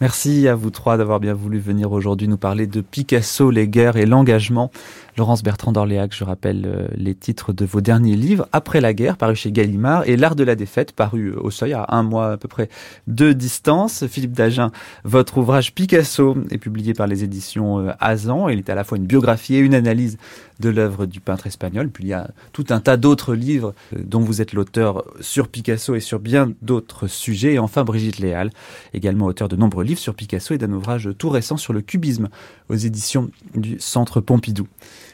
Merci 0.00 0.48
à 0.48 0.54
vous 0.54 0.70
trois 0.70 0.96
d'avoir 0.96 1.20
bien 1.20 1.34
voulu 1.34 1.58
venir 1.58 1.92
aujourd'hui 1.92 2.26
nous 2.26 2.38
parler 2.38 2.66
de 2.66 2.80
Picasso, 2.80 3.50
les 3.50 3.68
guerres 3.68 3.96
et 3.96 4.06
l'engagement. 4.06 4.70
Laurence 5.16 5.42
Bertrand 5.42 5.72
d'Orléac, 5.72 6.14
je 6.14 6.24
rappelle 6.24 6.64
euh, 6.66 6.88
les 6.94 7.14
titres 7.14 7.52
de 7.52 7.64
vos 7.64 7.80
derniers 7.80 8.16
livres, 8.16 8.48
Après 8.52 8.80
la 8.80 8.94
guerre, 8.94 9.16
paru 9.16 9.34
chez 9.34 9.52
Gallimard, 9.52 10.08
et 10.08 10.16
L'art 10.16 10.36
de 10.36 10.44
la 10.44 10.54
défaite, 10.54 10.92
paru 10.92 11.32
au 11.32 11.50
seuil 11.50 11.72
à 11.72 11.86
un 11.88 12.02
mois 12.02 12.32
à 12.32 12.36
peu 12.36 12.48
près 12.48 12.68
de 13.06 13.32
distance. 13.32 14.06
Philippe 14.06 14.32
Dagen, 14.32 14.70
votre 15.04 15.38
ouvrage 15.38 15.74
Picasso 15.74 16.36
est 16.50 16.58
publié 16.58 16.94
par 16.94 17.06
les 17.06 17.24
éditions 17.24 17.80
euh, 17.80 17.92
Azan. 18.00 18.48
Il 18.48 18.58
est 18.58 18.70
à 18.70 18.74
la 18.74 18.84
fois 18.84 18.98
une 18.98 19.06
biographie 19.06 19.56
et 19.56 19.58
une 19.58 19.74
analyse 19.74 20.16
de 20.60 20.68
l'œuvre 20.68 21.06
du 21.06 21.20
peintre 21.20 21.46
espagnol. 21.46 21.90
Puis 21.90 22.04
il 22.04 22.08
y 22.08 22.12
a 22.12 22.30
tout 22.52 22.66
un 22.70 22.80
tas 22.80 22.96
d'autres 22.96 23.34
livres 23.34 23.74
euh, 23.94 24.02
dont 24.04 24.20
vous 24.20 24.40
êtes 24.40 24.52
l'auteur 24.52 25.04
sur 25.20 25.48
Picasso 25.48 25.94
et 25.94 26.00
sur 26.00 26.20
bien 26.20 26.52
d'autres 26.62 27.06
sujets. 27.06 27.54
Et 27.54 27.58
enfin, 27.58 27.84
Brigitte 27.84 28.18
Léal, 28.18 28.50
également 28.94 29.26
auteur 29.26 29.48
de 29.48 29.56
nombreux 29.56 29.84
livres 29.84 30.00
sur 30.00 30.14
Picasso 30.14 30.54
et 30.54 30.58
d'un 30.58 30.72
ouvrage 30.72 31.08
tout 31.18 31.30
récent 31.30 31.56
sur 31.56 31.72
le 31.72 31.80
cubisme 31.80 32.28
aux 32.68 32.76
éditions 32.76 33.30
du 33.54 33.76
Centre 33.80 34.20
Pompidou. 34.20 34.68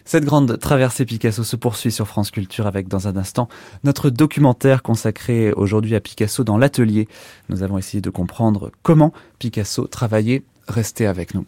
Cette 0.07 0.25
grande 0.25 0.61
traversée 0.61 1.05
Picasso 1.05 1.43
se 1.43 1.57
poursuit 1.57 1.91
sur 1.91 2.07
France 2.07 2.31
Culture 2.31 2.69
avec 2.69 2.87
dans 2.87 3.09
un 3.09 3.17
instant 3.17 3.49
notre 3.83 4.09
documentaire 4.09 4.85
consacré 4.85 5.53
aujourd'hui 5.53 5.97
à 5.97 6.01
Picasso 6.01 6.45
dans 6.45 6.59
l'atelier. 6.59 7.09
Nous 7.49 7.65
avons 7.65 7.77
essayé 7.77 8.01
de 8.01 8.11
comprendre 8.11 8.71
comment 8.85 9.13
Picasso 9.41 9.89
travaillait. 9.89 10.45
Restez 10.69 11.07
avec 11.07 11.35
nous. 11.35 11.45